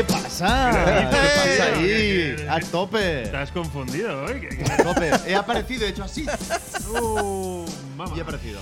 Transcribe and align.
¿Qué 0.00 0.04
pasa? 0.04 0.70
¿Qué 0.72 1.00
¿Qué 1.10 1.28
pasa 1.36 1.78
ahí? 1.78 2.46
A 2.48 2.60
tope. 2.70 3.26
¿Te 3.26 3.36
has 3.36 3.50
confundido 3.50 4.24
hoy? 4.24 4.40
¿Qué- 4.40 4.48
qué- 4.48 4.72
A 4.72 4.76
tope. 4.78 5.10
He 5.26 5.34
aparecido, 5.36 5.84
he 5.84 5.90
hecho 5.90 6.04
así. 6.04 6.24
Uh, 6.90 7.66
mamá. 7.98 8.12
Y 8.16 8.18
he 8.18 8.22
aparecido. 8.22 8.60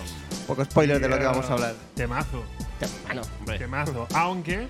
Poco 0.48 0.64
spoiler 0.64 1.00
de 1.00 1.08
lo 1.08 1.16
que 1.16 1.24
vamos 1.24 1.48
a 1.48 1.52
hablar. 1.52 1.74
Temazo, 1.94 2.42
Bueno, 3.06 3.22
temazo. 3.56 4.08
Aunque 4.14 4.66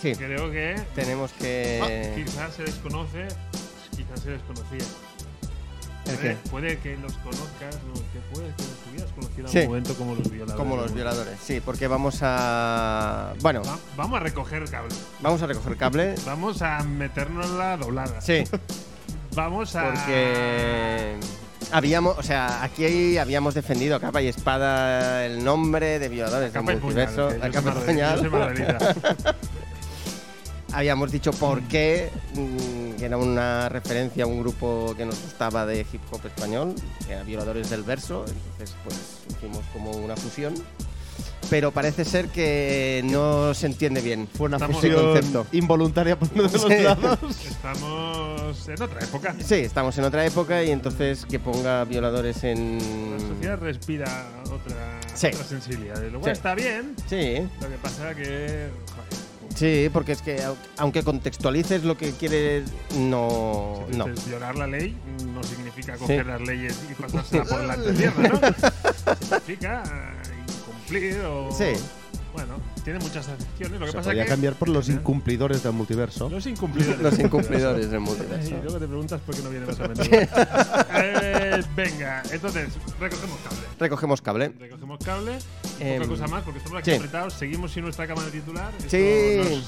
sí, 0.00 0.14
creo 0.16 0.50
que 0.50 0.80
tenemos 0.94 1.30
que. 1.32 2.14
quizás 2.24 2.54
se 2.54 2.62
desconoce, 2.64 3.28
quizás 3.94 4.20
se 4.20 4.30
desconocía. 4.30 4.78
¿El 6.06 6.14
Puede, 6.16 6.18
qué? 6.18 6.36
puede 6.50 6.78
que 6.78 6.96
los 6.96 7.12
conozcas, 7.18 7.76
o 7.92 7.94
que 8.12 8.20
puede 8.32 8.48
que 8.54 8.62
hubieras 8.96 9.12
conocido 9.14 9.46
en 9.46 9.52
Sí. 9.52 9.58
algún 9.58 9.70
momento 9.70 9.94
como 9.94 10.14
los 10.14 10.30
violadores. 10.30 10.56
Como 10.56 10.76
los 10.76 10.92
violadores, 10.94 11.34
sí, 11.42 11.60
porque 11.64 11.86
vamos 11.88 12.18
a. 12.22 13.32
Bueno, 13.40 13.62
Va- 13.62 13.78
vamos 13.96 14.16
a 14.20 14.22
recoger 14.22 14.64
cable. 14.70 14.94
vamos 15.20 15.42
a 15.42 15.46
recoger 15.46 15.76
cable. 15.76 16.14
Vamos 16.26 16.62
a 16.62 16.82
meternos 16.82 17.48
la 17.50 17.76
doblada. 17.76 18.20
Sí, 18.20 18.44
Vamos 19.34 19.76
a. 19.76 19.84
porque. 19.84 21.14
Habíamos, 21.72 22.16
o 22.16 22.22
sea, 22.22 22.62
aquí 22.62 23.18
habíamos 23.18 23.54
defendido 23.54 23.96
a 23.96 24.00
capa 24.00 24.22
y 24.22 24.28
espada 24.28 25.26
el 25.26 25.42
nombre 25.44 25.98
de 25.98 26.08
violadores 26.08 26.52
del 26.52 26.62
multiverso. 26.62 27.28
a 27.42 27.50
capa 27.50 27.74
y 27.76 27.86
puñal. 27.86 28.30
Habíamos 30.76 31.10
dicho 31.10 31.30
por 31.32 31.62
qué, 31.62 32.10
mm, 32.34 32.98
que 32.98 33.04
era 33.06 33.16
una 33.16 33.68
referencia 33.70 34.24
a 34.24 34.26
un 34.26 34.40
grupo 34.40 34.94
que 34.94 35.06
nos 35.06 35.18
gustaba 35.22 35.64
de 35.64 35.80
hip 35.90 36.02
hop 36.10 36.20
español, 36.26 36.74
que 37.06 37.14
era 37.14 37.22
Violadores 37.22 37.70
del 37.70 37.82
Verso, 37.82 38.26
entonces 38.28 38.76
pues 38.84 38.96
hicimos 39.30 39.64
como 39.72 39.92
una 39.92 40.16
fusión. 40.16 40.54
Pero 41.48 41.70
parece 41.70 42.04
ser 42.04 42.28
que 42.28 43.00
no 43.06 43.54
se 43.54 43.66
entiende 43.68 44.02
bien. 44.02 44.28
Fue 44.36 44.48
una 44.48 44.56
Estamos- 44.58 44.76
fusión 44.82 45.02
concepto. 45.14 45.46
involuntaria 45.52 46.18
por 46.18 46.28
uno 46.34 46.42
de 46.42 46.52
los 46.52 46.62
Sí. 46.62 46.82
lados. 46.82 47.18
Estamos 47.46 48.68
en 48.68 48.82
otra 48.82 49.00
época. 49.00 49.34
Sí, 49.42 49.54
estamos 49.54 49.96
en 49.96 50.04
otra 50.04 50.26
época 50.26 50.62
y 50.62 50.70
entonces 50.72 51.24
que 51.24 51.38
ponga 51.38 51.84
violadores 51.84 52.42
La 52.42 52.50
en... 52.50 53.16
sociedad 53.28 53.58
respira 53.60 54.26
otra, 54.52 55.00
Sí. 55.14 55.28
otra 55.28 55.44
sensibilidad. 55.44 56.02
Lo 56.10 56.20
cual 56.20 56.34
Sí. 56.34 56.36
está 56.38 56.54
bien. 56.54 56.94
Sí, 57.08 57.48
Lo 57.62 57.68
que 57.70 57.76
pasa 57.80 58.14
que. 58.14 58.68
Joder, 58.90 59.15
sí, 59.56 59.90
porque 59.92 60.12
es 60.12 60.22
que 60.22 60.38
au- 60.44 60.54
aunque 60.78 61.02
contextualices 61.02 61.82
lo 61.84 61.96
que 61.96 62.12
quieres, 62.12 62.70
no... 62.98 63.84
si 63.90 63.96
No. 63.98 64.06
violar 64.26 64.56
la 64.56 64.66
ley 64.68 64.96
no 65.34 65.42
significa 65.42 65.96
coger 65.96 66.22
Sí. 66.22 66.28
las 66.28 66.40
leyes 66.42 66.78
y 66.90 66.94
pasársela 66.94 67.44
por 67.44 67.64
la 67.64 67.76
tierra, 67.76 68.28
¿no? 68.28 68.40
significa 69.20 69.82
eh, 69.84 70.42
incumplir 70.48 71.18
o. 71.24 71.50
Sí. 71.52 71.72
Bueno, 72.32 72.56
tiene 72.84 72.98
muchas 72.98 73.26
acepciones. 73.28 73.80
Lo 73.80 73.86
que 73.86 73.92
Se 73.92 73.96
pasa 73.96 74.08
podría 74.10 74.24
que. 74.24 74.28
cambiar 74.28 74.54
por 74.56 74.68
los 74.68 74.90
¿Eh? 74.90 74.92
incumplidores 74.92 75.62
del 75.62 75.72
multiverso. 75.72 76.28
Los 76.28 76.46
incumplidores. 76.46 77.00
Los 77.02 77.18
incumplidores 77.18 77.90
del 77.90 78.00
Y 78.02 78.04
multiverso. 78.04 78.50
luego 78.62 78.78
te 78.78 78.86
preguntas 78.86 79.20
por 79.24 79.34
qué 79.34 79.42
no 79.42 79.48
viene 79.48 79.64
más 79.64 79.80
a 79.80 79.88
menudo. 79.88 80.04
Eh, 80.94 81.62
venga, 81.74 82.22
entonces, 82.30 82.68
recogemos 83.00 83.38
cable. 83.42 83.60
Recogemos 83.80 84.20
cable. 84.20 84.52
Recogemos 84.58 84.98
cable. 85.02 85.38
Y 85.78 85.82
Em, 85.82 85.96
poca 85.98 86.08
cosa 86.08 86.26
más, 86.28 86.42
porque 86.42 86.58
estamos 86.58 86.78
aquí 86.78 86.90
sí. 86.90 86.96
apretados. 86.96 87.34
Seguimos 87.34 87.72
sin 87.72 87.82
nuestra 87.84 88.06
cámara 88.06 88.28
titular. 88.30 88.72
Esto 88.78 88.90
Sí. 88.90 89.62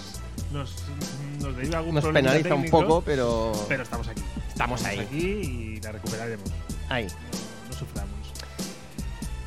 Nos, 0.53 0.75
nos, 0.89 1.43
nos 1.43 1.57
deriva 1.57 1.79
algún 1.79 1.95
Nos 1.95 2.05
problemita 2.05 2.33
penaliza 2.33 2.55
un 2.55 2.71
poco, 2.71 3.03
pero... 3.03 3.53
Pero 3.69 3.83
estamos 3.83 4.09
aquí. 4.09 4.23
Estamos 4.49 4.85
ahí. 4.85 4.99
aquí 5.01 5.19
y 5.19 5.81
la 5.81 5.93
recuperaremos. 5.93 6.49
Ahí. 6.89 7.07
No, 7.07 7.69
no 7.71 7.73
suframos. 7.79 8.13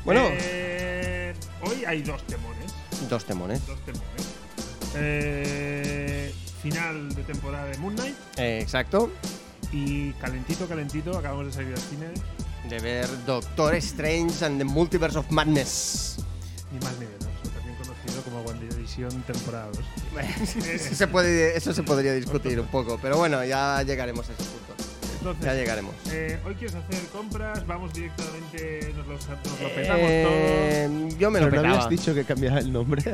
Bueno, 0.04 0.28
Eh, 0.32 1.34
hoy 1.62 1.84
hay 1.84 2.02
dos 2.02 2.22
temones. 2.26 2.72
dos 3.08 3.24
temones. 3.24 3.66
Dos 3.66 3.80
temones. 3.84 4.06
Eh, 4.94 6.34
final 6.62 7.14
de 7.14 7.22
temporada 7.22 7.66
de 7.66 7.78
Moon 7.78 7.94
Knight. 7.94 8.14
Exacto. 8.36 9.10
Y 9.72 10.12
calentito, 10.14 10.66
calentito, 10.68 11.16
acabamos 11.16 11.46
de 11.46 11.52
salir 11.52 11.72
al 11.74 11.80
cine. 11.80 12.06
De 12.68 12.78
ver 12.78 13.08
Doctor 13.26 13.74
Strange 13.76 14.44
and 14.44 14.58
the 14.58 14.64
Multiverse 14.64 15.18
of 15.18 15.30
Madness. 15.30 16.16
Ni 16.72 16.78
más 16.80 16.92
ni 16.98 17.06
menos. 17.06 17.26
o 17.44 17.48
También 17.50 17.76
conocido 17.76 18.22
como 18.22 18.40
WandaVision 18.42 19.22
temporada 19.22 19.68
2. 20.14 20.24
eso, 20.66 20.94
se 20.94 21.06
puede, 21.06 21.56
eso 21.56 21.72
se 21.72 21.82
podría 21.82 22.14
discutir 22.14 22.58
un 22.60 22.66
poco, 22.68 22.98
pero 23.00 23.18
bueno, 23.18 23.44
ya 23.44 23.82
llegaremos 23.82 24.28
a 24.28 24.32
ese 24.32 24.42
punto. 24.44 24.58
Entonces, 25.18 25.44
Ya 25.44 25.54
llegaremos. 25.54 25.94
eh, 26.10 26.40
hoy 26.44 26.54
quieres 26.56 26.74
hacer 26.74 26.98
compras, 27.12 27.64
vamos 27.66 27.92
directamente, 27.92 28.92
nos, 28.96 29.06
los- 29.06 29.28
nos 29.28 29.60
lo 29.60 29.68
petamos 29.74 30.06
Eh, 30.10 31.08
yo 31.18 31.30
me 31.30 31.38
lo 31.38 31.46
no 31.46 31.50
petaba. 31.52 31.68
habías 31.74 31.88
dicho 31.90 32.12
que 32.14 32.24
cambiara 32.24 32.58
el 32.58 32.72
nombre. 32.72 33.02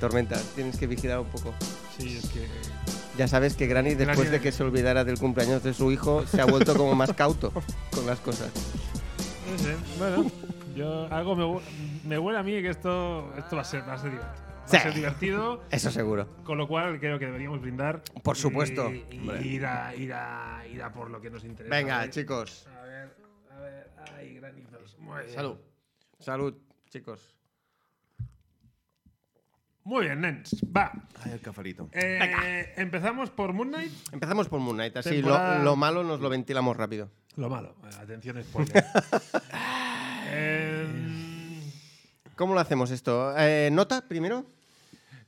Tormenta, 0.00 0.38
tienes 0.54 0.76
que 0.76 0.86
vigilar 0.86 1.18
un 1.20 1.26
poco. 1.26 1.52
Sí, 1.98 2.18
es 2.22 2.28
que. 2.30 2.46
Ya 3.16 3.28
sabes 3.28 3.54
que 3.54 3.66
Granny, 3.66 3.94
después 3.94 4.18
Granny- 4.28 4.30
de 4.30 4.40
que 4.40 4.52
se 4.52 4.62
olvidara 4.64 5.04
del 5.04 5.18
cumpleaños 5.18 5.62
de 5.62 5.72
su 5.72 5.90
hijo, 5.92 6.24
se 6.26 6.40
ha 6.40 6.44
vuelto 6.46 6.76
como 6.76 6.94
más 6.94 7.12
cauto 7.14 7.52
con 7.90 8.06
las 8.06 8.18
cosas. 8.18 8.48
No 9.50 9.58
sé, 9.58 9.76
bueno, 9.98 10.30
yo 10.74 11.06
algo 11.12 11.36
me, 11.36 11.44
hu- 11.44 11.60
me 12.04 12.18
huele 12.18 12.38
a 12.38 12.42
mí 12.42 12.52
que 12.62 12.70
esto, 12.70 13.32
esto 13.36 13.56
va 13.56 13.62
a 13.62 13.64
ser, 13.64 13.86
va 13.88 13.94
a 13.94 13.98
ser 13.98 14.10
divertido. 14.10 14.44
Va 14.62 14.66
Sí. 14.66 14.76
a 14.78 14.80
ser 14.82 14.94
divertido, 14.94 15.62
Eso 15.70 15.90
seguro. 15.90 16.26
con 16.42 16.56
lo 16.56 16.66
cual 16.66 16.98
creo 16.98 17.18
que 17.18 17.26
deberíamos 17.26 17.60
brindar. 17.60 18.02
Por 18.22 18.36
supuesto. 18.36 18.90
Y, 18.90 19.04
y 19.12 19.48
ir, 19.56 19.66
a, 19.66 19.94
ir, 19.94 20.12
a, 20.14 20.62
ir 20.72 20.82
a 20.82 20.90
por 20.90 21.10
lo 21.10 21.20
que 21.20 21.28
nos 21.28 21.44
interesa. 21.44 21.74
Venga, 21.76 22.08
chicos. 22.08 22.66
A 22.68 22.82
ver, 22.82 23.14
a 23.54 23.60
ver, 23.60 23.90
ay, 24.16 24.34
granizos. 24.36 24.96
Muy 24.98 25.20
bien. 25.24 25.34
Salud. 25.34 25.56
Salud, 26.18 26.54
chicos. 26.88 27.34
Muy 29.84 30.06
bien, 30.06 30.22
nens. 30.22 30.56
Va. 30.74 30.90
Ay, 31.22 31.32
el 31.32 31.40
cafarito. 31.40 31.90
Eh, 31.92 32.72
empezamos 32.78 33.28
por 33.28 33.52
Moon 33.52 33.68
Knight. 33.68 33.92
Empezamos 34.12 34.48
por 34.48 34.60
Moon 34.60 34.76
Knight, 34.76 34.96
así 34.96 35.10
Temporada- 35.10 35.58
lo, 35.58 35.64
lo 35.64 35.76
malo 35.76 36.02
nos 36.04 36.20
lo 36.20 36.30
ventilamos 36.30 36.74
rápido. 36.74 37.10
Lo 37.36 37.48
malo. 37.48 37.74
eh, 37.84 37.88
Atención, 38.00 38.42
spoiler. 38.44 38.84
Em, 40.32 41.60
¿Cómo 42.36 42.54
lo 42.54 42.60
hacemos 42.60 42.90
esto? 42.90 43.34
Eh, 43.38 43.68
¿Nota 43.72 44.06
primero? 44.08 44.46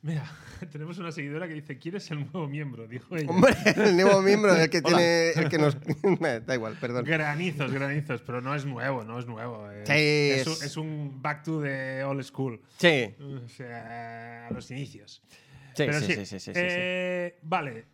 mira, 0.03 0.25
tenemos 0.73 0.99
una 0.99 1.13
seguidora 1.13 1.47
que 1.49 1.55
dice: 1.55 1.79
¿Quién 1.79 1.97
es 1.97 2.11
el 2.11 2.21
nuevo 2.21 2.47
miembro? 2.49 2.87
Dijo 2.89 3.17
ella. 3.17 3.29
Hombre, 3.31 3.55
el 3.77 3.97
nuevo 3.97 4.23
miembro, 4.23 4.55
el 4.55 4.71
que 4.71 4.83
tiene. 4.83 5.31
El 5.31 5.49
que 5.49 5.59
nos. 5.59 5.77
Eh, 5.77 6.43
da 6.45 6.55
igual, 6.55 6.77
perdón. 6.81 7.05
Granizos, 7.05 7.73
granizos, 7.73 8.23
pero 8.23 8.41
no 8.41 8.55
es 8.55 8.65
nuevo, 8.65 9.05
no 9.05 9.19
es 9.19 9.27
nuevo. 9.27 9.71
Es, 9.71 9.89
Sí, 9.89 9.95
es, 10.41 10.47
un, 10.47 10.53
es- 10.55 10.63
es 10.63 10.77
un 10.77 11.23
back 11.23 11.43
to 11.45 11.61
the 11.63 12.03
old 12.05 12.23
school. 12.25 12.61
Sí, 12.79 13.15
O 13.45 13.49
sea, 13.49 14.47
a 14.49 14.51
los 14.53 14.71
inicios. 14.71 15.23
sí, 15.31 15.85
Pero 15.85 16.01
sí, 16.01 16.07
sí, 16.07 16.15
sí, 16.15 16.27
sí, 16.27 16.39
sí, 16.41 16.53
sí. 16.53 16.53
eh, 16.55 17.39
Vale, 17.43 17.85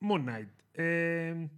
Moon 0.00 0.22
Knight. 0.22 0.48
Eh, 0.74 1.48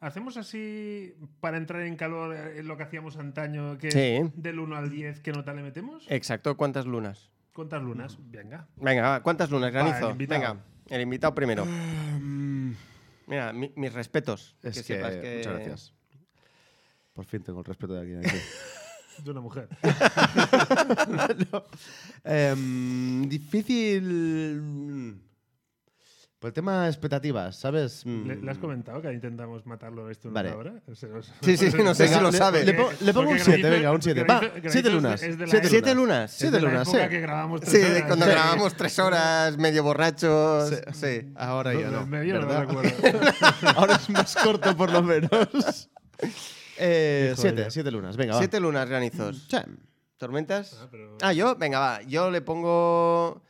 Hacemos 0.00 0.36
así 0.38 1.14
para 1.40 1.58
entrar 1.58 1.82
en 1.82 1.94
calor 1.96 2.34
eh, 2.34 2.62
lo 2.62 2.76
que 2.78 2.84
hacíamos 2.84 3.16
antaño, 3.18 3.76
que 3.76 3.90
Sí. 3.90 3.98
es 3.98 4.42
del 4.42 4.58
1 4.58 4.74
al 4.76 4.88
10, 4.90 5.20
¿qué 5.20 5.30
nota 5.32 5.52
le 5.52 5.62
metemos? 5.62 6.06
Exacto, 6.08 6.56
¿cuántas 6.56 6.86
lunas? 6.86 7.30
¿Cuántas 7.52 7.82
lunas? 7.82 8.16
Venga. 8.30 8.66
Venga, 8.76 9.02
va, 9.02 9.22
¿cuántas 9.22 9.50
lunas, 9.50 9.68
Va, 9.74 9.82
granizo? 9.82 10.10
el. 10.10 10.26
Venga, 10.26 10.56
el 10.88 11.00
invitado 11.02 11.34
primero. 11.34 11.66
Mm, 11.66 12.72
Mira, 13.26 13.52
mi- 13.52 13.72
mis 13.76 13.92
respetos. 13.92 14.56
Es 14.62 14.76
que, 14.78 14.82
sepas 14.82 15.14
que- 15.16 15.36
Muchas 15.38 15.52
gracias. 15.54 15.92
Por 17.12 17.24
fin 17.26 17.42
tengo 17.42 17.58
el 17.60 17.64
respeto 17.66 17.92
de 17.94 18.00
aquí. 18.20 18.28
aquí. 18.28 18.36
De 19.24 19.30
una 19.30 19.40
mujer. 19.42 19.68
No. 21.52 21.64
Em, 22.24 23.28
difícil. 23.28 25.20
Por 26.40 26.48
el 26.48 26.54
tema 26.54 26.84
de 26.84 26.88
expectativas, 26.88 27.54
¿sabes? 27.54 28.02
¿Le, 28.06 28.12
Mm, 28.34 28.44
le 28.46 28.50
has 28.50 28.56
comentado 28.56 29.02
que 29.02 29.12
intentamos 29.12 29.66
matarlo 29.66 30.08
esto 30.08 30.28
en 30.28 30.34
Vale. 30.34 30.48
una 30.48 30.56
hora? 30.58 30.72
Nos- 30.86 30.98
Sí, 31.42 31.56
sí, 31.58 31.70
sí, 31.70 31.76
no 31.84 31.94
sé 31.94 32.08
si 32.08 32.18
lo 32.18 32.30
le- 32.30 32.38
sabe. 32.38 32.64
le 32.64 32.72
po- 32.72 32.90
le 32.98 33.12
pongo 33.12 33.28
un 33.28 33.36
Porque 33.36 33.44
siete, 33.44 33.60
Granizo- 33.60 33.70
venga, 33.76 33.92
un 33.92 34.00
siete. 34.02 34.24
Granizo- 34.24 34.32
Va, 34.40 34.48
Granizo 34.48 34.70
siete 34.70 34.88
es- 34.88 34.94
lunas, 34.94 35.22
es 35.22 35.38
de 35.38 35.44
la 35.44 35.50
siete 35.50 35.56
época- 35.66 35.68
¿Siete 35.68 35.94
lunas? 35.94 36.32
es 36.32 36.38
Siete 36.38 36.56
de 36.56 36.62
la 36.62 36.68
lunas, 36.70 36.88
época 36.88 37.04
sí. 37.04 37.10
que 37.10 37.20
grabamos 37.20 37.60
tres 37.60 37.72
Sí, 37.72 37.78
horas. 37.90 38.02
cuando 38.06 38.24
Sí. 38.24 38.30
grabamos 38.30 38.74
tres 38.74 38.98
horas, 38.98 39.58
medio 39.58 39.82
borrachos. 39.84 40.74
Sí. 40.94 41.32
Ahora 41.36 41.74
ya 41.74 41.90
no. 41.90 42.06
medio 42.06 42.40
no 42.40 42.60
recuerdo. 42.60 42.90
Ahora 43.76 43.94
es 43.96 44.08
más 44.08 44.34
corto, 44.42 44.74
por 44.74 44.90
lo 44.90 45.02
menos. 45.02 45.30
Eh, 46.82 47.32
Hijo 47.32 47.42
siete, 47.42 47.64
de- 47.64 47.70
siete 47.70 47.90
lunas, 47.90 48.16
venga, 48.16 48.32
va. 48.34 48.38
Siete 48.38 48.58
lunas, 48.58 48.88
granizos. 48.88 49.46
Sí. 49.50 49.58
¿Tormentas? 50.16 50.78
Ah, 50.80 50.88
pero- 50.90 51.18
Ah, 51.20 51.32
yo, 51.34 51.54
venga, 51.56 51.78
va. 51.78 52.02
Yo 52.02 52.30
le 52.30 52.40
pongo 52.40 53.42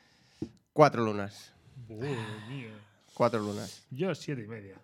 cuatro 0.73 1.05
lunas. 1.05 1.50
Madre 1.97 2.17
mía. 2.49 2.71
Cuatro 3.15 3.41
lunas. 3.41 3.87
Yo 3.91 4.15
siete 4.15 4.43
y 4.45 4.47
media. 4.49 4.81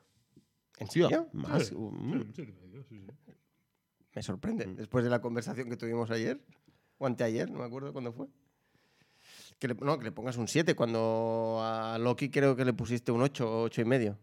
¿En 0.78 0.88
serio? 0.90 1.28
más. 1.32 1.66
Sí, 1.68 1.74
mm. 1.74 2.12
sí, 2.22 2.30
siete 2.34 2.52
y 2.52 2.66
media, 2.66 2.82
sí, 2.88 3.00
sí. 3.26 3.32
Me 4.14 4.22
sorprende. 4.22 4.66
Después 4.66 5.04
de 5.04 5.10
la 5.10 5.20
conversación 5.20 5.68
que 5.68 5.76
tuvimos 5.76 6.10
ayer, 6.10 6.40
o 6.98 7.06
anteayer, 7.06 7.50
no 7.50 7.58
me 7.58 7.64
acuerdo 7.64 7.92
cuándo 7.92 8.12
fue. 8.12 8.26
Que 9.58 9.68
le, 9.68 9.74
no, 9.74 9.98
que 9.98 10.04
le 10.04 10.12
pongas 10.12 10.36
un 10.36 10.48
7 10.48 10.74
cuando 10.76 11.60
a 11.62 11.96
Loki 11.98 12.28
creo 12.30 12.54
que 12.56 12.64
le 12.64 12.72
pusiste 12.74 13.10
un 13.10 13.22
8 13.22 13.50
o 13.50 13.62
8 13.62 13.80
y 13.80 13.84
medio. 13.86 14.18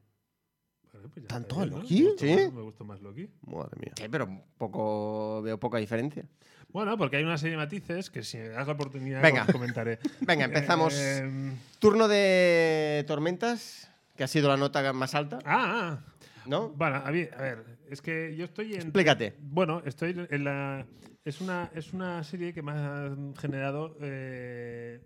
Vale, 0.93 1.07
pues 1.09 1.23
ya 1.23 1.27
¿Tanto 1.27 1.55
está 1.55 1.61
a 1.61 1.65
bien, 1.65 1.75
¿no? 1.75 1.81
Loki? 1.81 2.03
Me 2.03 2.09
gustó 2.11 2.25
Sí. 2.25 2.35
más- 2.35 2.53
Me 2.53 2.61
gustó 2.61 2.85
más 2.85 3.01
Loki. 3.01 3.29
Madre 3.47 3.79
mía. 3.79 3.93
Sí, 3.97 4.03
pero 4.11 4.43
poco, 4.57 5.41
veo 5.41 5.59
poca 5.59 5.77
diferencia. 5.79 6.23
Bueno, 6.73 6.97
porque 6.97 7.17
hay 7.17 7.23
una 7.23 7.37
serie 7.37 7.51
de 7.51 7.57
matices 7.57 8.09
que 8.09 8.23
si 8.23 8.37
me 8.37 8.49
das 8.49 8.65
la 8.65 8.73
oportunidad 8.73 9.21
Venga. 9.21 9.43
os 9.43 9.51
comentaré. 9.51 9.99
Venga, 10.21 10.45
empezamos. 10.45 10.95
Eh, 10.97 11.53
Turno 11.77 12.07
de 12.07 13.05
tormentas, 13.07 13.91
que 14.17 14.23
ha 14.23 14.27
sido 14.27 14.49
la 14.49 14.57
nota 14.57 14.91
más 14.91 15.13
alta, 15.13 15.37
ah, 15.45 16.01
ah. 16.01 16.13
¿no? 16.47 16.69
Bueno, 16.69 16.95
a 16.95 17.11
ver, 17.11 17.31
a 17.37 17.41
ver, 17.43 17.63
es 17.89 18.01
que 18.01 18.35
yo 18.35 18.45
estoy 18.45 18.73
en. 18.73 18.81
Explícate. 18.81 19.35
Bueno, 19.39 19.83
estoy 19.85 20.27
en 20.29 20.43
la. 20.43 20.87
Es 21.23 21.41
una, 21.41 21.69
es 21.75 21.93
una 21.93 22.23
serie 22.23 22.53
que 22.53 22.63
me 22.63 22.71
ha 22.71 23.15
generado 23.39 23.95
eh, 24.01 24.99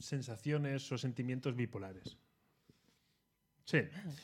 sensaciones 0.00 0.90
o 0.90 0.98
sentimientos 0.98 1.54
bipolares. 1.54 2.18
Sí. 3.64 3.78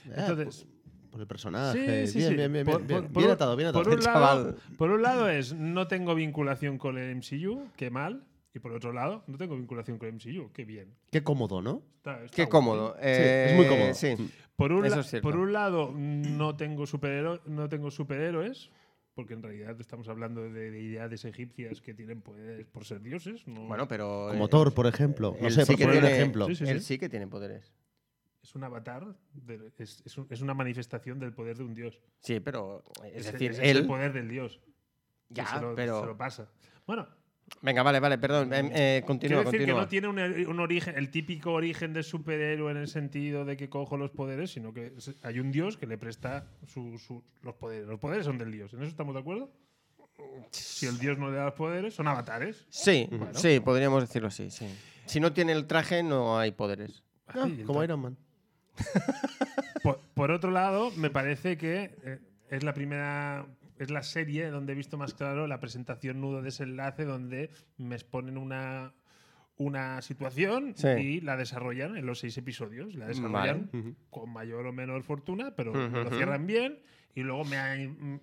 Entonces. 0.04 0.66
Por 1.10 1.20
el 1.20 1.26
personaje. 1.26 2.06
Sí, 2.06 2.12
sí, 2.12 2.18
bien, 2.18 2.30
sí. 2.30 2.36
bien, 2.36 2.52
bien, 2.52 2.64
Por- 2.66 2.76
bien, 2.78 2.86
bien. 2.88 3.02
por- 3.04 3.12
Bien 3.22 3.26
por- 3.28 3.34
atado, 3.34 3.56
bien 3.56 3.68
atado. 3.68 3.84
Por 3.84 3.92
un, 3.94 4.00
lado, 4.00 4.12
chaval. 4.14 4.56
por 4.76 4.90
un 4.90 5.02
lado 5.02 5.28
es 5.28 5.54
no 5.54 5.86
tengo 5.88 6.14
vinculación 6.14 6.78
con 6.78 6.98
el 6.98 7.10
MCU, 7.16 7.68
qué 7.76 7.90
mal. 7.90 8.24
Y 8.54 8.60
por 8.60 8.72
otro 8.72 8.92
lado, 8.92 9.22
no 9.26 9.36
tengo 9.36 9.56
vinculación 9.56 9.98
con 9.98 10.08
el 10.08 10.14
MCU, 10.14 10.50
qué 10.52 10.64
bien. 10.64 10.94
Qué 11.10 11.22
cómodo, 11.22 11.60
¿no? 11.62 11.82
Está- 11.98 12.24
está 12.24 12.34
Qué 12.36 12.42
guay. 12.44 12.50
cómodo. 12.50 12.96
es 13.00 13.54
muy 13.56 13.66
Eh, 13.66 13.68
cómodo. 13.68 13.94
Sí. 13.94 14.30
Por 14.56 14.72
un, 14.72 14.84
Eso 14.86 14.96
la- 14.96 15.00
es 15.02 15.10
cierto. 15.10 15.28
por 15.28 15.38
un 15.38 15.52
lado, 15.52 15.92
no 15.94 16.56
tengo, 16.56 16.84
superhero- 16.86 17.40
no 17.46 17.68
tengo 17.68 17.90
superhéroes, 17.90 18.70
porque 19.14 19.34
en 19.34 19.42
realidad 19.42 19.76
estamos 19.80 20.08
hablando 20.08 20.42
de 20.42 20.70
deidades 20.70 21.24
egipcias 21.24 21.80
que 21.80 21.92
tienen 21.94 22.20
poderes 22.22 22.66
por 22.66 22.84
ser 22.84 23.00
dioses. 23.02 23.46
No, 23.46 23.66
Bueno, 23.66 23.86
pero. 23.86 24.28
Como 24.30 24.46
eh, 24.46 24.48
Thor, 24.48 24.74
por 24.74 24.86
ejemplo. 24.86 25.36
No 25.40 25.50
sé, 25.50 25.62
sí 25.64 25.72
por 25.72 25.76
que 25.76 25.84
poner 25.84 25.98
un 25.98 26.02
tiene- 26.04 26.16
ejemplo. 26.16 26.46
Sí, 26.46 26.54
sí, 26.56 26.64
Él 26.66 26.80
sí 26.80 26.98
que 26.98 27.08
tiene 27.08 27.26
poderes. 27.28 27.72
Es 28.48 28.54
un 28.54 28.64
avatar, 28.64 29.04
de- 29.34 29.70
es, 29.76 30.02
es 30.06 30.16
un- 30.16 30.26
es 30.30 30.40
una 30.40 30.54
manifestación 30.54 31.18
del 31.18 31.34
poder 31.34 31.58
de 31.58 31.64
un 31.64 31.74
dios. 31.74 32.00
Sí, 32.20 32.40
pero. 32.40 32.82
Es 33.12 33.30
decir, 33.30 33.52
el 33.60 33.76
él. 33.78 33.86
poder 33.86 34.14
del 34.14 34.26
dios. 34.26 34.58
Ya, 35.28 35.44
se 35.44 35.60
lo, 35.60 35.74
pero- 35.74 36.00
se 36.00 36.06
lo 36.06 36.16
pasa. 36.16 36.48
Bueno, 36.86 37.06
Venga, 37.60 37.82
vale, 37.82 38.00
vale, 38.00 38.16
perdón. 38.16 38.50
eh, 38.54 38.70
eh, 38.98 39.02
continúa, 39.06 39.42
quiero 39.44 39.50
decir 39.52 39.66
que 39.66 39.72
no 39.74 39.86
tiene 39.88 40.08
un, 40.08 40.18
un 40.18 40.60
origen, 40.60 40.96
el 40.96 41.10
típico 41.10 41.52
origen 41.52 41.92
de 41.92 42.02
superhéroe 42.02 42.70
en 42.70 42.78
el 42.78 42.88
sentido 42.88 43.44
de 43.44 43.56
que 43.58 43.68
cojo 43.68 43.98
los 43.98 44.10
poderes, 44.12 44.50
sino 44.50 44.72
que 44.72 44.94
hay 45.22 45.40
un 45.40 45.50
dios 45.52 45.76
que 45.76 45.86
le 45.86 45.98
presta 45.98 46.46
su- 46.66 46.98
su- 46.98 47.22
los 47.42 47.54
poderes. 47.54 47.86
Los 47.86 47.98
poderes 48.00 48.24
son 48.24 48.38
del 48.38 48.50
dios. 48.50 48.72
¿En 48.72 48.80
eso 48.80 48.88
estamos 48.88 49.14
de 49.14 49.20
acuerdo? 49.20 49.50
Si 50.52 50.86
el 50.86 50.98
dios 50.98 51.18
no 51.18 51.30
le 51.30 51.36
da 51.36 51.44
los 51.46 51.54
poderes, 51.54 51.92
son 51.94 52.08
avatares. 52.08 52.66
Sí, 52.70 53.06
Bueno. 53.10 53.34
sí, 53.34 53.60
podríamos 53.60 54.00
decirlo 54.02 54.28
así, 54.28 54.50
sí. 54.50 54.66
Si 55.04 55.20
no 55.20 55.34
tiene 55.34 55.52
el 55.52 55.66
traje, 55.66 56.02
no 56.02 56.38
hay 56.38 56.52
poderes. 56.52 57.02
Ah, 57.26 57.42
Ay, 57.44 57.62
como 57.64 57.84
Iron 57.84 58.00
Man. 58.00 58.16
Por, 59.82 60.00
por 60.14 60.30
otro 60.30 60.50
lado, 60.50 60.90
me 60.96 61.08
parece 61.10 61.56
que 61.56 61.94
eh, 62.02 62.18
es 62.50 62.62
la 62.64 62.74
primera. 62.74 63.46
Es 63.78 63.90
la 63.90 64.02
serie 64.02 64.50
donde 64.50 64.72
he 64.72 64.76
visto 64.76 64.98
más 64.98 65.14
claro 65.14 65.46
la 65.46 65.60
presentación 65.60 66.20
nudo-desenlace, 66.20 67.04
donde 67.04 67.50
me 67.76 67.94
exponen 67.94 68.36
una, 68.36 68.92
una 69.56 70.02
situación 70.02 70.74
Sí. 70.76 70.88
y 70.88 71.20
la 71.20 71.36
desarrollan 71.36 71.96
en 71.96 72.04
los 72.04 72.18
seis 72.18 72.36
episodios. 72.38 72.96
La 72.96 73.06
desarrollan 73.06 73.70
Ujú. 73.72 73.94
con 74.10 74.30
mayor 74.32 74.66
o 74.66 74.72
menor 74.72 75.04
fortuna, 75.04 75.54
pero 75.54 75.70
Ujú, 75.70 75.96
lo 75.96 76.06
ujú. 76.08 76.16
cierran 76.16 76.44
bien 76.46 76.80
y 77.14 77.20
luego 77.22 77.44
me 77.44 77.56
hay- 77.56 78.20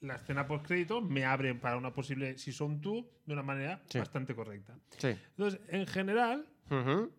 la 0.00 0.16
escena 0.16 0.46
post 0.48 0.66
crédito 0.66 1.00
me 1.00 1.24
abre 1.24 1.54
para 1.54 1.76
una 1.76 1.92
posible 1.94 2.36
Season 2.36 2.80
2 2.80 3.04
de 3.26 3.32
una 3.32 3.44
manera 3.44 3.80
Sí. 3.88 3.98
bastante 4.00 4.34
correcta. 4.34 4.74
Sí. 4.98 5.14
Entonces, 5.36 5.60
en 5.68 5.86
general, 5.86 6.46
Ujú. 6.68 7.12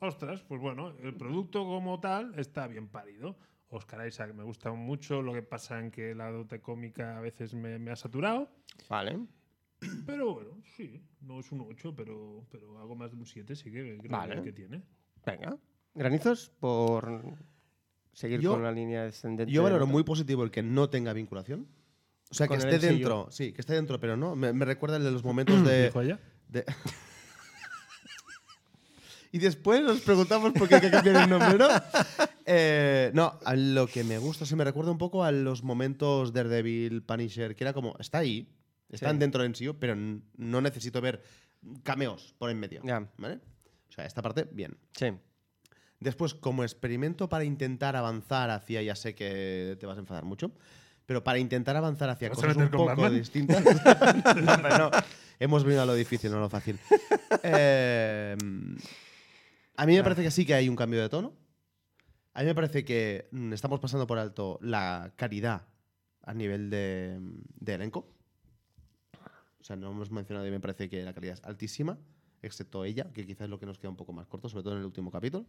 Ostras, 0.00 0.42
pues 0.42 0.60
bueno, 0.60 0.94
el 1.02 1.14
producto 1.14 1.64
como 1.64 2.00
tal 2.00 2.38
está 2.38 2.66
bien 2.66 2.88
parido. 2.88 3.36
Oscar 3.68 4.06
Isaac 4.06 4.34
me 4.34 4.44
gusta 4.44 4.70
mucho, 4.72 5.22
lo 5.22 5.32
que 5.32 5.42
pasa 5.42 5.80
en 5.80 5.90
que 5.90 6.14
la 6.14 6.30
dote 6.30 6.60
cómica 6.60 7.16
a 7.16 7.20
veces 7.20 7.54
me, 7.54 7.78
me 7.78 7.90
ha 7.90 7.96
saturado. 7.96 8.48
Vale. 8.88 9.18
Pero 10.06 10.34
bueno, 10.34 10.50
sí, 10.76 11.02
no 11.20 11.40
es 11.40 11.50
un 11.52 11.60
8, 11.62 11.94
pero, 11.96 12.46
pero 12.50 12.78
algo 12.80 12.94
más 12.94 13.10
de 13.10 13.16
un 13.16 13.26
7 13.26 13.56
sí 13.56 13.70
que 13.70 13.98
creo 13.98 14.10
Vale. 14.10 14.42
que 14.42 14.52
tiene. 14.52 14.82
Venga. 15.26 15.56
Granizos, 15.94 16.50
por 16.60 17.22
seguir 18.12 18.40
Yo- 18.40 18.52
con 18.52 18.62
la 18.62 18.72
línea 18.72 19.04
descendente. 19.04 19.52
Yo 19.52 19.62
valoro 19.62 19.86
muy 19.86 20.04
positivo 20.04 20.44
el 20.44 20.50
que 20.50 20.62
no 20.62 20.88
tenga 20.90 21.12
vinculación. 21.12 21.66
O 22.30 22.34
sea, 22.34 22.48
que 22.48 22.54
esté 22.54 22.78
dentro. 22.78 23.28
Sí, 23.30 23.52
que 23.52 23.60
esté 23.60 23.74
dentro, 23.74 24.00
pero 24.00 24.16
no. 24.16 24.34
Me, 24.36 24.52
me 24.52 24.64
recuerda 24.64 24.96
el 24.96 25.04
de 25.04 25.10
los 25.10 25.24
momentos 25.24 25.56
de. 25.66 25.86
¿Dijo 25.86 26.00
ella? 26.00 26.20
de- 26.48 26.64
y 29.34 29.38
después 29.38 29.82
nos 29.82 30.00
preguntamos 30.00 30.52
por 30.52 30.68
qué 30.68 30.76
hay 30.76 30.80
que 30.80 30.90
cambiar 30.92 31.24
el 31.24 31.28
nombre, 31.28 31.58
¿no? 31.58 31.68
Eh, 32.46 33.10
no, 33.14 33.38
a 33.42 33.56
lo 33.56 33.86
que 33.86 34.04
me 34.04 34.18
gusta, 34.18 34.44
se 34.44 34.54
me 34.54 34.64
recuerda 34.64 34.90
un 34.90 34.98
poco 34.98 35.24
a 35.24 35.32
los 35.32 35.62
momentos 35.64 36.34
Daredevil, 36.34 37.02
Punisher, 37.02 37.56
que 37.56 37.64
era 37.64 37.72
como, 37.72 37.96
está 37.98 38.18
ahí, 38.18 38.46
están 38.90 39.14
Sí. 39.16 39.18
dentro 39.20 39.42
del 39.42 39.50
MCU, 39.50 39.78
pero 39.80 39.96
no 39.96 40.60
necesito 40.60 41.00
ver 41.00 41.22
cameos 41.82 42.34
por 42.38 42.50
en 42.50 42.60
medio. 42.60 42.82
Ya. 42.84 43.08
¿Vale? 43.16 43.40
O 43.88 43.92
sea, 43.92 44.04
esta 44.04 44.20
parte, 44.20 44.46
bien. 44.52 44.76
Sí. 44.92 45.06
Después, 46.00 46.34
como 46.34 46.62
experimento 46.64 47.30
para 47.30 47.44
intentar 47.44 47.96
avanzar 47.96 48.50
hacia, 48.50 48.82
ya 48.82 48.94
sé 48.94 49.14
que 49.14 49.78
te 49.80 49.86
vas 49.86 49.96
a 49.96 50.00
enfadar 50.00 50.24
mucho, 50.24 50.52
pero 51.06 51.24
para 51.24 51.38
intentar 51.38 51.76
avanzar 51.76 52.10
hacia 52.10 52.28
¿Te 52.28 52.36
vas 52.36 52.44
a 52.44 52.46
cosas 52.48 52.62
un 52.62 52.68
poco 52.68 52.84
Batman? 52.84 53.14
distintas. 53.14 53.64
no, 54.36 54.52
hombre, 54.52 54.78
no. 54.78 54.90
Hemos 55.40 55.64
venido 55.64 55.82
a 55.82 55.86
lo 55.86 55.94
difícil, 55.94 56.30
no 56.30 56.36
a 56.36 56.40
lo 56.40 56.50
fácil. 56.50 56.78
Eh, 57.42 58.36
a 59.76 59.86
mí 59.86 59.96
me 59.96 60.02
parece 60.02 60.22
que 60.22 60.30
sí 60.30 60.46
que 60.46 60.54
hay 60.54 60.68
un 60.68 60.76
cambio 60.76 61.00
de 61.00 61.08
tono. 61.08 61.34
A 62.32 62.40
mí 62.40 62.46
me 62.46 62.54
parece 62.54 62.84
que 62.84 63.28
mm, 63.30 63.52
estamos 63.52 63.80
pasando 63.80 64.06
por 64.06 64.18
alto 64.18 64.58
la 64.60 65.12
caridad 65.16 65.66
a 66.22 66.34
nivel 66.34 66.70
de, 66.70 67.18
de 67.60 67.74
elenco. 67.74 68.08
O 69.60 69.64
sea, 69.64 69.76
no 69.76 69.90
hemos 69.90 70.10
mencionado 70.10 70.46
y 70.46 70.50
me 70.50 70.60
parece 70.60 70.88
que 70.88 71.02
la 71.02 71.14
calidad 71.14 71.34
es 71.34 71.44
altísima, 71.44 71.98
excepto 72.42 72.84
ella, 72.84 73.10
que 73.12 73.24
quizás 73.24 73.44
es 73.44 73.50
lo 73.50 73.58
que 73.58 73.66
nos 73.66 73.78
queda 73.78 73.90
un 73.90 73.96
poco 73.96 74.12
más 74.12 74.26
corto, 74.26 74.48
sobre 74.48 74.62
todo 74.62 74.74
en 74.74 74.80
el 74.80 74.84
último 74.84 75.10
capítulo. 75.10 75.46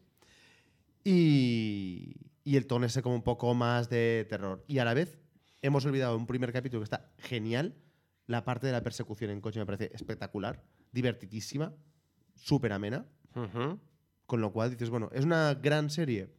Y, 1.04 2.16
y 2.44 2.56
el 2.56 2.66
tono 2.66 2.86
ese 2.86 3.02
como 3.02 3.16
un 3.16 3.24
poco 3.24 3.54
más 3.54 3.90
de 3.90 4.26
terror. 4.30 4.64
Y 4.68 4.80
a 4.80 4.86
la 4.86 4.94
vez 4.94 5.20
hemos 5.62 5.86
olvidado 5.86 6.16
un 6.16 6.28
primer 6.28 6.54
capítulo 6.54 6.82
que 6.82 6.86
está 6.86 7.12
genial. 7.18 7.76
La 8.28 8.44
parte 8.44 8.68
de 8.68 8.74
la 8.74 8.82
persecución 8.82 9.32
en 9.32 9.42
coche 9.42 9.60
me 9.60 9.66
parece 9.66 9.92
espectacular, 9.94 10.64
divertidísima, 10.92 11.74
súper 12.36 12.74
amena. 12.74 13.06
Ujú. 13.36 13.80
Con 14.26 14.42
lo 14.42 14.52
cual 14.52 14.72
dices, 14.72 14.90
bueno, 14.90 15.10
¿es 15.14 15.24
una 15.24 15.54
gran 15.54 15.90
serie? 15.90 16.30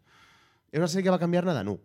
¿Es 0.73 0.78
una 0.78 0.88
serie 0.88 1.05
que 1.05 1.11
va 1.11 1.16
a 1.16 1.21
cambiar 1.21 1.45
nada? 1.45 1.62
No. 1.62 1.78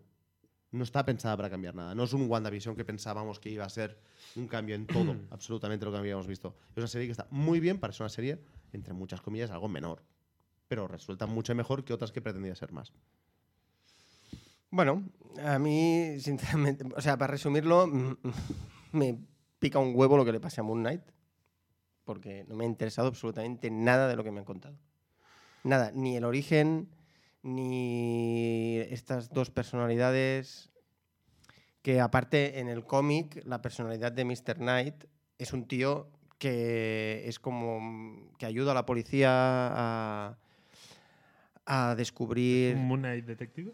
No 0.72 0.84
está 0.84 1.03
pensada 1.05 1.36
para 1.36 1.50
cambiar 1.50 1.75
nada. 1.75 1.93
No 1.93 2.03
es 2.03 2.13
un 2.13 2.29
WandaVision 2.29 2.75
que 2.75 2.86
pensábamos 2.86 3.39
que 3.39 3.50
iba 3.50 3.65
a 3.65 3.70
ser 3.70 4.00
un 4.36 4.48
cambio 4.48 4.75
en 4.75 4.88
todo, 4.88 5.15
absolutamente 5.29 5.86
lo 5.86 5.91
que 5.91 5.98
habíamos 5.98 6.27
visto. 6.27 6.55
Es 6.72 6.77
una 6.77 6.88
serie 6.88 7.08
que 7.08 7.12
está 7.12 7.27
muy 7.29 7.60
bien 7.60 7.79
para 7.79 7.93
ser 7.93 8.03
una 8.03 8.10
serie, 8.10 8.39
entre 8.72 8.93
muchas 8.93 9.22
comillas, 9.22 9.51
algo 9.51 9.67
menor. 9.67 10.01
Pero 10.67 10.88
resulta 10.88 11.25
mucho 11.27 11.53
mejor 11.53 11.84
que 11.84 11.93
otras 11.93 12.12
que 12.12 12.22
pretendía 12.22 12.55
ser 12.55 12.72
más. 12.72 12.93
Bueno, 14.70 15.03
a 15.43 15.60
mí, 15.60 16.15
sinceramente, 16.20 16.86
o 16.96 17.01
sea, 17.01 17.17
para 17.17 17.31
resumirlo, 17.31 17.88
me 18.93 19.20
pica 19.60 19.79
un 19.79 19.93
huevo 19.93 20.15
lo 20.15 20.24
que 20.24 20.31
le 20.31 20.39
pase 20.39 20.62
a 20.62 20.63
Moon 20.63 20.79
Knight, 20.79 21.03
porque 22.05 22.46
no 22.48 22.55
me 22.55 22.63
ha 22.63 22.67
interesado 22.67 23.10
absolutamente 23.10 23.70
nada 23.70 24.08
de 24.08 24.15
lo 24.15 24.24
que 24.24 24.31
me 24.31 24.39
han 24.39 24.46
contado. 24.46 24.77
Nada, 25.63 25.91
ni 25.93 26.17
el 26.17 26.23
origen, 26.23 26.89
ni 27.43 28.77
estas 28.89 29.29
dos 29.29 29.49
personalidades, 29.49 30.71
que 31.81 31.99
aparte 31.99 32.59
en 32.59 32.67
el 32.67 32.85
cómic, 32.85 33.41
la 33.45 33.61
personalidad 33.61 34.11
de 34.11 34.25
Mr. 34.25 34.57
Knight 34.57 35.05
es 35.37 35.53
un 35.53 35.67
tío 35.67 36.09
que 36.37 37.23
es 37.27 37.39
como 37.39 38.31
que 38.37 38.45
ayuda 38.45 38.71
a 38.71 38.75
la 38.75 38.85
policía 38.85 39.29
a, 39.31 40.37
a 41.65 41.95
descubrir. 41.95 42.75
¿Un 42.75 42.87
Moon 42.87 43.01
Knight 43.01 43.25
detective? 43.25 43.71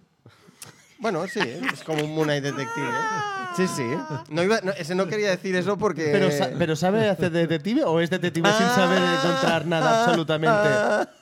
Bueno, 0.99 1.27
sí, 1.27 1.39
es 1.39 1.83
como 1.83 2.03
un 2.03 2.13
Moon 2.15 2.25
Knight 2.27 2.43
detective. 2.43 2.87
¿eh? 2.87 2.91
Sí, 3.55 3.65
sí. 3.67 3.83
No, 4.29 4.43
iba- 4.43 4.59
no, 4.61 4.71
ese 4.73 4.93
no 4.93 5.07
quería 5.07 5.31
decir 5.31 5.55
eso 5.55 5.79
porque. 5.79 6.09
Pero, 6.11 6.29
sa- 6.29 6.51
¿Pero 6.55 6.75
sabe 6.75 7.09
hacer 7.09 7.31
de 7.31 7.39
detective 7.47 7.83
o 7.85 7.99
es 7.99 8.09
detective 8.11 8.47
sin 8.55 8.67
saber 8.67 8.99
encontrar 9.01 9.65
nada 9.65 10.03
absolutamente? 10.03 10.53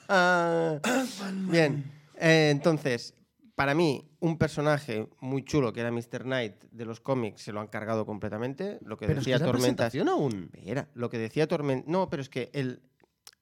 Ah, 0.09 0.77
Bien, 1.49 1.83
eh, 2.19 2.49
entonces, 2.51 3.13
para 3.55 3.73
mí, 3.73 4.09
un 4.19 4.37
personaje 4.37 5.07
muy 5.21 5.45
chulo 5.45 5.71
que 5.71 5.79
era 5.79 5.91
Mr. 5.91 6.23
Knight 6.23 6.55
de 6.71 6.83
los 6.85 6.99
cómics 6.99 7.41
se 7.43 7.53
lo 7.53 7.61
han 7.61 7.67
cargado 7.67 8.05
completamente. 8.05 8.79
Lo 8.81 8.97
que 8.97 9.07
Pero 9.07 9.19
es 9.21 9.25
que 9.25 9.31
decía 9.31 9.35
es 9.35 9.41
la 9.47 9.51
presentación 9.53 10.09
aún. 10.09 10.49
Era, 10.65 10.89
lo 10.93 11.09
que 11.09 11.17
decía 11.19 11.47
Tormentas. 11.47 11.87
No, 11.87 12.09
pero 12.09 12.21
es 12.21 12.27
que 12.29 12.49
el 12.53 12.81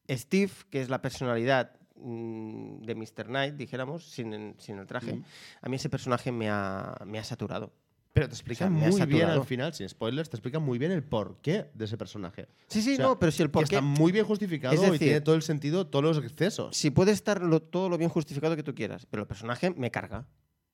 Steve, 0.08 0.52
que 0.70 0.82
es 0.82 0.90
la 0.90 1.02
personalidad 1.02 1.72
de 2.04 2.96
Mr. 2.96 3.26
Knight, 3.28 3.56
dijéramos, 3.56 4.06
sin, 4.10 4.34
el- 4.34 4.56
sin 4.60 4.78
el 4.80 4.86
traje, 4.88 5.22
a 5.62 5.70
mí 5.70 5.76
ese 5.78 5.90
personaje 5.90 6.32
me 6.32 6.50
ha, 6.50 6.96
me 7.06 7.20
ha 7.20 7.24
saturado. 7.24 7.72
Pero 8.14 8.28
te 8.28 8.36
explica 8.36 8.66
O 8.66 8.68
sea, 8.68 8.90
muy 8.92 9.06
bien 9.08 9.28
al 9.28 9.44
final, 9.44 9.74
sin 9.74 9.90
spoilers, 9.90 10.30
te 10.30 10.36
explica 10.38 10.60
muy 10.60 10.78
bien 10.78 10.92
el 10.92 11.02
porqué 11.04 11.72
de 11.74 11.86
ese 11.86 11.98
personaje. 11.98 12.48
Sí, 12.68 12.84
sí, 12.84 12.94
O 12.94 12.96
sea, 12.98 13.06
no, 13.06 13.18
pero 13.20 13.32
si 13.32 13.42
el 13.42 13.50
porqué. 13.50 13.76
está 13.78 13.82
muy 13.82 14.12
bien 14.12 14.24
justificado 14.26 14.94
y 14.94 15.00
tiene 15.00 15.22
todo 15.22 15.34
el 15.34 15.42
sentido, 15.42 15.88
todos 15.88 16.06
los 16.06 16.24
excesos. 16.24 16.78
Si 16.78 16.92
puede 16.92 17.12
estar 17.12 17.42
lo- 17.42 17.62
todo 17.64 17.90
lo 17.90 17.98
bien 17.98 18.12
justificado 18.12 18.56
que 18.56 18.62
tú 18.62 18.76
quieras, 18.76 19.08
pero 19.10 19.22
el 19.24 19.28
personaje 19.28 19.72
me 19.72 19.90
carga. 19.90 20.28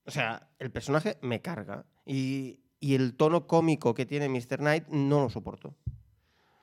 O 0.06 0.12
sea, 0.12 0.50
el 0.60 0.70
personaje 0.72 1.18
me 1.22 1.42
carga. 1.42 1.86
Y, 2.06 2.60
y 2.82 2.96
el 2.96 3.16
tono 3.16 3.48
cómico 3.48 3.94
que 3.94 4.06
tiene 4.06 4.28
Mr. 4.28 4.58
Knight 4.58 4.88
no 4.90 5.22
lo 5.22 5.30
soporto. 5.30 5.76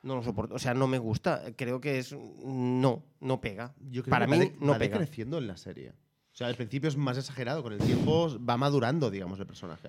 No 0.03 0.15
lo 0.15 0.23
soporto. 0.23 0.55
O 0.55 0.59
sea, 0.59 0.73
no 0.73 0.87
me 0.87 0.97
gusta. 0.99 1.43
Creo 1.55 1.81
que 1.81 1.99
es. 1.99 2.15
No, 2.45 3.03
no 3.19 3.41
pega. 3.41 3.73
Yo 3.89 4.03
creo 4.03 4.11
Para 4.11 4.25
que 4.25 4.31
mí 4.31 4.37
va 4.37 4.43
de- 4.45 4.55
no 4.59 4.71
va 4.73 4.77
pega. 4.77 4.97
creciendo 4.97 5.37
en 5.37 5.47
la 5.47 5.57
serie. 5.57 5.89
O 5.89 6.35
sea, 6.37 6.47
al 6.47 6.55
principio 6.55 6.87
es 6.87 6.95
más 6.97 7.17
exagerado, 7.17 7.63
con 7.63 7.73
el 7.73 7.79
tiempo 7.79 8.29
va 8.47 8.57
madurando, 8.57 9.09
digamos, 9.09 9.39
el 9.39 9.47
personaje. 9.47 9.87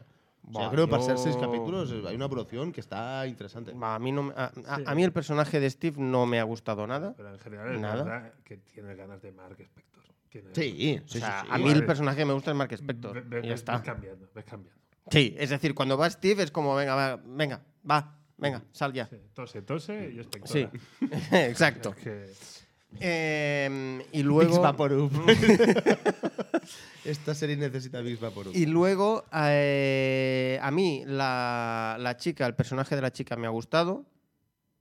O 0.49 0.53
sea, 0.53 0.61
Buah, 0.63 0.71
creo 0.71 0.87
que 0.87 0.91
para 0.93 1.03
ser 1.03 1.17
yo- 1.17 1.23
seis 1.23 1.37
capítulos 1.37 1.93
eh, 1.93 2.03
hay 2.09 2.17
una 2.17 2.25
evolución 2.25 2.73
que 2.73 2.81
está 2.81 3.27
interesante. 3.27 3.75
A 3.79 3.99
mí, 3.99 4.13
no, 4.13 4.33
a, 4.35 4.45
a- 4.47 4.77
Sí. 4.79 4.83
a 4.87 4.95
mí 4.95 5.05
el 5.05 5.13
personaje 5.13 5.61
de 5.61 5.69
Steve 5.69 6.01
no 6.01 6.25
me 6.25 6.41
ha 6.41 6.45
gustado 6.45 6.87
nada. 6.87 7.13
Pero 7.17 7.31
en 7.35 7.39
general 7.39 7.75
es 7.75 7.81
Nada. 7.81 8.03
verdad 8.03 8.33
que 8.45 8.57
tiene 8.57 8.95
ganas 8.97 9.21
de 9.21 9.31
Mark 9.33 9.61
Spector. 9.61 10.05
Tiene- 10.31 10.49
Sí, 10.55 10.63
sí, 10.79 11.01
O 11.05 11.09
sí, 11.09 11.19
sea, 11.21 11.43
sí. 11.43 11.49
a 11.51 11.59
mí 11.59 11.65
Vale. 11.65 11.77
el 11.77 11.85
personaje 11.87 12.17
que 12.19 12.25
me 12.25 12.33
gusta 12.33 12.51
es 12.53 12.57
Mark 12.57 12.73
Spector. 12.73 13.13
Ve- 13.15 13.21
ve- 13.27 13.39
y 13.41 13.43
ya 13.43 13.49
ves- 13.51 13.61
está. 13.61 13.73
ves 13.75 13.83
cambiando, 13.83 14.29
ves 14.35 14.45
cambiando. 14.47 14.81
Sí, 15.11 15.35
es 15.39 15.51
decir, 15.51 15.75
cuando 15.75 15.99
va 15.99 16.09
Steve 16.09 16.43
es 16.43 16.51
como, 16.51 16.75
venga, 16.75 16.95
va, 16.95 17.17
venga, 17.17 17.63
va, 17.91 18.18
venga, 18.39 18.63
sal 18.73 18.93
ya. 18.93 19.09
Tose, 19.35 19.63
tose 19.63 20.11
y 20.15 20.19
Spector. 20.21 20.49
Sí, 20.49 20.69
exacto. 21.33 21.95
Que, 21.95 22.27
Eh, 23.01 24.01
y 24.13 24.17
Big 24.19 24.25
luego. 24.27 24.63
Vaporub. 24.63 25.13
Esta 27.05 27.35
serie 27.35 27.57
necesita 27.57 28.01
Big 28.01 28.19
Vaporub. 28.19 28.55
Y 28.55 28.67
luego, 28.67 29.25
eh, 29.35 30.59
a 30.63 30.71
mí, 30.71 31.05
la, 31.07 31.97
la 31.99 32.17
chica, 32.17 32.47
el 32.47 32.55
personaje 32.55 32.95
de 32.97 33.03
la 33.03 33.13
chica 33.13 33.37
me 33.37 33.47
ha 33.47 33.51
gustado. 33.51 34.05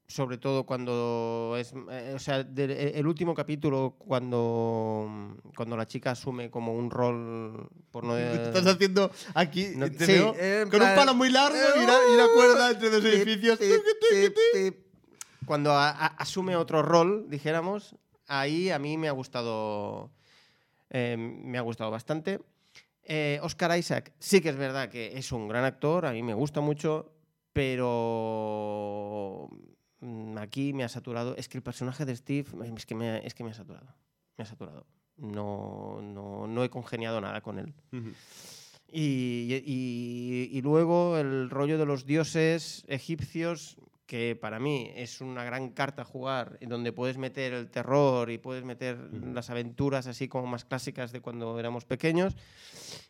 Sobre 0.09 0.37
todo 0.37 0.65
cuando 0.65 1.55
es. 1.59 1.73
eh, 1.91 2.13
o 2.15 2.19
sea, 2.19 2.41
de- 2.43 2.91
el 2.95 3.05
último 3.07 3.33
capítulo, 3.35 3.95
cuando, 3.97 5.35
cuando 5.53 5.75
la 5.75 5.85
chica 5.85 6.11
asume 6.11 6.49
como 6.49 6.73
un 6.73 6.89
rol. 6.89 7.69
Por 7.91 8.05
no, 8.05 8.17
estás 8.17 8.65
haciendo 8.67 9.11
aquí 9.33 9.67
No, 9.75 9.91
te 9.91 10.05
sí, 10.05 10.13
veo, 10.13 10.33
eh, 10.37 10.61
con 10.69 10.79
plan- 10.79 10.91
un 10.91 10.95
palo 10.95 11.13
muy 11.13 11.29
largo 11.29 11.57
y 11.75 11.83
una, 11.83 11.93
y 12.09 12.13
una 12.13 12.27
cuerda 12.33 12.71
entre 12.71 12.89
dos 12.89 13.03
edificios. 13.03 13.59
Cuando 15.45 15.71
a- 15.71 15.89
a- 15.91 16.07
asume 16.17 16.55
otro 16.55 16.81
rol, 16.83 17.29
dijéramos, 17.29 17.95
ahí 18.27 18.69
a 18.69 18.79
mí 18.79 18.97
me 18.97 19.07
ha 19.09 19.11
gustado. 19.13 20.11
eh, 20.89 21.17
me 21.17 21.57
ha 21.57 21.61
gustado 21.61 21.91
bastante. 21.91 22.39
Eh, 23.03 23.39
Oscar 23.43 23.77
Isaac, 23.77 24.13
sí 24.19 24.39
que 24.39 24.49
es 24.49 24.55
verdad 24.57 24.87
que 24.89 25.17
es 25.17 25.33
un 25.33 25.47
gran 25.49 25.65
actor, 25.65 26.05
a 26.05 26.11
mí 26.13 26.23
me 26.23 26.33
gusta 26.33 26.61
mucho, 26.61 27.11
pero 27.53 29.49
mm, 29.51 29.55
aquí 30.37 30.73
me 30.73 30.83
ha 30.83 30.89
saturado. 30.89 31.35
Es 31.37 31.47
que 31.49 31.57
el 31.57 31.63
personaje 31.63 32.05
de 32.05 32.15
Steve 32.15 32.49
es 32.75 32.85
que 32.85 32.95
me, 32.95 33.25
es 33.25 33.33
que 33.33 33.43
me 33.43 33.51
ha 33.51 33.53
saturado. 33.53 33.87
Me 34.37 34.43
ha 34.43 34.47
saturado. 34.47 34.85
No, 35.17 35.99
no, 36.01 36.45
no 36.47 36.63
he 36.63 36.69
congeniado 36.69 37.19
nada 37.21 37.41
con 37.41 37.57
él. 37.59 37.73
Ujú. 37.91 38.11
Y, 38.91 39.61
y- 39.65 40.49
y 40.51 40.61
luego 40.61 41.17
el 41.17 41.49
rollo 41.49 41.77
de 41.77 41.85
los 41.85 42.05
dioses 42.05 42.85
egipcios, 42.87 43.77
que 44.05 44.37
para 44.39 44.59
mí 44.59 44.89
es 44.95 45.19
una 45.19 45.43
gran 45.43 45.69
carta 45.71 46.03
a 46.03 46.05
jugar, 46.05 46.57
donde 46.61 46.93
puedes 46.93 47.17
meter 47.17 47.51
el 47.51 47.69
terror 47.69 48.31
y 48.31 48.37
puedes 48.37 48.63
meter 48.63 48.97
las 49.33 49.49
aventuras 49.49 50.07
así 50.07 50.29
como 50.29 50.47
más 50.47 50.63
clásicas 50.63 51.11
de 51.11 51.19
cuando 51.19 51.59
éramos 51.59 51.83
pequeños, 51.83 52.37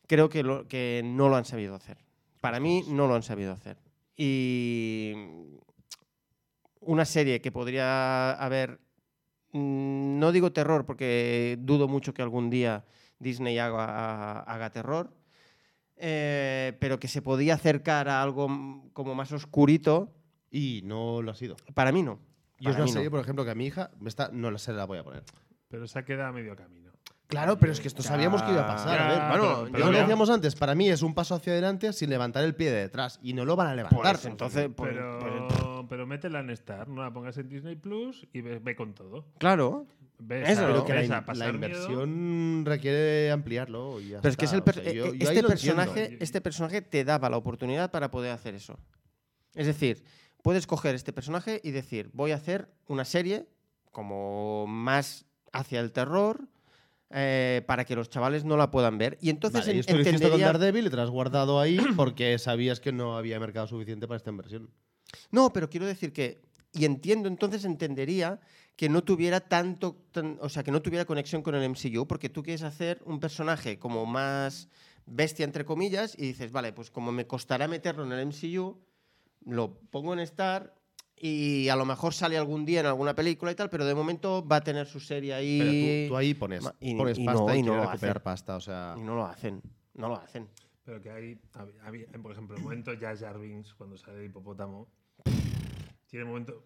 creo 0.07 0.29
que, 0.29 0.41
lo- 0.41 0.67
que 0.67 1.03
no 1.05 1.29
lo 1.29 1.35
han 1.35 1.45
sabido 1.45 1.75
hacer. 1.75 1.97
Para 2.41 2.59
mí 2.59 2.83
no 2.87 3.07
lo 3.07 3.13
han 3.15 3.21
sabido 3.23 3.51
hacer. 3.53 3.77
Y 4.15 5.13
una 6.81 7.05
serie 7.05 7.41
que 7.41 7.51
podría 7.51 8.31
haber, 8.33 8.79
mm, 9.53 10.19
no 10.19 10.31
digo 10.31 10.51
terror, 10.51 10.85
porque 10.85 11.57
dudo 11.59 11.87
mucho 11.87 12.13
que 12.13 12.21
algún 12.21 12.49
día 12.49 12.85
Disney 13.19 13.57
haga, 13.57 14.39
haga 14.41 14.69
terror, 14.71 15.13
eh, 15.95 16.77
pero 16.79 16.99
que 16.99 17.07
se 17.07 17.21
podía 17.21 17.55
acercar 17.55 18.07
a 18.09 18.21
algo 18.21 18.47
mm, 18.49 18.89
como 18.93 19.15
más 19.15 19.31
oscurito, 19.31 20.13
Y 20.51 20.81
no 20.85 21.21
lo 21.21 21.31
ha 21.31 21.35
sido. 21.35 21.55
para 21.73 21.91
mí 21.91 22.03
no. 22.03 22.19
Y 22.59 22.69
es 22.69 22.75
una 22.75 22.85
no. 22.85 22.91
serie, 22.91 23.09
por 23.11 23.19
ejemplo, 23.19 23.43
que 23.45 23.51
a 23.51 23.55
mi 23.55 23.65
hija 23.67 23.91
me 23.99 24.09
está, 24.09 24.29
no 24.31 24.49
la 24.51 24.57
se 24.57 24.73
la 24.73 24.85
voy 24.85 24.97
a 24.99 25.03
poner. 25.03 25.23
pero 25.67 25.87
se 25.87 25.99
ha 25.99 26.05
quedado 26.05 26.29
a 26.29 26.31
medio 26.31 26.55
camino. 26.55 26.86
Claro, 27.27 27.59
pero 27.59 27.73
es 27.73 27.81
que 27.81 27.89
esto 27.89 28.01
sabíamos 28.01 28.41
que 28.41 28.51
iba 28.51 28.61
a 28.63 28.67
pasar. 28.67 28.99
a 28.99 29.07
ver, 29.09 29.17
Ya, 29.17 29.27
bueno, 29.29 29.43
pero- 29.43 29.65
yo 29.65 29.71
pero 29.73 29.85
lo 29.87 29.91
ya- 29.91 29.99
decíamos 29.99 30.29
antes, 30.29 30.55
para 30.55 30.75
mí 30.75 30.89
es 30.89 31.01
un 31.01 31.13
paso 31.13 31.35
hacia 31.35 31.51
adelante 31.53 31.91
sin 31.91 32.09
levantar 32.09 32.43
el 32.45 32.55
pie 32.55 32.71
de 32.71 32.81
detrás. 32.81 33.19
Y 33.21 33.33
no 33.33 33.43
lo 33.43 33.55
van 33.57 33.67
a 33.67 33.75
levantar. 33.75 34.01
Pues 34.01 34.25
entonces, 34.25 34.69
pues- 34.75 34.91
Pero, 34.93 35.19
pues- 35.49 35.85
pero 35.89 36.07
métela 36.07 36.39
en 36.39 36.49
Star, 36.51 36.87
no 36.87 37.03
la 37.03 37.11
pongas 37.11 37.37
en 37.37 37.49
Disney 37.49 37.75
Plus 37.75 38.25
y 38.31 38.41
ve, 38.41 38.59
ve 38.59 38.75
con 38.75 38.93
todo. 38.93 39.25
claro. 39.37 39.85
Ves 40.19 40.49
Eso, 40.49 40.63
a, 40.63 40.67
pero 40.69 40.83
que 40.83 40.93
la, 40.95 41.01
ves 41.01 41.11
a 41.11 41.17
in- 41.19 41.25
pasar 41.25 41.37
la 41.37 41.53
miedo. 41.53 41.67
inversión 41.67 42.63
requiere 42.65 43.29
ampliarlo. 43.31 44.01
Y 44.01 44.07
ya 44.09 44.19
Pero 44.21 44.31
es 44.31 44.35
que 44.37 44.45
es 44.45 44.53
el 44.53 44.63
per- 44.63 44.79
O 44.79 44.83
sea, 44.83 44.91
yo- 44.91 45.05
eh, 45.05 45.07
yo 45.09 45.11
ahí 45.29 45.37
este, 45.37 45.41
lo 45.43 45.51
entiendo. 45.51 45.75
personaje, 45.83 46.17
este 46.19 46.41
personaje 46.41 46.81
te 46.81 47.03
daba 47.05 47.29
la 47.29 47.37
oportunidad 47.37 47.91
para 47.91 48.09
poder 48.09 48.31
hacer 48.31 48.55
eso. 48.55 48.79
Es 49.53 49.67
decir, 49.67 50.03
puedes 50.41 50.65
coger 50.65 50.95
este 50.95 51.13
personaje 51.13 51.61
y 51.63 51.69
decir, 51.69 52.09
voy 52.13 52.31
a 52.31 52.35
hacer 52.37 52.67
una 52.87 53.05
serie 53.05 53.47
como 53.91 54.65
más 54.65 55.25
hacia 55.53 55.79
el 55.81 55.91
terror 55.91 56.47
eh, 57.09 57.63
para 57.67 57.85
que 57.85 57.95
los 57.95 58.09
chavales 58.09 58.43
no 58.43 58.57
la 58.57 58.69
puedan 58.71 58.97
ver. 58.97 59.17
Y 59.21 59.29
entonces 59.29 59.61
Vale, 59.61 59.71
y 59.71 59.75
en- 59.75 59.79
esto 59.81 59.93
lo 59.95 60.01
hiciste 60.01 60.17
con 60.17 60.25
entendería... 60.25 60.47
Daredevil 60.53 60.87
y 60.87 60.89
te 60.89 60.95
lo 60.95 61.01
has 61.03 61.09
guardado 61.09 61.59
ahí 61.59 61.79
porque 61.95 62.37
sabías 62.39 62.79
que 62.79 62.91
no 62.91 63.15
había 63.17 63.39
mercado 63.39 63.67
suficiente 63.67 64.07
para 64.07 64.17
esta 64.17 64.29
inversión. 64.29 64.69
No, 65.31 65.53
pero 65.53 65.69
quiero 65.69 65.85
decir 65.85 66.11
que, 66.11 66.41
y 66.73 66.85
entiendo, 66.85 67.27
entonces 67.29 67.63
entendería 67.65 68.39
que 68.75 68.89
no 68.89 69.03
tuviera 69.03 69.39
tanto, 69.39 69.95
tan- 70.11 70.37
o 70.41 70.49
sea, 70.49 70.63
que 70.63 70.71
no 70.71 70.81
tuviera 70.81 71.05
conexión 71.05 71.41
con 71.41 71.55
el 71.55 71.63
MCU, 71.63 72.05
porque 72.07 72.29
tú 72.29 72.43
quieres 72.43 72.63
hacer 72.63 73.01
un 73.05 73.19
personaje 73.19 73.79
como 73.79 74.05
más 74.05 74.67
bestia, 75.05 75.45
entre 75.45 75.63
comillas, 75.65 76.13
y 76.17 76.23
dices, 76.23 76.51
vale, 76.51 76.73
pues 76.73 76.91
como 76.91 77.11
me 77.13 77.25
costará 77.25 77.67
meterlo 77.69 78.03
en 78.05 78.11
el 78.11 78.19
MCU, 78.27 78.77
lo 79.45 79.79
pongo 79.89 80.11
en 80.13 80.19
Star 80.19 80.75
y 81.19 81.67
a 81.69 81.75
lo 81.75 81.85
mejor 81.85 82.13
sale 82.13 82.37
algún 82.37 82.63
día 82.65 82.81
en 82.81 82.85
alguna 82.85 83.15
película 83.15 83.51
y 83.51 83.55
tal, 83.55 83.69
pero 83.69 83.85
de 83.85 83.95
momento 83.95 84.45
va 84.47 84.57
a 84.57 84.61
tener 84.63 84.85
su 84.87 84.99
serie 84.99 85.33
ahí. 85.33 85.57
Pero 85.59 85.71
tú, 85.71 86.09
tú 86.13 86.17
ahí 86.17 86.33
pones, 86.33 86.63
y- 86.79 86.95
pones 86.95 87.17
y 87.19 87.25
pasta 87.25 87.41
no, 87.43 87.55
y, 87.55 87.59
y 87.59 87.63
no 87.63 87.73
recuperar 87.81 88.17
hacen. 88.17 88.23
pasta. 88.23 88.55
O 88.55 88.61
sea, 88.61 88.95
Y 88.97 89.01
no 89.01 89.15
lo 89.15 89.25
hacen, 89.25 89.61
no 89.95 90.09
lo 90.09 90.15
hacen. 90.15 90.47
Pero 90.85 91.01
que 91.01 91.09
hay, 91.11 91.35
por 92.21 92.31
ejemplo, 92.31 92.55
el 92.55 92.63
momento 92.63 92.91
Jar 92.99 93.17
Jar 93.17 93.37
Binks, 93.39 93.73
cuando 93.73 93.97
sale 93.97 94.19
el 94.19 94.25
hipopótamo, 94.25 94.87
tiene 96.07 96.25
momento... 96.25 96.63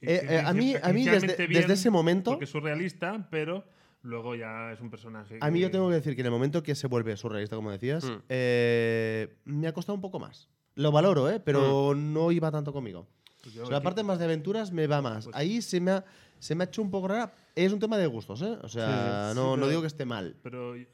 Eh, 0.00 0.20
eh, 0.30 0.42
a 0.44 0.52
mí- 0.54 0.74
a 0.80 0.92
mí 0.92 1.04
desde- 1.04 1.46
bien, 1.48 1.62
desde 1.62 1.74
ese 1.74 1.90
momento- 1.90 2.30
Porque 2.30 2.44
es 2.44 2.50
surrealista, 2.50 3.26
pero 3.30 3.64
luego 4.02 4.36
ya 4.36 4.70
es 4.72 4.80
un 4.80 4.90
personaje. 4.90 5.38
a 5.40 5.50
mí 5.50 5.58
yo 5.60 5.70
tengo 5.72 5.88
que 5.88 5.96
decir 5.96 6.14
que 6.14 6.20
en 6.22 6.26
el 6.26 6.32
momento 6.32 6.62
que 6.62 6.74
se 6.76 6.86
vuelve 6.86 7.16
surrealista, 7.16 7.56
como 7.56 7.72
decías, 7.72 8.04
Mm. 8.04 8.22
eh, 8.28 9.36
me 9.44 9.66
ha 9.66 9.72
costado 9.74 9.96
un 9.96 10.00
poco 10.00 10.20
más. 10.20 10.48
Lo 10.76 10.92
valoro, 10.92 11.28
¿eh? 11.28 11.40
pero 11.40 11.94
Mm. 11.94 12.12
no 12.12 12.30
iba 12.30 12.50
tanto 12.52 12.72
conmigo. 12.72 13.08
Pues 13.48 13.54
yo 13.54 13.62
O 13.62 13.66
sea, 13.66 13.76
la 13.78 13.82
parte 13.82 14.02
más 14.02 14.18
de 14.18 14.26
aventuras 14.26 14.72
me 14.72 14.86
va 14.86 15.00
más. 15.00 15.24
Pues- 15.24 15.36
Ahí 15.36 15.62
se 15.62 15.80
me, 15.80 15.92
ha, 15.92 16.04
se 16.38 16.54
me 16.54 16.64
ha 16.64 16.66
hecho 16.66 16.82
un 16.82 16.90
poco 16.90 17.08
rara. 17.08 17.32
Es 17.54 17.72
un 17.72 17.78
tema 17.78 17.96
de 17.96 18.06
gustos, 18.06 18.42
¿eh? 18.42 18.58
O 18.62 18.68
sea, 18.68 19.30
Sí, 19.30 19.34
sí. 19.34 19.40
no, 19.40 19.54
Sí, 19.54 19.60
no 19.60 19.68
digo 19.68 19.80
que 19.80 19.86
esté 19.86 20.04
mal. 20.04 20.36
Pero 20.42 20.76
eh, 20.76 20.86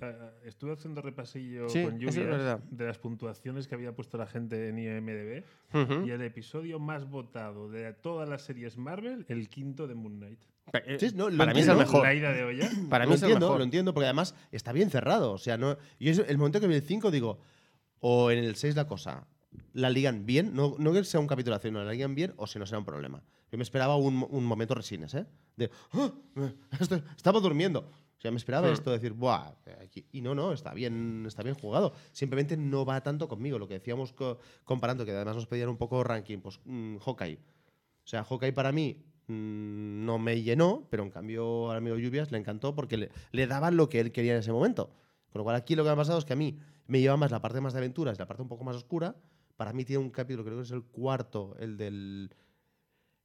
estuve 0.45 0.73
haciendo 0.73 1.03
repasillo 1.03 1.69
Sí, 1.69 1.83
con 1.85 1.99
verdad. 1.99 2.61
de 2.71 2.87
las 2.87 2.99
puntuaciones 2.99 3.67
que 3.69 3.75
había 3.75 3.93
puesto 3.95 4.17
la 4.19 4.27
gente 4.27 4.69
en 4.69 4.79
IMDB 4.79 5.45
Ujú. 5.75 6.07
y 6.07 6.11
el 6.13 6.23
episodio 6.23 6.79
más 6.79 7.09
votado 7.11 7.69
de 7.69 7.93
todas 7.93 8.29
las 8.29 8.43
series 8.43 8.77
Marvel, 8.79 9.27
el 9.29 9.49
quinto 9.49 9.87
de 9.87 9.95
Moon 9.95 10.17
Knight. 10.19 10.41
Eh, 10.73 10.97
Sí, 10.99 11.11
no, 11.15 11.29
lo 11.29 11.37
Para 11.37 11.53
mí 11.53 11.61
es 11.61 11.69
el 11.69 11.77
mejor. 11.77 12.03
La 12.05 12.15
ida 12.15 12.33
de 12.33 12.45
olla. 12.45 12.71
Para 12.89 13.05
mí 13.05 13.11
lo 13.11 13.15
es 13.17 13.23
el 13.23 13.27
entiendo, 13.29 13.47
mejor. 13.47 13.59
lo 13.59 13.65
entiendo, 13.65 13.93
porque 13.93 14.07
además 14.07 14.35
está 14.53 14.73
bien 14.73 14.89
cerrado. 14.91 15.33
O 15.33 15.39
sea, 15.39 15.59
no. 15.59 15.77
Y 15.99 16.09
es 16.09 16.19
el 16.21 16.39
momento 16.39 16.61
que 16.61 16.67
vi 16.69 16.77
el 16.77 16.83
5 16.83 17.11
digo, 17.11 17.39
o 18.01 18.31
en 18.31 18.39
el 18.45 18.55
6 18.57 18.75
la 18.77 18.87
cosa, 18.87 19.27
la 19.75 19.91
ligan 19.91 20.25
bien, 20.25 20.55
no, 20.55 20.75
no 20.79 20.93
que 20.93 21.05
sea 21.05 21.21
un 21.21 21.27
capitulación, 21.27 21.75
no 21.75 21.85
la 21.85 21.93
ligan 21.93 22.15
bien, 22.15 22.33
o 22.39 22.47
si 22.47 22.59
no 22.59 22.65
será 22.67 22.79
un 22.79 22.85
problema. 22.87 23.23
Yo 23.53 23.59
me 23.59 23.63
esperaba 23.65 23.97
un, 23.97 24.27
un 24.31 24.45
momento 24.45 24.75
resines, 24.75 25.15
¿eh? 25.15 25.27
De, 25.57 25.71
"Ah, 25.93 26.11
eh, 26.37 26.55
estoy- 26.81 27.03
estaba 27.17 27.39
durmiendo. 27.41 27.81
O 28.17 28.21
sea, 28.25 28.31
me 28.31 28.39
esperaba 28.39 28.69
Hmm. 28.69 28.73
esto, 28.73 28.91
decir, 28.91 29.13
¡buah! 29.13 29.53
aquí- 29.83 30.07
Y 30.13 30.23
no, 30.23 30.35
no, 30.35 30.53
está 30.53 30.73
bien, 30.73 31.25
está 31.27 31.43
bien 31.43 31.55
jugado. 31.55 31.93
Simplemente 32.13 32.57
no 32.57 32.87
va 32.87 33.03
tanto 33.03 33.29
conmigo. 33.29 33.59
Lo 33.59 33.69
que 33.69 33.75
decíamos 33.75 34.13
co- 34.15 34.39
comparando, 34.65 35.05
que 35.05 35.11
además 35.13 35.37
nos 35.37 35.47
pedían 35.47 35.69
un 35.69 35.77
poco 35.77 36.03
ranking, 36.03 36.39
pues 36.39 36.59
mm, 36.65 36.97
Hawkeye. 36.99 37.37
O 37.37 38.07
sea, 38.07 38.25
Hawkeye 38.25 38.53
para 38.55 38.73
mí 38.73 38.97
mm, 39.27 40.05
no 40.07 40.19
me 40.19 40.43
llenó, 40.43 40.87
pero 40.91 41.03
en 41.03 41.11
cambio 41.11 41.71
al 41.71 41.79
amigo 41.79 41.97
Lluvias 41.97 42.31
le 42.31 42.39
encantó 42.39 42.75
porque 42.75 42.97
le, 42.97 43.11
le 43.33 43.47
daban 43.47 43.77
lo 43.77 43.89
que 43.89 44.01
él 44.01 44.13
quería 44.13 44.33
en 44.35 44.39
ese 44.41 44.53
momento. 44.53 44.91
Con 45.33 45.41
lo 45.41 45.45
cual 45.45 45.57
aquí 45.57 45.75
lo 45.75 45.83
que 45.83 45.89
me 45.89 45.93
ha 45.95 45.97
pasado 45.97 46.19
es 46.19 46.25
que 46.25 46.33
a 46.35 46.37
mí 46.37 46.59
me 46.87 47.01
lleva 47.01 47.17
más 47.17 47.31
la 47.31 47.41
parte 47.41 47.61
más 47.61 47.73
de 47.73 47.79
aventuras, 47.81 48.19
la 48.19 48.27
parte 48.27 48.43
un 48.43 48.49
poco 48.49 48.65
más 48.65 48.77
oscura. 48.77 49.17
Para 49.57 49.73
mí 49.73 49.85
tiene 49.85 50.03
un 50.03 50.11
capítulo, 50.11 50.45
creo 50.45 50.57
que 50.57 50.63
es 50.65 50.71
el 50.73 50.83
cuarto, 50.85 51.57
el 51.59 51.77
del 51.77 52.31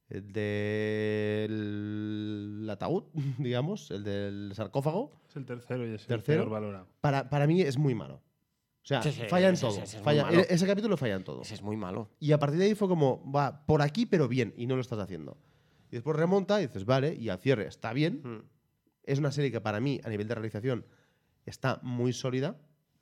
el 0.08 0.32
del 0.32 1.50
ataúd, 2.70 3.04
digamos, 3.38 3.90
el 3.90 4.04
del 4.04 4.52
sarcófago, 4.54 5.12
Es 5.28 5.36
el 5.36 5.44
tercero 5.46 5.86
y 5.88 5.94
es 5.94 6.06
¿Tercero? 6.06 6.42
el 6.42 6.48
peor 6.48 6.52
valorado. 6.52 6.86
para, 7.00 7.28
para 7.30 7.46
mí 7.46 7.62
es 7.62 7.78
muy 7.78 7.94
malo. 7.94 8.20
O 8.82 8.86
sea, 8.86 9.02
Sí, 9.02 9.12
sí, 9.12 9.22
falla 9.28 9.50
en 9.50 9.56
todo. 9.60 9.78
ese 9.82 9.98
falla- 10.00 10.28
ese 10.30 10.66
capítulo 10.66 10.96
falla 10.96 11.14
en 11.16 11.24
todo. 11.24 11.42
Ese 11.42 11.54
es 11.54 11.62
muy 11.62 11.76
malo. 11.76 12.08
Y 12.18 12.32
a 12.32 12.38
partir 12.38 12.58
de 12.58 12.64
ahí 12.66 12.74
fue 12.74 12.88
como, 12.88 13.22
va, 13.30 13.66
por 13.66 13.82
aquí, 13.82 14.06
pero 14.06 14.26
bien, 14.26 14.54
y 14.56 14.66
no 14.66 14.74
lo 14.74 14.80
estás 14.80 14.98
haciendo. 14.98 15.36
Y 15.90 15.96
después 15.96 16.16
remonta 16.16 16.60
y 16.60 16.66
dices, 16.66 16.84
vale, 16.86 17.14
y 17.14 17.28
al 17.28 17.38
cierre 17.38 17.66
está 17.66 17.92
bien. 17.92 18.22
Mm. 18.24 18.42
Es 19.04 19.18
una 19.18 19.30
serie 19.32 19.52
que 19.52 19.60
para 19.60 19.80
mí, 19.80 20.00
a 20.02 20.08
nivel 20.08 20.26
de 20.28 20.34
realización, 20.34 20.86
está 21.44 21.78
muy 21.82 22.12
sólida. 22.12 22.56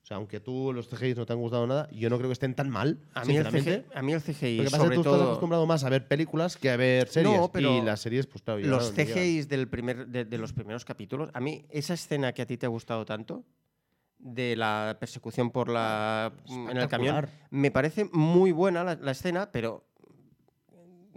O 0.09 0.11
sea, 0.11 0.17
aunque 0.17 0.41
tú 0.41 0.73
los 0.73 0.89
CGI 0.89 1.15
no 1.17 1.27
te 1.27 1.35
han 1.35 1.39
gustado 1.39 1.67
nada, 1.67 1.87
yo 1.93 2.09
no 2.09 2.17
creo 2.17 2.31
que 2.31 2.33
estén 2.33 2.55
tan 2.55 2.71
mal. 2.71 2.99
A 3.13 3.27
mí, 3.27 3.37
el. 3.37 3.47
CGI, 3.47 3.85
a 3.95 4.01
mí 4.01 4.15
el 4.15 4.23
CGI, 4.23 4.57
Lo 4.57 4.65
que 4.65 4.71
pasa 4.71 4.85
es 4.85 4.89
que 4.89 4.95
tú 4.95 5.01
estás 5.03 5.13
todo, 5.13 5.25
acostumbrado 5.25 5.67
más 5.67 5.85
a 5.85 5.91
ver 5.91 6.09
películas 6.09 6.57
que 6.57 6.71
a 6.71 6.79
ver 6.79 7.09
series. 7.09 7.39
No, 7.39 7.53
pero 7.53 7.77
y 7.77 7.83
las 7.83 8.01
series, 8.01 8.27
pues 8.27 8.41
claro, 8.41 8.59
los 8.61 8.97
no. 8.97 9.05
CGIs 9.05 9.51
del 9.51 9.69
primer, 9.69 10.07
de, 10.07 10.25
de 10.25 10.39
los 10.39 10.55
primeros 10.55 10.87
capítulos, 10.87 11.29
a 11.35 11.41
mí 11.41 11.67
esa 11.69 11.93
escena 11.93 12.33
que 12.33 12.41
a 12.41 12.47
ti 12.47 12.57
te 12.57 12.65
ha 12.65 12.71
gustado 12.71 13.05
tanto, 13.05 13.45
de 14.19 14.57
la 14.57 14.97
persecución 14.99 15.51
por 15.51 15.69
la 15.69 16.33
en 16.49 16.79
el 16.79 16.89
camión, 16.89 17.29
me 17.51 17.71
parece 17.71 18.07
muy 18.11 18.51
buena 18.51 18.85
la, 18.85 18.95
la 18.95 19.11
escena, 19.11 19.53
pero 19.53 19.85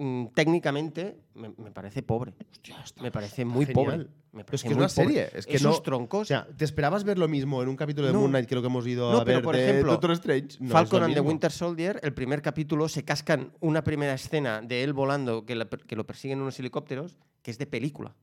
mm, 0.03 0.27
técnicamente 0.33 1.17
me, 1.35 1.49
me 1.57 1.71
parece 1.71 2.01
pobre. 2.03 2.33
me 3.01 3.11
parece 3.11 3.45
muy 3.45 3.65
genial. 3.65 3.85
pobre. 3.85 4.07
Me 4.33 4.45
Pero 4.45 4.55
es 4.55 4.61
parece 4.63 4.67
que 4.67 4.73
es 4.73 4.77
una 4.77 4.89
serie. 4.89 5.23
pobre. 5.25 5.39
Es 5.39 5.45
que 5.45 5.55
Esos 5.57 5.75
no, 5.77 5.81
troncos. 5.81 6.21
O 6.21 6.25
sea, 6.25 6.47
¿te 6.55 6.63
esperabas 6.65 7.03
ver 7.03 7.17
lo 7.17 7.27
mismo 7.27 7.61
en 7.61 7.67
un 7.69 7.75
capítulo 7.75 8.07
de 8.07 8.13
No. 8.13 8.19
Moon 8.21 8.31
Knight 8.31 8.47
que 8.47 8.55
lo 8.55 8.61
que 8.61 8.67
hemos 8.67 8.87
ido 8.87 9.11
No, 9.11 9.19
a 9.19 9.25
pero 9.25 9.37
ver 9.39 9.43
por 9.43 9.55
de 9.55 9.69
ejemplo, 9.69 9.91
Doctor 9.91 10.11
Strange? 10.13 10.57
Falcon 10.67 11.03
and 11.03 11.13
the. 11.13 11.19
Winter 11.19 11.51
Soldier, 11.51 11.99
el 12.01 12.13
primer 12.13 12.41
capítulo, 12.41 12.87
se 12.87 13.03
cascan 13.03 13.51
una 13.59 13.83
primera 13.83 14.13
escena 14.13 14.61
de 14.61 14.83
él 14.83 14.93
volando 14.93 15.45
que, 15.45 15.55
la 15.55 15.65
que 15.67 15.95
lo 15.95 16.05
persiguen 16.05 16.41
unos 16.41 16.57
helicópteros, 16.59 17.17
que 17.41 17.51
es 17.51 17.57
de 17.57 17.65
película. 17.67 18.15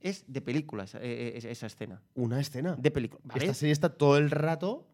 Es 0.00 0.24
de 0.26 0.40
película 0.40 0.82
esa, 0.82 0.98
eh, 0.98 1.38
eh, 1.38 1.48
esa 1.48 1.66
escena. 1.66 2.02
Una 2.14 2.40
escena. 2.40 2.74
De 2.76 2.90
película. 2.90 3.20
¿vale? 3.22 3.44
Esta 3.44 3.54
serie 3.54 3.72
está 3.72 3.90
todo 3.90 4.18
el 4.18 4.32
rato 4.32 4.88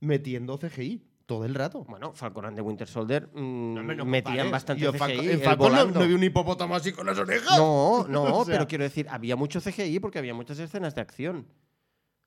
metiendo 0.00 0.58
CGI. 0.58 1.02
Todo 1.26 1.44
el 1.46 1.54
rato. 1.54 1.84
Bueno, 1.84 2.12
Falcon 2.12 2.44
and 2.44 2.56
the 2.56 2.60
Winter 2.62 2.86
Soldier 2.86 3.28
mm, 3.32 3.74
no 3.74 4.04
metían 4.04 4.24
compares. 4.46 4.50
bastante 4.50 4.82
Yo 4.82 4.92
CGI. 4.92 5.30
En 5.30 5.40
Falcon 5.40 5.72
no, 5.72 5.84
no 5.86 6.06
vi 6.06 6.12
un 6.12 6.22
hipopótamo 6.22 6.76
así 6.76 6.92
con 6.92 7.06
las 7.06 7.18
orejas. 7.18 7.56
No, 7.56 8.06
no, 8.10 8.22
O 8.40 8.44
sea- 8.44 8.54
pero 8.54 8.68
quiero 8.68 8.84
decir, 8.84 9.06
había 9.08 9.34
mucho 9.36 9.60
CGI 9.60 10.00
porque 10.00 10.18
había 10.18 10.34
muchas 10.34 10.58
escenas 10.58 10.94
de 10.94 11.00
acción. 11.00 11.46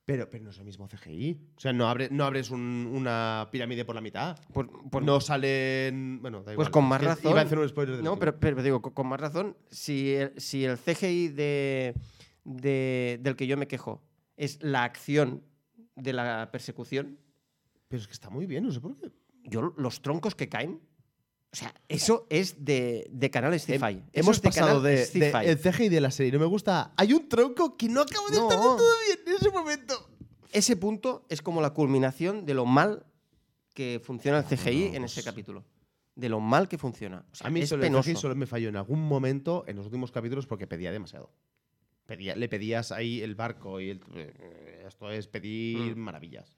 Pero, 0.04 0.28
pero 0.30 0.42
no 0.44 0.50
es 0.50 0.58
el 0.58 0.64
mismo 0.64 0.88
CGI. 0.88 1.38
O 1.56 1.60
sea, 1.60 1.72
no, 1.74 1.86
abre- 1.88 2.08
no 2.10 2.24
abres 2.24 2.50
un- 2.50 2.90
una 2.92 3.46
pirámide 3.52 3.84
por 3.84 3.94
la 3.94 4.00
mitad. 4.00 4.36
Pues, 4.52 4.66
pues- 4.90 5.04
no 5.04 5.20
salen. 5.20 6.18
Bueno, 6.22 6.38
da 6.38 6.44
pues 6.46 6.54
igual. 6.54 6.70
con 6.70 6.84
Es 6.84 6.88
más 6.90 7.02
razón. 7.04 7.30
Iba 7.30 7.40
a 7.40 7.44
hacer 7.44 7.58
un 7.58 7.68
spoiler 7.68 7.96
del 7.96 8.04
No, 8.04 8.18
pero, 8.18 8.40
pero 8.40 8.62
digo, 8.62 8.80
con, 8.82 8.94
con 8.94 9.06
más 9.06 9.20
razón, 9.20 9.56
si 9.70 10.14
el, 10.14 10.32
si 10.40 10.64
el 10.64 10.78
CGI 10.78 11.28
de, 11.28 11.94
de- 12.44 13.18
del 13.22 13.36
que 13.36 13.46
yo 13.46 13.56
me 13.56 13.68
quejo 13.68 14.02
es 14.36 14.58
la 14.62 14.84
acción 14.84 15.44
de 15.94 16.12
la 16.14 16.48
persecución, 16.50 17.18
Pero 17.88 18.00
es 18.00 18.06
que 18.06 18.12
está 18.12 18.30
muy 18.30 18.46
bien, 18.46 18.64
no 18.66 18.72
sé 18.72 18.80
por 18.80 18.96
qué. 18.96 19.10
yo 19.44 19.72
los 19.76 20.02
troncos 20.02 20.34
que 20.34 20.48
caen, 20.48 20.80
o 21.50 21.56
sea, 21.56 21.72
eso 21.88 22.26
es 22.28 22.62
de, 22.64 23.08
de 23.10 23.30
canal 23.30 23.54
Hem- 23.54 23.58
Sci-Fi. 23.58 24.02
Hemos 24.12 24.36
es 24.36 24.42
de 24.42 24.48
pasado 24.50 24.82
de, 24.82 25.06
de 25.06 25.30
el 25.50 25.58
CGI 25.58 25.88
de 25.88 26.00
la 26.02 26.10
serie. 26.10 26.32
No 26.32 26.38
me 26.38 26.44
gusta. 26.46 26.92
Hay 26.96 27.14
un 27.14 27.26
tronco 27.28 27.76
que 27.78 27.88
no 27.88 28.02
acabo 28.02 28.28
de 28.28 28.36
No. 28.36 28.42
estar 28.44 28.58
todo 28.60 28.76
bien 29.06 29.18
en 29.26 29.34
ese 29.34 29.50
momento. 29.50 30.10
Ese 30.52 30.76
punto 30.76 31.24
es 31.30 31.40
como 31.40 31.62
la 31.62 31.70
culminación 31.70 32.44
de 32.44 32.52
lo 32.54 32.66
mal 32.66 33.06
que 33.72 34.00
funciona 34.04 34.38
el 34.40 34.44
CGI 34.44 34.96
en 34.96 35.04
ese 35.04 35.22
capítulo. 35.22 35.64
De 36.14 36.28
lo 36.28 36.40
mal 36.40 36.68
que 36.68 36.76
funciona. 36.76 37.24
O 37.32 37.34
sea, 37.34 37.46
A 37.46 37.50
mí 37.50 37.60
es 37.60 37.68
solo 37.70 37.80
penoso. 37.82 38.14
Solo 38.16 38.34
me 38.34 38.46
falló 38.46 38.68
en 38.68 38.76
algún 38.76 39.00
momento 39.00 39.64
en 39.68 39.76
los 39.76 39.86
últimos 39.86 40.10
capítulos 40.12 40.46
porque 40.46 40.66
pedía 40.66 40.90
demasiado. 40.92 41.30
Pedía- 42.06 42.34
le 42.36 42.48
pedías 42.48 42.90
ahí 42.92 43.20
el 43.22 43.34
barco 43.36 43.80
y 43.80 43.90
el- 43.90 44.02
eh, 44.14 44.84
esto 44.86 45.10
es 45.10 45.28
pedir 45.28 45.94
Mm. 45.96 46.00
maravillas. 46.00 46.57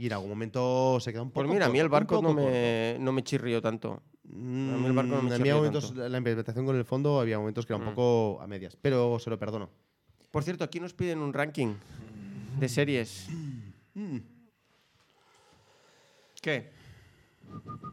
Y 0.00 0.06
en 0.06 0.14
algún 0.14 0.30
momento 0.30 0.98
se 0.98 1.12
queda 1.12 1.20
un 1.20 1.28
poco 1.28 1.42
Pues 1.42 1.52
mira, 1.52 1.66
a 1.66 1.68
mí 1.68 1.78
el 1.78 1.90
barco 1.90 2.22
no 2.22 2.32
me, 2.32 2.96
no 2.98 3.12
me 3.12 3.22
chirrió 3.22 3.60
tanto. 3.60 4.02
a 4.24 4.28
mí 4.32 4.86
el 4.86 4.92
barco 4.94 5.10
no 5.14 5.22
me 5.22 5.22
Mm, 5.22 5.26
a 5.26 5.30
mí 5.32 5.36
chirría 5.36 5.52
a 5.52 5.56
momentos 5.56 5.88
tanto. 5.88 6.08
la 6.08 6.16
interpretación 6.16 6.64
con 6.64 6.76
el 6.76 6.86
fondo 6.86 7.20
había 7.20 7.38
momentos 7.38 7.66
que 7.66 7.74
era 7.74 7.82
un 7.84 7.90
Mm. 7.90 7.94
poco 7.94 8.40
a 8.40 8.46
medias, 8.46 8.76
pero 8.80 9.18
se 9.18 9.28
lo 9.28 9.38
perdono. 9.38 9.68
Por 10.30 10.42
cierto, 10.42 10.64
aquí 10.64 10.80
nos 10.80 10.94
piden 10.94 11.18
un 11.18 11.34
ranking 11.34 11.74
de 12.58 12.68
series. 12.70 13.28
Mm. 13.92 14.16
¿Qué? 16.40 16.70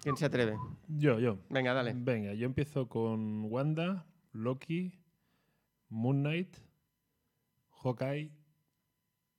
¿Quién 0.02 0.16
se 0.16 0.24
atreve? 0.26 0.56
Yo, 0.88 1.20
yo. 1.20 1.40
Venga, 1.50 1.74
dale. 1.74 1.92
Venga, 1.94 2.34
yo 2.36 2.46
empiezo 2.46 2.88
con 2.88 3.52
Wanda, 3.52 4.06
Loki, 4.32 4.98
Moon 5.90 6.22
Knight, 6.22 6.56
Hawkeye 7.84 8.32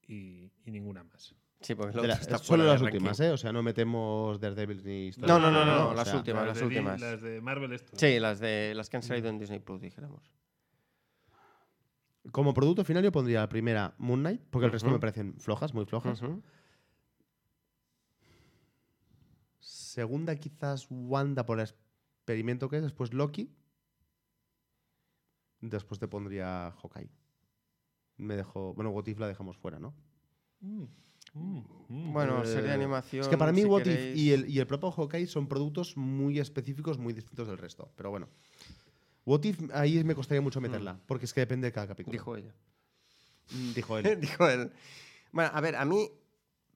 y, 0.06 0.52
y 0.66 0.70
ninguna 0.70 1.02
más. 1.04 1.34
Sí, 1.60 1.74
porque 1.74 1.96
lo 1.96 2.02
De 2.02 2.08
la- 2.08 2.14
está 2.14 2.38
solo 2.38 2.64
las 2.64 2.80
últimas, 2.80 3.18
ranking. 3.18 3.30
¿eh? 3.30 3.34
O 3.34 3.36
sea, 3.36 3.52
no 3.52 3.62
metemos 3.64 4.38
Daredevil 4.38 4.82
ni 4.84 5.06
historia. 5.08 5.34
No, 5.38 5.40
no, 5.40 5.50
no, 5.50 5.64
no, 5.64 5.88
o 5.88 5.94
las 5.94 6.06
sea, 6.08 6.18
últimas. 6.18 6.46
las 6.46 6.58
de, 6.58 6.64
últimas. 6.64 7.00
Las 7.00 7.20
de 7.20 7.40
Marvel 7.40 7.72
esto. 7.72 7.92
Sí, 7.96 8.20
las, 8.20 8.38
de, 8.38 8.74
las 8.76 8.88
que 8.88 8.96
han 8.96 9.02
salido 9.02 9.28
en 9.28 9.38
Disney 9.38 9.58
Plus, 9.58 9.80
dijéramos. 9.80 10.22
Como 12.30 12.54
producto 12.54 12.84
final 12.84 13.02
yo 13.02 13.10
pondría 13.10 13.40
la 13.40 13.48
primera 13.48 13.94
Moon 13.98 14.20
Knight, 14.20 14.42
porque 14.50 14.66
el 14.66 14.72
resto 14.72 14.88
me 14.90 14.98
parecen 15.00 15.34
flojas, 15.40 15.74
muy 15.74 15.84
flojas. 15.86 16.22
Segunda 19.58 20.36
quizás 20.36 20.86
Wanda 20.90 21.44
por 21.44 21.58
el 21.58 21.64
experimento 21.66 22.68
que 22.68 22.76
es, 22.76 22.82
después 22.82 23.12
Loki. 23.12 23.52
Después 25.60 25.98
te 25.98 26.06
pondría 26.06 26.70
Hawkeye. 26.70 27.10
Me 28.18 28.36
dejo, 28.36 28.74
bueno, 28.74 28.90
What 28.90 29.06
If 29.06 29.18
la 29.18 29.26
dejamos 29.26 29.56
fuera, 29.56 29.80
¿no? 29.80 29.94
Mm. 30.60 30.84
Bueno, 31.88 32.42
Eh, 32.42 32.46
serie 32.46 32.68
de 32.68 32.74
animación. 32.74 33.22
Es 33.22 33.28
que 33.28 33.38
para 33.38 33.52
mí 33.52 33.62
si 33.62 33.66
What 33.66 33.86
If 33.86 34.16
y 34.16 34.32
el, 34.32 34.48
y 34.50 34.58
el 34.58 34.66
propio 34.66 34.90
Hawkeye 34.90 35.26
son 35.26 35.46
productos 35.48 35.96
muy 35.96 36.38
específicos, 36.38 36.98
muy 36.98 37.12
distintos 37.14 37.48
del 37.48 37.56
resto. 37.58 37.90
Pero 37.96 38.10
bueno. 38.10 38.28
What 39.24 39.42
If 39.44 39.60
ahí 39.72 40.02
me 40.04 40.14
costaría 40.14 40.40
mucho 40.40 40.60
meterla, 40.60 40.98
porque 41.06 41.24
es 41.24 41.32
que 41.32 41.40
depende 41.40 41.66
de 41.68 41.72
cada 41.72 41.86
capítulo. 41.86 42.12
Dijo 42.12 42.36
ella. 42.36 42.54
Mm, 43.50 43.72
Dijo 43.74 43.98
él. 43.98 44.20
Dijo 44.20 44.48
él. 44.48 44.70
Bueno, 45.32 45.50
a 45.52 45.60
ver, 45.60 45.76
a 45.76 45.84
mí, 45.84 46.10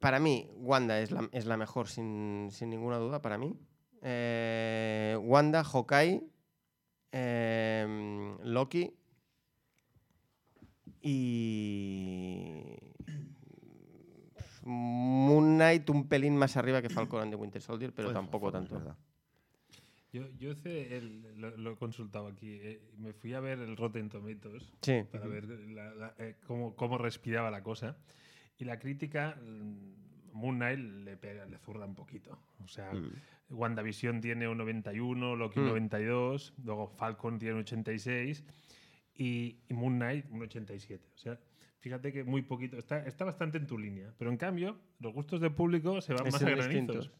para 0.00 0.18
mí, 0.18 0.50
Wanda 0.56 1.00
es 1.00 1.10
la, 1.10 1.28
es 1.32 1.46
la 1.46 1.56
mejor, 1.56 1.88
sin, 1.88 2.48
sin 2.50 2.70
ninguna 2.70 2.98
duda, 2.98 3.20
para 3.22 3.38
mí. 3.38 3.54
Eh, 4.02 5.16
Wanda, 5.22 5.62
Hawkeye, 5.64 6.22
eh, 7.12 8.36
Loki 8.42 8.92
y. 11.02 12.76
Moon 14.64 15.56
Knight 15.56 15.88
un 15.90 16.08
pelín 16.08 16.36
más 16.36 16.56
arriba 16.56 16.80
que 16.82 16.88
Falcon 16.88 17.22
and 17.22 17.30
the 17.30 17.36
Winter 17.36 17.60
Soldier, 17.60 17.92
pero 17.92 18.12
tampoco 18.12 18.50
Falcon, 18.50 18.68
tanto. 18.68 18.78
verdad. 18.84 18.96
Yo, 20.12 20.28
yo 20.38 20.54
el- 20.98 21.40
lo, 21.40 21.56
lo 21.56 21.72
he 21.72 21.76
consultado 21.76 22.26
aquí. 22.28 22.58
eh, 22.60 22.80
me 22.98 23.12
fui 23.14 23.32
a 23.32 23.40
ver 23.40 23.58
el 23.60 23.76
Rotten 23.76 24.08
Tomatoes 24.10 24.70
Sí. 24.82 25.02
para 25.10 25.26
ver 25.26 25.44
la- 25.48 25.94
la- 25.94 26.14
eh, 26.18 26.36
cómo, 26.46 26.76
cómo 26.76 26.98
respiraba 26.98 27.50
la 27.50 27.62
cosa. 27.62 27.96
Y 28.58 28.64
la 28.64 28.78
crítica, 28.78 29.36
mm, 29.42 30.34
Moon 30.34 30.56
Knight 30.56 30.78
le 30.78 31.16
pega, 31.16 31.46
le 31.46 31.56
zurra 31.58 31.86
un 31.86 31.94
poquito. 31.94 32.38
O 32.62 32.68
sea, 32.68 32.92
Mm. 32.92 33.10
WandaVision 33.54 34.20
tiene 34.20 34.48
un 34.48 34.58
91, 34.58 35.34
Loki 35.34 35.58
un 35.60 35.66
Mm. 35.66 35.68
92, 35.68 36.52
luego 36.62 36.88
Falcon 36.88 37.38
tiene 37.38 37.54
un 37.54 37.60
86 37.60 38.44
y, 39.14 39.56
y 39.68 39.74
Moon 39.74 39.94
Knight 39.96 40.26
un 40.30 40.42
87. 40.42 41.08
O 41.14 41.18
sea, 41.18 41.38
fíjate 41.82 42.12
que 42.12 42.24
muy 42.24 42.40
poquito, 42.42 42.78
está, 42.78 43.04
está 43.06 43.24
bastante 43.26 43.58
en 43.58 43.66
tu 43.66 43.78
línea. 43.78 44.12
Pero 44.18 44.30
en 44.30 44.38
cambio, 44.38 44.78
los 45.00 45.12
gustos 45.12 45.40
del 45.42 45.52
público 45.52 46.00
se 46.00 46.14
van 46.14 46.26
Es 46.26 46.32
más 46.32 46.42
a 46.42 46.46
granizos. 46.46 46.68
distintos. 46.70 47.10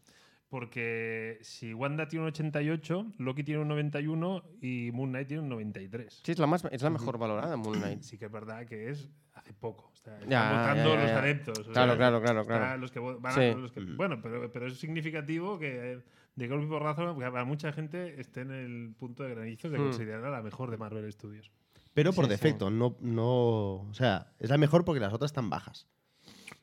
Porque 0.49 1.39
si 1.41 1.73
Wanda 1.73 2.07
tiene 2.07 2.25
un 2.25 2.29
88, 2.29 3.13
Loki 3.17 3.43
tiene 3.43 3.61
un 3.61 3.67
91 3.69 4.43
y 4.61 4.91
Moon 4.93 5.09
Knight 5.09 5.27
tiene 5.27 5.41
un 5.43 5.49
93. 5.49 6.21
Sí, 6.23 6.31
es 6.31 6.37
la, 6.37 6.45
más, 6.45 6.63
es 6.71 6.81
la 6.83 6.91
mejor 6.91 7.17
valorada, 7.17 7.57
Moon 7.57 7.79
Knight. 7.79 8.01
Sí 8.03 8.17
que 8.19 8.25
es 8.25 8.31
verdad 8.31 8.65
que 8.67 8.89
es 8.91 9.09
hace 9.33 9.51
poco. 9.53 9.89
O 9.91 9.95
sea, 9.95 10.13
están 10.13 10.29
Ya, 10.29 10.49
votando 10.59 10.93
ya, 10.93 10.95
ya, 10.95 11.01
los 11.01 11.11
adeptos. 11.23 11.59
o 11.59 11.71
Claro, 11.71 11.91
sea, 11.93 11.97
claro, 11.97 12.21
claro, 12.21 12.45
claro. 12.45 12.77
los 12.77 12.91
que 12.91 12.99
a- 12.99 13.55
los 13.55 13.73
Bueno, 13.97 14.21
pero, 14.21 14.51
pero 14.51 14.67
es 14.67 14.77
significativo 14.79 15.57
que 15.57 15.99
de 16.35 16.47
golpe 16.47 16.65
y 16.65 16.69
porrazo 16.69 17.17
que 17.17 17.25
a 17.25 17.43
mucha 17.45 17.71
gente 17.73 18.21
esté 18.21 18.41
en 18.41 18.51
el 18.51 18.93
punto 18.95 19.23
de 19.23 19.31
granizo 19.33 19.69
de 19.71 19.79
Hmm. 19.79 19.83
considerarla 19.85 20.29
la 20.29 20.43
mejor 20.43 20.69
de 20.69 20.77
Marvel 20.77 21.11
Studios. 21.11 21.51
Pero 21.93 22.13
por 22.13 22.25
Sí, 22.25 22.29
sí. 22.29 22.35
defecto. 22.35 22.69
No, 22.69 22.97
no, 23.01 23.73
o 23.89 23.93
sea, 23.93 24.33
es 24.39 24.49
la 24.49 24.57
mejor 24.57 24.83
porque 24.85 24.99
las 24.99 25.13
otras 25.13 25.29
están 25.31 25.49
bajas. 25.49 25.87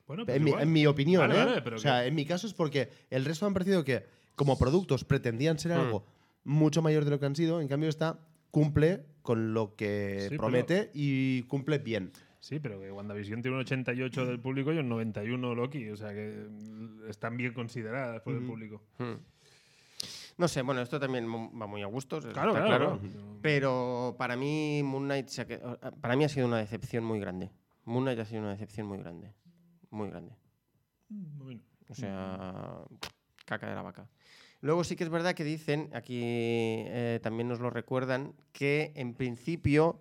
Bueno, 0.06 0.24
pues 0.24 0.36
En 0.36 0.44
mi, 0.44 0.50
igual. 0.50 0.62
en 0.64 0.72
mi 0.72 0.86
opinión, 0.86 1.20
Vale, 1.28 1.40
¿eh? 1.40 1.44
vale, 1.44 1.62
pero 1.62 1.76
o 1.76 1.78
sea, 1.78 2.00
que- 2.02 2.08
en 2.08 2.14
mi 2.14 2.24
caso 2.26 2.46
es 2.46 2.54
porque 2.54 2.90
el 3.10 3.24
resto 3.24 3.44
me 3.44 3.48
han 3.48 3.54
parecido 3.54 3.84
que, 3.84 4.04
como 4.34 4.58
productos, 4.58 5.04
pretendían 5.04 5.58
ser 5.58 5.72
Mm. 5.72 5.80
algo 5.80 6.04
mucho 6.44 6.82
mayor 6.82 7.04
de 7.04 7.10
lo 7.12 7.20
que 7.20 7.26
han 7.26 7.36
sido. 7.36 7.60
En 7.60 7.68
cambio, 7.68 7.88
esta 7.88 8.18
cumple 8.50 9.04
con 9.22 9.54
lo 9.54 9.76
que 9.76 10.16
Sí, 10.22 10.26
pero- 10.30 10.40
promete 10.42 10.90
y 10.94 11.42
cumple 11.42 11.78
bien. 11.78 12.10
Sí, 12.40 12.58
pero 12.58 12.80
que 12.80 12.90
WandaVision 12.90 13.42
tiene 13.42 13.56
un 13.58 13.60
88 13.60 14.24
del 14.24 14.40
público 14.40 14.72
y 14.72 14.78
un 14.78 14.88
91 14.88 15.54
Loki. 15.54 15.90
O 15.90 15.96
sea 15.96 16.12
que 16.14 16.46
mm, 16.50 17.08
están 17.10 17.36
bien 17.36 17.52
consideradas 17.52 18.22
por 18.22 18.34
el 18.34 18.42
público. 18.42 18.82
Hmm. 18.98 19.12
No 20.40 20.48
sé, 20.48 20.62
bueno, 20.62 20.80
esto 20.80 20.98
también 20.98 21.26
va 21.30 21.66
muy 21.66 21.82
a 21.82 21.86
gustos. 21.86 22.24
Claro, 22.24 22.52
está 22.56 22.64
claro. 22.64 22.98
Pero 23.42 24.14
para 24.18 24.36
mí, 24.36 24.80
Moon 24.82 25.04
Knight, 25.04 25.28
se 25.28 25.42
ha 25.42 25.46
que- 25.46 25.58
para 26.00 26.16
mí 26.16 26.24
ha 26.24 26.30
sido 26.30 26.46
una 26.46 26.56
decepción 26.56 27.04
muy 27.04 27.20
grande. 27.20 27.50
Moon 27.84 28.04
Knight 28.04 28.20
ha 28.20 28.24
sido 28.24 28.40
una 28.40 28.52
decepción 28.52 28.86
muy 28.86 28.96
grande. 28.96 29.34
Muy 29.90 30.08
grande. 30.08 30.34
Bueno. 31.10 31.60
O 31.90 31.94
sea, 31.94 32.78
caca 33.44 33.68
de 33.68 33.74
la 33.74 33.82
vaca. 33.82 34.08
Luego 34.62 34.82
sí 34.82 34.96
que 34.96 35.04
es 35.04 35.10
verdad 35.10 35.34
que 35.34 35.44
dicen, 35.44 35.90
aquí 35.92 36.20
eh, 36.22 37.20
también 37.22 37.46
nos 37.48 37.60
lo 37.60 37.68
recuerdan, 37.68 38.32
que 38.52 38.92
en 38.96 39.12
principio 39.12 40.00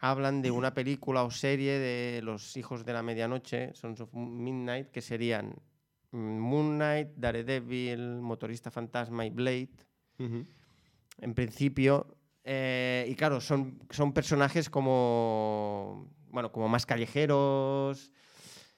hablan 0.00 0.42
de 0.42 0.50
una 0.50 0.74
película 0.74 1.22
o 1.24 1.30
serie 1.30 1.78
de 1.78 2.20
los 2.22 2.58
hijos 2.58 2.84
de 2.84 2.92
la 2.92 3.02
medianoche, 3.02 3.72
Sons 3.74 4.00
of 4.02 4.12
Midnight, 4.12 4.90
que 4.90 5.00
serían 5.00 5.46
mm, 5.48 5.75
Moon 6.12 6.76
Knight, 6.76 7.08
Daredevil, 7.16 8.20
Motorista 8.20 8.70
Fantasma 8.70 9.26
y 9.26 9.30
Blade. 9.30 9.70
En 10.18 11.34
principio. 11.34 12.16
eh, 12.44 13.06
y 13.08 13.14
claro, 13.16 13.40
son, 13.40 13.80
son 13.90 14.12
personajes 14.12 14.70
como. 14.70 16.12
Bueno, 16.30 16.52
como 16.52 16.68
más 16.68 16.86
callejeros. 16.86 18.12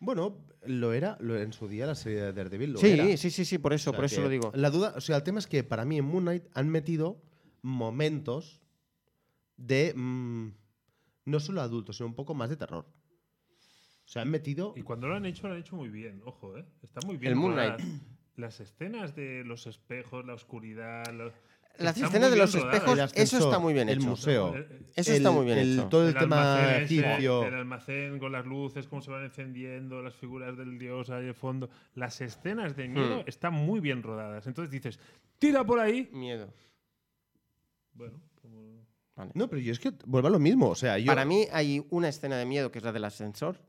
Bueno, 0.00 0.38
lo 0.64 0.92
era 0.92 1.16
lo- 1.20 1.36
en 1.38 1.52
su 1.52 1.66
día 1.68 1.84
la 1.86 1.94
serie 1.94 2.20
de 2.22 2.32
Daredevil. 2.32 2.72
Lo 2.74 2.78
Sí, 2.78 2.92
era. 2.92 3.16
sí, 3.16 3.30
sí, 3.30 3.44
sí, 3.44 3.58
por 3.58 3.72
eso, 3.72 3.90
O 3.90 3.92
sea 3.92 3.96
por 3.98 4.04
eso 4.04 4.20
lo 4.22 4.28
digo. 4.28 4.52
La 4.54 4.70
duda, 4.70 4.94
o 4.96 5.00
sea, 5.00 5.16
el 5.16 5.22
tema 5.24 5.38
es 5.40 5.46
que 5.46 5.64
para 5.64 5.84
mí 5.84 5.98
en 5.98 6.04
Moon 6.04 6.22
Knight 6.24 6.44
han 6.54 6.68
metido 6.68 7.20
momentos 7.62 8.62
de 9.56 9.92
mm, 9.94 10.48
no 11.24 11.40
solo 11.40 11.60
adultos, 11.60 11.96
sino 11.96 12.06
un 12.06 12.14
poco 12.14 12.32
más 12.34 12.48
de 12.48 12.56
terror. 12.56 12.86
O 14.08 14.10
sea, 14.10 14.22
han 14.22 14.30
metido. 14.30 14.72
Y 14.74 14.80
cuando 14.82 15.06
lo 15.06 15.16
han 15.16 15.26
hecho, 15.26 15.48
lo 15.48 15.52
han 15.52 15.60
hecho 15.60 15.76
muy 15.76 15.90
bien. 15.90 16.22
Ojo, 16.24 16.56
¿eh? 16.56 16.64
Está 16.82 17.00
muy 17.06 17.18
bien. 17.18 17.32
El 17.32 17.36
Moon 17.38 17.52
rodadas. 17.52 17.82
Las 18.36 18.58
escenas 18.58 19.14
de 19.14 19.44
los 19.44 19.66
espejos, 19.66 20.24
la 20.24 20.32
oscuridad. 20.32 21.04
lo- 21.12 21.30
Las 21.76 21.98
escenas 22.00 22.30
de 22.30 22.36
los 22.38 22.54
rodadas. 22.54 22.74
espejos, 22.74 23.12
El 23.14 23.22
eso 23.22 23.38
está 23.38 23.58
muy 23.58 23.74
bien 23.74 23.90
el 23.90 23.98
hecho. 23.98 24.08
museo. 24.08 24.56
Eh, 24.56 24.66
eh, 24.70 24.82
Eso 24.96 25.12
está 25.12 25.28
el- 25.28 25.34
muy 25.34 25.44
bien 25.44 25.58
el- 25.58 25.78
hecho. 25.78 25.88
Todo 25.88 26.08
el, 26.08 26.14
tema 26.14 26.76
egipcio. 26.78 27.44
el 27.44 27.54
almacén 27.54 28.18
con 28.18 28.32
las 28.32 28.46
luces, 28.46 28.86
cómo 28.88 29.02
se 29.02 29.10
van 29.10 29.24
encendiendo, 29.24 30.00
las 30.02 30.14
figuras 30.14 30.56
del 30.56 30.78
dios 30.78 31.10
ahí 31.10 31.26
de 31.26 31.34
fondo. 31.34 31.68
Las 31.94 32.22
escenas 32.22 32.76
de 32.76 32.88
miedo 32.88 33.18
Hmm. 33.18 33.28
están 33.28 33.52
muy 33.52 33.80
bien 33.80 34.02
rodadas. 34.02 34.46
Entonces 34.46 34.70
dices, 34.72 34.98
tira 35.38 35.64
por 35.64 35.80
ahí. 35.80 36.08
Miedo. 36.14 36.50
Bueno, 37.92 38.20
como- 38.40 38.86
Vale. 39.16 39.32
No, 39.34 39.48
pero 39.48 39.60
yo 39.60 39.72
es 39.72 39.78
que 39.80 39.92
vuelvo 40.06 40.28
a 40.28 40.30
lo 40.30 40.38
mismo. 40.38 40.68
O 40.70 40.74
sea, 40.74 40.96
yo. 40.98 41.06
Para 41.06 41.24
mí 41.26 41.46
hay 41.52 41.84
una 41.90 42.08
escena 42.08 42.36
de 42.38 42.46
miedo 42.46 42.70
que 42.70 42.78
es 42.78 42.84
la 42.84 42.92
del 42.92 43.04
ascensor. 43.04 43.60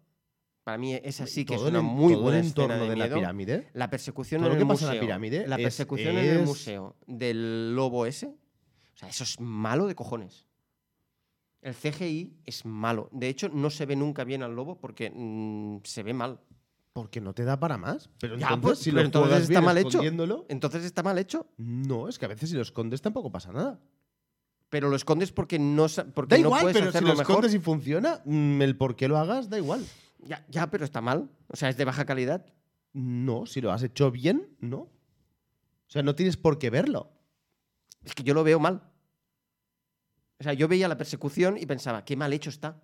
Para 0.63 0.77
mí 0.77 0.93
esa 0.93 1.25
sí 1.25 1.45
que 1.45 1.55
es 1.55 1.59
todo 1.59 1.69
el 1.69 1.75
una 1.77 1.79
en- 1.87 1.95
muy 1.95 2.13
todo 2.13 2.21
buena 2.23 2.39
el 2.39 2.45
entorno 2.45 2.73
escena 2.75 2.83
de, 2.93 2.99
de, 3.01 3.09
la 3.09 3.15
pirámide. 3.15 3.69
La 3.73 3.89
persecución 3.89 4.41
Todo 4.41 4.51
en 4.51 4.57
lo 4.57 4.61
el 4.61 4.67
que 4.67 4.73
pasa 4.73 4.83
en 4.85 4.87
museo. 4.89 5.01
la 5.01 5.05
pirámide 5.07 5.47
La 5.47 5.55
es- 5.55 5.61
persecución 5.63 6.17
en 6.17 6.25
el 6.25 6.37
es- 6.41 6.45
museo 6.45 6.95
del 7.07 7.75
lobo 7.75 8.05
ese. 8.05 8.27
O 8.27 8.97
sea, 8.97 9.09
eso 9.09 9.23
es 9.23 9.39
malo 9.39 9.87
de 9.87 9.95
cojones. 9.95 10.45
El 11.61 11.73
CGI 11.73 12.37
es 12.45 12.65
malo. 12.65 13.09
De 13.11 13.27
hecho, 13.27 13.49
no 13.49 13.69
se 13.69 13.85
ve 13.85 13.95
nunca 13.95 14.23
bien 14.23 14.43
al 14.43 14.55
lobo 14.55 14.79
porque 14.79 15.11
mm, 15.13 15.79
se 15.83 16.03
ve 16.03 16.13
mal. 16.13 16.39
Porque 16.93 17.19
no 17.21 17.33
te 17.33 17.43
da 17.45 17.59
para 17.59 17.77
más. 17.77 18.09
Pero 18.19 18.37
Ya, 18.37 18.47
entonces, 18.47 18.61
pues, 18.61 18.79
si 18.79 18.89
pero 18.91 19.01
lo 19.01 19.05
entonces 19.05 19.39
está 19.41 19.49
bien 19.53 19.63
mal 19.65 19.77
hecho. 19.77 20.01
Entonces 20.49 20.83
está 20.85 21.03
mal 21.03 21.17
hecho. 21.17 21.47
No, 21.57 22.07
es 22.09 22.17
que 22.19 22.25
a 22.25 22.29
veces 22.29 22.49
si 22.49 22.55
lo 22.55 22.61
escondes 22.61 23.01
tampoco 23.01 23.31
pasa 23.31 23.51
nada. 23.51 23.79
Pero 24.69 24.89
lo 24.89 24.95
escondes 24.95 25.31
porque 25.31 25.57
no, 25.59 25.87
porque 26.13 26.35
Da 26.35 26.41
no 26.41 26.47
igual, 26.47 26.61
puedes 26.61 26.77
pero 26.77 26.91
si 26.91 26.99
lo 26.99 27.07
mejor. 27.15 27.21
escondes 27.23 27.53
y 27.55 27.59
funciona, 27.59 28.21
mm, 28.25 28.61
el 28.61 28.77
por 28.77 28.95
qué 28.95 29.07
lo 29.07 29.17
hagas 29.17 29.49
da 29.49 29.57
igual. 29.57 29.83
Ya, 30.19 30.45
ya, 30.49 30.69
pero 30.69 30.85
está 30.85 31.01
mal. 31.01 31.29
O 31.47 31.55
sea, 31.55 31.69
es 31.69 31.77
de 31.77 31.85
baja 31.85 32.05
calidad. 32.05 32.45
No, 32.93 33.45
si 33.45 33.61
lo 33.61 33.71
has 33.71 33.83
hecho 33.83 34.11
bien, 34.11 34.55
no. 34.59 34.77
O 34.79 34.91
sea, 35.91 36.03
no 36.03 36.15
tienes 36.15 36.37
por 36.37 36.57
qué 36.59 36.69
verlo. 36.69 37.11
Es 38.03 38.13
que 38.13 38.23
yo 38.23 38.33
lo 38.33 38.43
veo 38.43 38.59
mal. 38.59 38.81
O 40.39 40.43
sea, 40.43 40.53
yo 40.53 40.67
veía 40.67 40.87
la 40.87 40.97
persecución 40.97 41.57
y 41.57 41.65
pensaba, 41.65 42.05
qué 42.05 42.15
mal 42.15 42.31
hecho 42.33 42.49
está. 42.49 42.81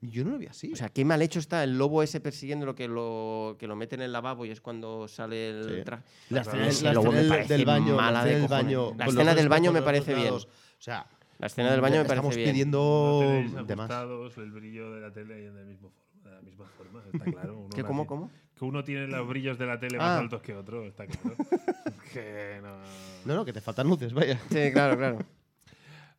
Yo 0.00 0.24
no 0.24 0.30
lo 0.32 0.38
vi 0.38 0.46
así. 0.46 0.72
O 0.72 0.76
sea, 0.76 0.88
qué 0.90 1.04
mal 1.04 1.20
hecho 1.22 1.40
está 1.40 1.64
el 1.64 1.76
lobo 1.76 2.04
ese 2.04 2.20
persiguiendo 2.20 2.64
lo 2.66 2.74
que 2.76 2.86
lo, 2.86 3.56
que 3.58 3.66
lo 3.66 3.74
mete 3.74 3.96
en 3.96 4.02
el 4.02 4.12
lavabo 4.12 4.44
y 4.46 4.50
es 4.50 4.60
cuando 4.60 5.08
sale 5.08 5.50
el 5.50 5.78
Sí. 5.78 5.84
traje. 5.84 6.04
la 6.30 6.40
escena, 6.68 6.92
lobo 6.92 7.10
me 7.10 7.22
del- 7.22 7.64
baño, 7.64 7.96
mala 7.96 8.24
de 8.24 8.30
escena 8.34 8.40
del 8.40 8.48
baño, 8.64 8.94
La 8.96 9.06
escena 9.06 9.34
del 9.34 9.48
baño 9.48 9.72
me 9.72 9.82
parece 9.82 10.14
bien. 10.14 10.34
O 10.34 10.40
sea, 10.78 11.04
La 11.38 11.48
escena 11.48 11.72
del 11.72 11.80
baño 11.80 11.96
me 11.96 12.02
estamos 12.02 12.22
parece 12.26 12.40
bien. 12.42 12.50
pidiendo 12.52 13.20
no 13.22 13.26
tenéis 13.28 13.66
de 13.66 13.76
más. 13.76 13.90
ajustados 13.90 14.38
el 14.38 14.52
brillo 14.52 14.92
de 14.92 15.00
la 15.00 15.12
tele 15.12 15.46
en 15.46 15.56
el 15.56 15.66
mismo 15.66 15.90
for- 15.90 16.07
de 16.24 16.30
la 16.30 16.40
misma 16.42 16.66
forma, 16.76 17.02
está 17.12 17.24
claro. 17.24 17.58
Uno 17.60 17.68
¿Qué, 17.70 17.82
cómo, 17.82 18.02
tiene- 18.02 18.06
cómo? 18.06 18.30
Que 18.54 18.64
uno 18.64 18.82
tiene 18.84 19.06
los 19.06 19.28
brillos 19.28 19.58
de 19.58 19.66
la 19.66 19.78
tele 19.78 19.96
Ah. 20.00 20.02
más 20.06 20.20
altos 20.20 20.42
que 20.42 20.54
otro, 20.54 20.84
está 20.86 21.06
claro. 21.06 21.36
que 22.12 22.58
no. 22.62 22.76
No, 23.24 23.34
no, 23.36 23.44
que 23.44 23.52
te 23.52 23.60
faltan 23.60 23.86
luces, 23.88 24.12
vaya. 24.12 24.38
Sí, 24.50 24.72
claro, 24.72 24.96
claro. 24.96 25.18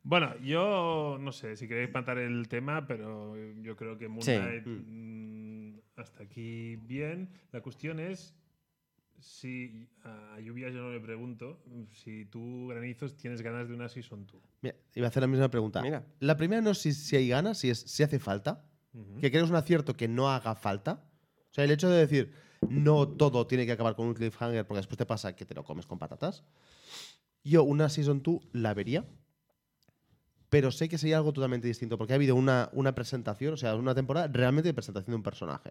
Bueno, 0.02 0.34
yo 0.38 1.18
no 1.20 1.30
sé 1.32 1.56
si 1.56 1.68
queréis 1.68 1.92
matar 1.92 2.16
el 2.18 2.48
tema, 2.48 2.86
pero 2.86 3.36
yo 3.62 3.76
creo 3.76 3.98
que 3.98 4.08
Moon 4.08 4.22
Sí. 4.22 4.32
Knight, 4.36 4.64
mm, 4.66 5.78
hasta 5.96 6.22
aquí 6.22 6.76
bien. 6.76 7.28
La 7.52 7.60
cuestión 7.60 8.00
es 8.00 8.34
si 9.18 9.86
a 10.02 10.38
Lluvia 10.40 10.70
yo 10.70 10.80
no 10.80 10.90
le 10.90 11.00
pregunto 11.00 11.62
si 11.92 12.24
tú, 12.24 12.68
Granizos, 12.68 13.14
tienes 13.16 13.42
ganas 13.42 13.68
de 13.68 13.74
una 13.74 13.90
Season 13.90 14.24
2. 14.26 14.42
Mira, 14.62 14.76
iba 14.94 15.06
a 15.06 15.08
hacer 15.10 15.20
la 15.20 15.26
misma 15.26 15.50
pregunta. 15.50 15.82
Mira. 15.82 16.02
La 16.20 16.38
primera 16.38 16.62
no 16.62 16.70
es 16.70 16.78
si, 16.78 16.94
si 16.94 17.16
hay 17.16 17.28
ganas, 17.28 17.58
si, 17.58 17.68
es, 17.68 17.80
si 17.80 18.02
hace 18.02 18.18
falta. 18.18 18.64
Que 18.92 19.30
creo 19.30 19.42
que 19.42 19.44
es 19.46 19.50
un 19.50 19.56
acierto 19.56 19.96
que 19.96 20.08
no 20.08 20.30
haga 20.30 20.54
falta. 20.54 21.04
O 21.50 21.54
sea, 21.54 21.64
el 21.64 21.70
hecho 21.70 21.88
de 21.88 21.98
decir 21.98 22.32
no 22.68 23.08
todo 23.08 23.46
tiene 23.46 23.64
que 23.66 23.72
acabar 23.72 23.94
con 23.96 24.06
un 24.06 24.14
cliffhanger 24.14 24.66
porque 24.66 24.78
después 24.78 24.98
te 24.98 25.06
pasa 25.06 25.34
que 25.34 25.44
te 25.46 25.54
lo 25.54 25.64
comes 25.64 25.86
con 25.86 25.98
patatas. 25.98 26.42
Yo 27.44 27.62
una 27.64 27.88
Season 27.88 28.22
2 28.22 28.40
la 28.52 28.74
vería. 28.74 29.04
Pero 30.48 30.72
sé 30.72 30.88
que 30.88 30.98
sería 30.98 31.16
algo 31.18 31.32
totalmente 31.32 31.68
distinto 31.68 31.96
porque 31.96 32.12
ha 32.12 32.16
habido 32.16 32.34
una, 32.34 32.70
una 32.72 32.92
presentación, 32.94 33.54
o 33.54 33.56
sea, 33.56 33.76
una 33.76 33.94
temporada 33.94 34.26
realmente 34.26 34.68
de 34.68 34.74
presentación 34.74 35.12
de 35.12 35.16
un 35.16 35.22
personaje. 35.22 35.70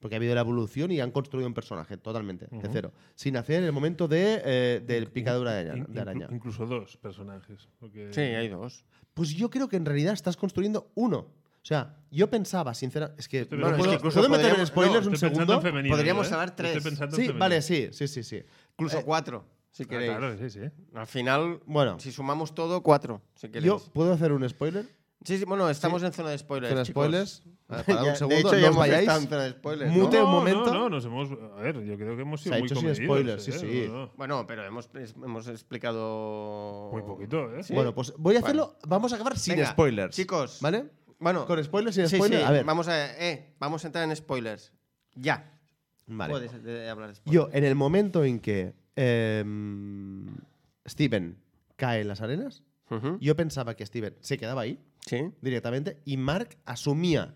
Porque 0.00 0.16
ha 0.16 0.18
habido 0.18 0.34
la 0.34 0.40
evolución 0.40 0.90
y 0.90 1.00
han 1.00 1.12
construido 1.12 1.46
un 1.46 1.54
personaje 1.54 1.96
totalmente, 1.96 2.48
de 2.50 2.56
Ujú. 2.58 2.68
cero. 2.72 2.92
Sin 3.14 3.36
hacer 3.36 3.62
el 3.62 3.70
momento 3.72 4.08
de, 4.08 4.42
eh, 4.44 4.82
del 4.84 5.10
picadura 5.12 5.52
de 5.52 5.70
araña. 5.70 5.86
de 5.88 6.00
araña. 6.00 6.26
inclu- 6.28 6.34
incluso 6.34 6.66
dos 6.66 6.96
personajes. 6.96 7.68
porque- 7.78 8.12
Sí, 8.12 8.20
hay 8.20 8.48
dos. 8.48 8.84
Pues 9.14 9.30
yo 9.30 9.48
creo 9.48 9.68
que 9.68 9.76
en 9.76 9.86
realidad 9.86 10.12
estás 10.12 10.36
construyendo 10.36 10.90
uno. 10.96 11.28
O 11.64 11.66
sea, 11.66 11.96
yo 12.10 12.28
pensaba, 12.28 12.74
sinceramente. 12.74 13.20
Es 13.22 13.26
que. 13.26 13.40
Estoy 13.40 13.56
no 13.58 13.68
pensando- 13.68 13.78
puedo, 13.84 13.92
es 13.92 13.96
que 13.96 14.06
incluso 14.06 14.28
¿puedo 14.28 14.42
meter 14.42 14.60
en 14.60 14.66
spoilers 14.66 15.06
no, 15.06 15.10
un 15.12 15.16
segundo? 15.16 15.54
en 15.54 15.62
femenino, 15.62 15.96
Podríamos 15.96 16.30
¿eh? 16.30 16.34
hablar 16.34 16.54
tres. 16.54 16.76
Estoy 16.76 16.90
pensando 16.90 17.16
en 17.16 17.22
Sí, 17.22 17.22
femenino. 17.28 17.40
vale, 17.40 17.62
sí, 17.62 17.88
sí, 17.90 18.06
sí, 18.06 18.22
sí. 18.22 18.42
Incluso 18.72 18.98
Eh, 18.98 19.02
cuatro, 19.02 19.46
si 19.70 19.84
Ah, 19.84 19.86
queréis. 19.88 20.10
claro, 20.10 20.36
sí, 20.36 20.50
sí. 20.50 20.60
Al 20.94 21.06
final, 21.06 21.60
Bueno, 21.64 21.98
si 21.98 22.12
sumamos 22.12 22.54
todo, 22.54 22.82
cuatro, 22.82 23.22
si 23.34 23.48
queréis. 23.48 23.64
yo 23.64 23.78
puedo 23.94 24.12
hacer 24.12 24.32
un 24.32 24.46
spoiler. 24.46 24.84
Sí, 25.24 25.38
sí, 25.38 25.46
bueno, 25.46 25.70
estamos 25.70 26.02
en 26.02 26.12
zona 26.12 26.28
de 26.28 26.36
spoilers. 26.36 26.70
Zona 26.70 26.84
spoilers. 26.84 27.42
Ah, 27.70 27.82
un 28.10 28.14
segundo, 28.14 28.50
de 28.50 28.58
hecho, 28.58 28.66
no 28.66 28.70
os 28.72 28.76
vayáis. 28.76 29.08
en 29.08 29.26
zona 29.30 29.42
de 29.44 29.50
spoilers. 29.52 29.90
¿no? 29.90 30.02
Mute 30.02 30.16
un 30.18 30.22
No, 30.24 30.30
momento. 30.30 30.66
No, 30.66 30.74
no, 30.80 30.90
nos 30.90 31.04
hemos. 31.06 31.30
A 31.56 31.62
ver, 31.62 31.82
yo 31.82 31.96
creo 31.96 32.14
que 32.14 32.20
hemos 32.22 32.40
Se 32.40 32.44
sido 32.44 32.56
ha 32.56 32.58
muy 32.58 32.66
hecho 32.66 32.74
sin 32.74 32.84
comedidos, 32.84 33.06
spoilers, 33.06 33.42
sí, 33.44 33.50
¿eh? 33.52 33.58
sí. 33.58 33.88
No, 33.88 33.94
no. 34.04 34.12
Bueno, 34.18 34.46
pero 34.46 34.66
hemos, 34.66 34.90
hemos 35.24 35.48
explicado. 35.48 36.90
Muy 36.92 37.00
poquito, 37.02 37.54
¿eh? 37.56 37.62
Sí. 37.62 37.72
Bueno, 37.72 37.94
pues 37.94 38.12
voy 38.18 38.36
a 38.36 38.40
hacerlo. 38.40 38.76
Vamos 38.86 39.12
a 39.12 39.14
acabar 39.14 39.38
sin 39.38 39.56
Venga, 39.56 39.70
spoilers. 39.70 40.14
Chicos, 40.14 40.58
¿Vale? 40.60 40.90
Bueno. 41.24 41.46
Con 41.46 41.62
spoilers, 41.64 41.96
sí, 41.96 42.06
spoilers. 42.06 42.42
sí, 42.42 42.46
A 42.48 42.52
ver. 42.52 42.64
Vamos 42.64 42.86
a, 42.86 43.16
eh, 43.18 43.54
vamos 43.58 43.82
a 43.84 43.88
entrar 43.88 44.04
en 44.08 44.14
spoilers. 44.14 44.72
Ya. 45.16 45.50
Vale. 46.06 46.30
Puedes 46.32 46.52
eh, 46.64 46.88
hablar 46.88 47.08
de 47.08 47.14
spoilers. 47.16 47.22
Yo, 47.24 47.48
en 47.52 47.64
el 47.64 47.74
momento 47.74 48.22
en 48.24 48.38
que 48.38 48.74
em, 48.96 50.26
Steven 50.86 51.36
cae 51.76 52.02
en 52.02 52.08
las 52.08 52.20
arenas, 52.20 52.62
yo 53.20 53.34
pensaba 53.34 53.74
que 53.74 53.84
Steven 53.84 54.14
se 54.20 54.38
quedaba 54.38 54.60
ahí 54.62 54.78
Sí, 55.04 55.32
directamente 55.40 56.00
y 56.04 56.16
Mark 56.16 56.56
asumía 56.64 57.34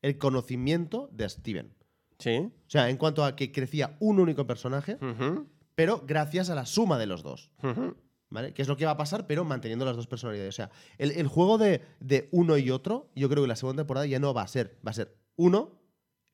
el 0.00 0.16
conocimiento 0.16 1.10
de 1.12 1.28
Steven. 1.28 1.74
sí. 2.18 2.36
O 2.38 2.70
sea, 2.70 2.88
en 2.88 2.96
cuanto 2.96 3.24
a 3.24 3.36
que 3.36 3.52
crecía 3.52 3.96
un 4.00 4.18
único 4.18 4.46
personaje, 4.46 4.96
pero 5.74 6.02
gracias 6.06 6.48
a 6.50 6.54
la 6.54 6.64
suma 6.66 6.98
de 6.98 7.06
los 7.06 7.22
dos. 7.22 7.50
ujú. 7.62 7.96
¿Vale? 8.30 8.52
Que 8.52 8.60
es 8.62 8.68
lo 8.68 8.76
que 8.76 8.84
va 8.84 8.90
a 8.92 8.96
pasar, 8.98 9.26
pero 9.26 9.44
manteniendo 9.44 9.84
las 9.86 9.96
dos 9.96 10.06
personalidades. 10.06 10.54
O 10.54 10.56
sea, 10.56 10.70
el, 10.98 11.12
el 11.12 11.26
juego 11.28 11.56
de, 11.56 11.80
de 12.00 12.28
uno 12.30 12.58
y 12.58 12.70
otro, 12.70 13.10
yo 13.16 13.28
creo 13.30 13.42
que 13.42 13.48
la 13.48 13.56
segunda 13.56 13.82
temporada 13.82 14.04
ya 14.06 14.18
no 14.18 14.34
va 14.34 14.42
a 14.42 14.48
ser. 14.48 14.78
Va 14.86 14.90
a 14.90 14.94
ser 14.94 15.16
uno 15.36 15.80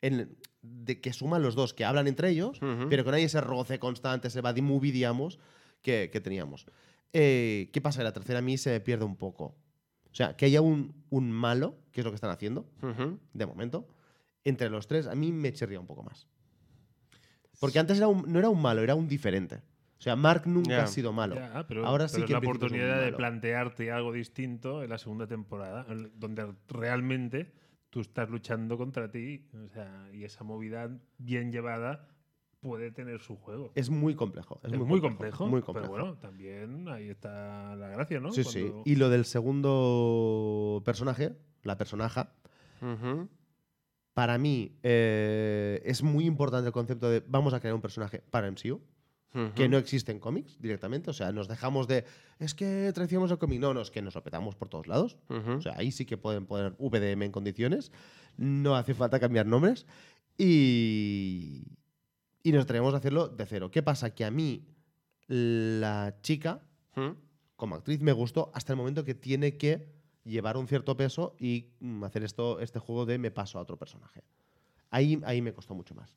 en- 0.03 0.37
de 0.63 1.01
que 1.01 1.13
suman 1.13 1.43
los 1.43 1.55
dos, 1.55 1.73
que 1.73 1.85
hablan 1.85 2.09
entre 2.09 2.31
ellos, 2.31 2.61
Ujú. 2.61 2.89
pero 2.89 3.05
que 3.05 3.11
no 3.11 3.17
hay 3.17 3.23
ese 3.25 3.41
roce 3.41 3.79
constante, 3.79 4.29
ese 4.29 4.41
body 4.41 4.61
movie, 4.63 4.91
digamos, 4.93 5.39
que, 5.83 6.11
que 6.13 6.21
teníamos. 6.21 6.67
Eh, 7.13 7.71
¿Qué 7.73 7.81
pasa? 7.81 8.03
La 8.03 8.13
tercera 8.13 8.41
a 8.41 8.43
mí 8.43 8.59
se 8.59 8.81
pierde 8.81 9.05
un 9.05 9.17
poco. 9.17 9.55
O 10.11 10.15
sea, 10.17 10.37
que 10.37 10.47
haya 10.47 10.61
un, 10.63 11.05
un 11.11 11.31
malo, 11.31 11.77
que 11.93 12.01
es 12.01 12.05
lo 12.05 12.11
que 12.11 12.17
están 12.17 12.31
haciendo, 12.31 12.67
Ujú. 12.83 13.21
de 13.35 13.47
momento, 13.47 13.87
entre 14.43 14.69
los 14.69 14.89
tres, 14.89 15.07
a 15.07 15.15
mí 15.15 15.31
me 15.31 15.53
chirría 15.53 15.79
un 15.79 15.87
poco 15.87 16.03
más. 16.03 16.27
Porque 17.61 17.79
antes 17.79 17.99
era 17.99 18.09
un- 18.09 18.25
no 18.33 18.39
era 18.41 18.49
un 18.49 18.61
malo, 18.61 18.83
era 18.83 18.95
un 18.97 19.07
diferente. 19.07 19.63
O 19.99 20.03
sea, 20.05 20.17
Mark 20.17 20.43
nunca 20.47 20.83
ha 20.83 20.87
sido 20.87 21.13
malo. 21.13 21.37
Ya, 21.37 21.65
pero, 21.67 21.87
Ahora 21.87 22.09
sí 22.09 22.17
pero 22.17 22.27
que 22.27 22.33
es 22.33 22.35
la 22.35 22.39
es 22.39 22.57
oportunidad 22.57 23.03
de 23.03 23.13
plantearte 23.13 23.91
algo 23.91 24.13
distinto 24.13 24.83
en 24.83 24.91
la 24.91 24.99
segunda 24.99 25.27
temporada, 25.27 25.87
donde 26.17 26.55
realmente 26.69 27.53
tú 27.91 28.01
estás 28.01 28.29
luchando 28.29 28.77
contra 28.77 29.11
ti. 29.11 29.49
O 29.65 29.69
sea, 29.69 30.09
y 30.13 30.25
esa 30.25 30.45
movida 30.45 30.91
bien 31.19 31.53
llevada 31.53 32.09
puede 32.61 32.91
tener 32.91 33.21
su 33.21 33.37
juego. 33.37 33.73
Es 33.75 33.91
muy 33.91 34.15
complejo. 34.15 34.59
Es, 34.65 34.73
Es 34.73 34.79
muy, 34.79 34.87
muy 34.87 35.01
complejo, 35.01 35.39
complejo, 35.39 35.51
Muy 35.51 35.63
complejo. 35.63 35.93
pero 35.93 36.03
bueno, 36.03 36.19
también 36.19 36.89
ahí 36.89 37.11
está 37.11 37.77
la 37.77 37.89
gracia, 37.89 38.21
¿no? 38.21 38.33
sí, 38.33 38.43
sí. 38.43 38.73
Y 38.85 38.97
lo 38.97 39.11
del 39.11 39.27
segundo 39.27 40.83
personaje, 40.85 41.37
la 41.63 41.77
personaja, 41.77 42.33
para 44.15 44.39
mí 44.39 44.79
eh, 44.83 45.83
es 45.85 46.03
muy 46.03 46.25
importante 46.25 46.67
el 46.67 46.73
concepto 46.73 47.11
de 47.11 47.23
vamos 47.27 47.53
a 47.53 47.61
crear 47.61 47.75
un 47.75 47.83
personaje 47.83 48.23
para 48.31 48.51
MCU. 48.51 48.81
Que 49.55 49.69
no 49.69 49.79
existe 49.79 50.13
en 50.13 50.21
cómics 50.21 50.61
directamente. 50.61 51.11
O 51.11 51.13
sea, 51.13 51.33
nos 51.33 51.49
dejamos 51.49 51.89
de. 51.89 52.05
Es 52.39 52.55
que 52.55 52.93
traicionamos 52.95 53.31
el 53.31 53.39
cómic. 53.39 53.61
No, 53.61 53.75
no, 53.75 53.81
es 53.81 53.91
que 53.91 54.03
nos 54.03 54.15
lo 54.15 54.23
petamos 54.23 54.55
por 54.55 54.69
todos 54.69 54.87
lados. 54.87 55.17
O 55.29 55.61
sea, 55.61 55.75
ahí 55.77 55.91
sí 55.91 56.05
que 56.05 56.17
pueden 56.17 56.47
poner 56.47 56.75
VDM 56.79 57.23
en 57.23 57.33
condiciones. 57.33 57.91
No 58.37 58.77
hace 58.77 58.95
falta 58.95 59.19
cambiar 59.19 59.47
nombres. 59.47 59.87
Y. 60.39 61.65
Y 62.43 62.53
nos 62.53 62.67
traemos 62.67 62.93
a 62.95 62.99
hacerlo 62.99 63.29
de 63.29 63.47
cero. 63.47 63.71
¿Qué 63.71 63.83
pasa? 63.83 64.15
Que 64.15 64.25
a 64.25 64.31
mí, 64.31 64.67
la 65.27 66.19
chica, 66.21 66.63
como 67.57 67.75
actriz, 67.75 68.01
me 68.01 68.13
gustó 68.13 68.51
hasta 68.55 68.75
el 68.75 68.77
momento 68.77 69.05
que 69.05 69.15
tiene 69.15 69.57
que 69.57 69.89
llevar 70.25 70.57
un 70.57 70.69
cierto 70.69 70.97
peso 70.97 71.35
y 71.39 71.71
mm, 71.81 72.05
hacer 72.05 72.23
esto, 72.25 72.61
este 72.61 72.79
juego 72.79 73.07
de 73.07 73.19
me 73.19 73.31
paso 73.31 73.59
a 73.59 73.63
otro 73.63 73.79
personaje. 73.79 74.23
Ahí, 74.91 75.21
ahí 75.25 75.43
me 75.43 75.53
costó 75.53 75.75
mucho 75.75 75.95
más. 75.95 76.17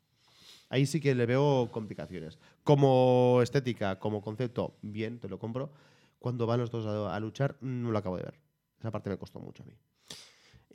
Ahí 0.70 0.86
sí 0.86 1.00
que 1.00 1.16
le 1.16 1.26
veo 1.26 1.70
complicaciones. 1.72 2.38
Como 2.64 3.40
estética, 3.42 4.00
como 4.00 4.22
concepto, 4.22 4.76
bien, 4.82 5.20
te 5.20 5.30
lo 5.30 5.40
compro. 5.40 5.72
Cuando 6.20 6.46
van 6.46 6.60
los 6.60 6.72
dos 6.72 6.86
a, 6.86 7.16
a 7.16 7.20
luchar, 7.20 7.58
no 7.62 7.92
lo 7.92 7.98
acabo 7.98 8.18
de 8.18 8.24
ver. 8.24 8.40
Esa 8.80 8.92
parte 8.92 9.10
me 9.10 9.18
costó 9.18 9.40
mucho 9.40 9.64
a 9.64 9.66
mí. 9.66 9.74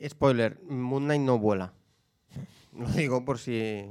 Spoiler, 0.09 0.59
Moon 0.63 1.03
Knight 1.03 1.21
no 1.21 1.37
vuela. 1.37 1.73
Lo 2.73 2.87
digo 2.89 3.23
por 3.23 3.37
si... 3.37 3.85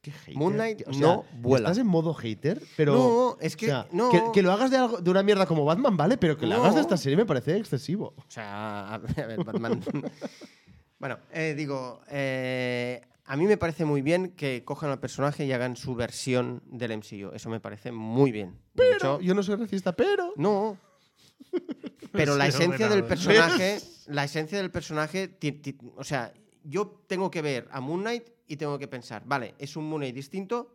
Qué 0.00 0.12
hater, 0.12 0.36
Moon 0.36 0.54
Knight 0.54 0.78
tío. 0.78 0.86
O 0.88 0.92
sea, 0.94 1.00
no 1.02 1.24
vuela. 1.40 1.66
Estás 1.68 1.78
en 1.78 1.86
modo 1.88 2.14
hater, 2.14 2.62
pero. 2.76 2.94
No, 2.94 3.36
es 3.40 3.56
que- 3.56 3.66
o 3.66 3.68
sea, 3.70 3.88
no. 3.90 4.08
que, 4.10 4.22
que 4.32 4.40
lo 4.42 4.52
hagas 4.52 4.70
de, 4.70 4.76
algo- 4.78 4.98
de 4.98 5.10
una 5.10 5.22
mierda 5.24 5.46
como 5.46 5.64
Batman, 5.64 5.96
vale, 5.96 6.16
pero 6.16 6.38
que 6.38 6.46
lo 6.46 6.54
hagas 6.54 6.76
de 6.76 6.80
esta 6.80 6.96
serie 6.96 7.16
me 7.16 7.26
parece 7.26 7.56
excesivo. 7.56 8.14
O 8.16 8.24
sea, 8.28 8.94
a 8.94 8.98
ver, 8.98 9.20
a 9.20 9.26
ver, 9.26 9.44
Batman. 9.44 9.82
bueno, 11.00 11.18
eh, 11.32 11.54
digo, 11.56 12.00
eh, 12.08 13.00
a 13.26 13.36
mí 13.36 13.46
me 13.46 13.56
parece 13.56 13.84
muy 13.84 14.02
bien 14.02 14.30
que 14.32 14.64
cojan 14.64 14.90
al 14.90 15.00
personaje 15.00 15.44
y 15.44 15.52
hagan 15.52 15.76
su 15.76 15.94
versión 15.94 16.62
del 16.66 16.96
MCU. 16.98 17.32
Eso 17.34 17.50
me 17.50 17.60
parece 17.60 17.92
muy 17.92 18.30
bien. 18.32 18.58
Pero, 18.74 18.96
hecho, 18.96 19.20
yo 19.20 19.34
no 19.34 19.42
soy 19.42 19.56
racista, 19.56 19.92
pero. 19.94 20.32
no. 20.36 20.78
Pero 22.12 22.36
la 22.36 22.46
esencia 22.46 22.88
del 22.88 23.04
personaje, 23.04 23.78
la 24.06 24.24
esencia 24.24 24.56
del 24.58 24.70
personaje, 24.70 25.28
ti- 25.28 25.52
ti- 25.52 25.76
o 25.96 26.02
sea, 26.04 26.32
yo 26.64 27.02
tengo 27.06 27.30
que 27.30 27.42
ver 27.42 27.68
a 27.70 27.80
Moon 27.80 28.00
Knight 28.00 28.28
y 28.46 28.56
tengo 28.56 28.78
que 28.78 28.88
pensar, 28.88 29.22
vale, 29.26 29.54
es 29.58 29.76
un 29.76 29.86
Moon 29.88 30.00
Knight 30.00 30.14
distinto, 30.14 30.74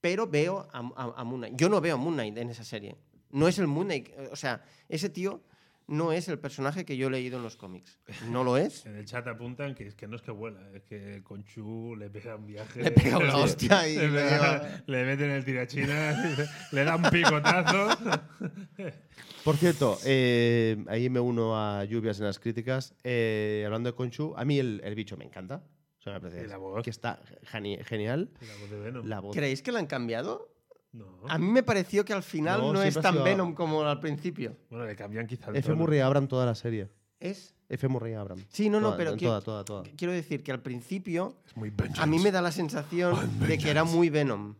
pero 0.00 0.26
veo 0.26 0.68
a, 0.72 0.78
a- 0.78 1.14
a 1.20 1.24
Moon 1.24 1.40
Knight. 1.40 1.54
Yo 1.56 1.68
no 1.70 1.80
veo 1.80 1.94
a 1.94 1.96
Moon 1.96 2.14
Knight 2.14 2.36
en 2.36 2.50
esa 2.50 2.64
serie. 2.64 2.96
No 3.30 3.48
es 3.48 3.58
el 3.58 3.66
Moon 3.66 3.86
Knight, 3.86 4.10
o 4.30 4.36
sea, 4.36 4.62
ese 4.88 5.08
tío 5.08 5.42
no 5.86 6.12
es 6.12 6.28
el 6.28 6.38
personaje 6.38 6.84
que 6.84 6.96
yo 6.96 7.08
he 7.08 7.10
leído 7.10 7.36
en 7.36 7.42
los 7.42 7.56
cómics. 7.56 7.98
No 8.30 8.42
lo 8.44 8.56
es. 8.56 8.86
En 8.86 8.96
el 8.96 9.04
chat 9.04 9.26
apuntan 9.26 9.74
que, 9.74 9.86
es 9.86 9.94
que 9.94 10.06
no 10.08 10.16
es 10.16 10.22
que 10.22 10.30
vuela, 10.30 10.60
es 10.74 10.82
que 10.84 11.22
Conchu 11.22 11.94
le 11.96 12.10
pega 12.10 12.36
un 12.36 12.46
viaje. 12.46 12.82
Le 12.82 12.90
pega 12.90 13.18
una 13.18 13.36
hostia 13.36 13.86
y 13.88 13.96
le, 13.96 14.08
le 14.08 14.20
pega- 14.22 14.82
le 14.86 15.04
meten 15.04 15.30
el 15.30 15.44
tirachina, 15.44 16.36
le 16.72 16.84
da 16.84 16.96
un 16.96 17.02
picotazo. 17.10 17.88
Por 19.44 19.56
cierto, 19.56 19.98
eh, 20.06 20.82
ahí 20.88 21.10
me 21.10 21.20
uno 21.20 21.56
a 21.58 21.84
lluvias 21.84 22.18
en 22.18 22.24
las 22.26 22.38
críticas. 22.38 22.94
Eh, 23.04 23.62
hablando 23.66 23.90
de 23.90 23.94
Conchu, 23.94 24.32
a 24.36 24.44
mí 24.44 24.58
el, 24.58 24.80
el 24.84 24.94
bicho 24.94 25.16
me 25.16 25.24
encanta. 25.24 25.62
O 25.98 26.02
sea, 26.02 26.14
me 26.14 26.20
parece 26.20 26.44
Y 26.44 26.48
la 26.48 26.56
voz. 26.56 26.82
que 26.82 26.90
está 26.90 27.20
geni- 27.52 27.82
genial. 27.84 28.30
Y 28.40 28.46
la 28.46 28.56
voz 28.56 28.70
de 28.70 28.78
Venom. 28.78 29.06
La 29.06 29.20
voz. 29.20 29.34
¿Creéis 29.36 29.62
que 29.62 29.72
la 29.72 29.78
han 29.80 29.86
cambiado? 29.86 30.53
No. 30.94 31.06
A 31.28 31.38
mí 31.38 31.46
me 31.46 31.62
pareció 31.62 32.04
que 32.04 32.12
al 32.12 32.22
final 32.22 32.60
No, 32.60 32.72
no, 32.72 32.82
es 32.82 32.94
tan 32.94 33.12
sido- 33.14 33.24
Venom 33.24 33.52
como 33.54 33.82
al 33.82 33.98
principio. 34.00 34.56
Bueno, 34.70 34.86
le 34.86 34.94
cambian 34.94 35.26
quizá 35.26 35.50
el 35.50 35.56
F. 35.56 35.66
tono. 35.68 35.80
Murray 35.80 35.98
Abram 36.00 36.28
toda 36.28 36.46
la 36.46 36.54
serie. 36.54 36.88
Es. 37.18 37.54
F. 37.68 37.88
Murray 37.88 38.14
Abram. 38.14 38.38
Sí, 38.48 38.70
no, 38.70 38.78
no, 38.80 38.88
Toda, 38.88 38.96
pero 38.98 39.10
en 39.12 39.16
que- 39.18 39.26
toda, 39.26 39.40
toda, 39.40 39.64
toda. 39.64 39.82
Quiero 39.96 40.12
decir 40.12 40.42
que 40.44 40.52
al 40.52 40.60
principio 40.62 41.36
Es 41.46 41.56
muy 41.56 41.72
a 41.98 42.06
mí 42.06 42.18
me 42.20 42.30
da 42.30 42.40
la 42.40 42.52
sensación 42.52 43.16
de 43.40 43.58
que 43.58 43.70
era 43.70 43.82
muy 43.84 44.08
Venom. 44.08 44.54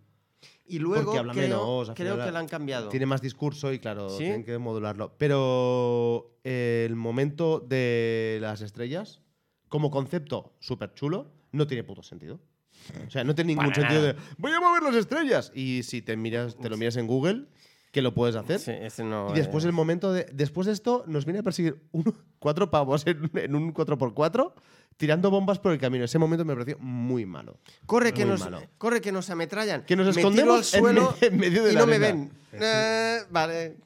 Y 0.67 0.79
luego 0.79 1.13
creo, 1.13 1.25
menos, 1.25 1.91
creo 1.95 2.17
que 2.25 2.31
la 2.33 2.39
han 2.41 2.49
cambiado. 2.49 2.89
Tiene 2.89 3.05
más 3.07 3.21
discurso 3.21 3.73
y 3.73 3.79
claro, 3.79 4.09
¿Sí? 4.11 4.19
tienen 4.19 4.45
que 4.45 4.57
modularlo. 4.59 5.13
Pero 5.19 6.39
eh, 6.43 6.85
el 6.89 6.97
momento 6.97 7.61
de 7.61 8.39
las 8.41 8.63
estrellas, 8.63 9.21
como 9.69 9.91
concepto 9.91 10.55
súper 10.61 10.95
chulo, 10.95 11.31
no 11.53 11.67
tiene 11.67 11.85
puto 11.85 12.03
sentido. 12.03 12.41
O 13.07 13.11
sea, 13.11 13.25
no 13.25 13.35
tiene 13.35 13.49
ningún 13.49 13.67
Para 13.67 13.75
sentido 13.77 14.01
nada. 14.03 14.13
de 14.15 14.19
voy 14.39 14.53
a 14.53 14.61
mover 14.61 14.83
las 14.83 14.95
estrellas. 14.97 15.51
Y 15.55 15.83
si 15.83 16.03
te 16.03 16.17
miras, 16.17 16.57
te 16.57 16.69
lo 16.69 16.77
miras 16.77 16.97
en 16.97 17.07
Google, 17.07 17.47
que 17.93 18.03
lo 18.03 18.13
puedes 18.15 18.37
hacer. 18.37 18.59
Sí, 18.59 18.73
ese 18.73 19.05
no, 19.05 19.29
Y 19.31 19.35
después 19.35 19.65
eh, 19.65 19.69
el 19.69 19.73
momento 19.73 20.13
de. 20.13 20.27
Después 20.33 20.67
de 20.67 20.73
esto, 20.73 21.05
nos 21.07 21.25
viene 21.25 21.41
a 21.41 21.43
perseguir 21.43 21.81
un- 21.93 22.15
cuatro 22.39 22.71
pavos 22.71 23.07
en, 23.07 23.31
en 23.35 23.55
un 23.55 23.73
4x4 23.73 24.53
tirando 24.97 25.29
bombas 25.31 25.59
por 25.59 25.73
el 25.73 25.79
camino. 25.79 26.05
Ese 26.05 26.19
momento 26.19 26.45
me 26.45 26.55
pareció 26.55 26.79
muy 26.79 27.27
malo. 27.27 27.59
corre, 27.87 28.13
que 28.13 28.25
muy 28.25 28.33
nos, 28.33 28.41
malo. 28.41 28.63
corre 28.79 29.01
que 29.01 29.11
nos 29.13 29.29
ametrallan. 29.31 29.85
Que 29.85 29.97
nos 29.97 30.07
Me 30.07 30.13
tiro 30.13 30.29
escondemos 30.29 30.73
al 30.75 30.79
en 30.79 30.85
suelo 30.85 31.17
me- 31.21 31.27
en 31.27 31.37
medio 31.37 31.65
de 31.65 31.71
y 31.73 31.75
la 31.75 31.81
no 31.81 31.87
me 31.87 31.99
ven. 31.99 32.31
Eh, 32.57 33.19
vale. 33.31 33.77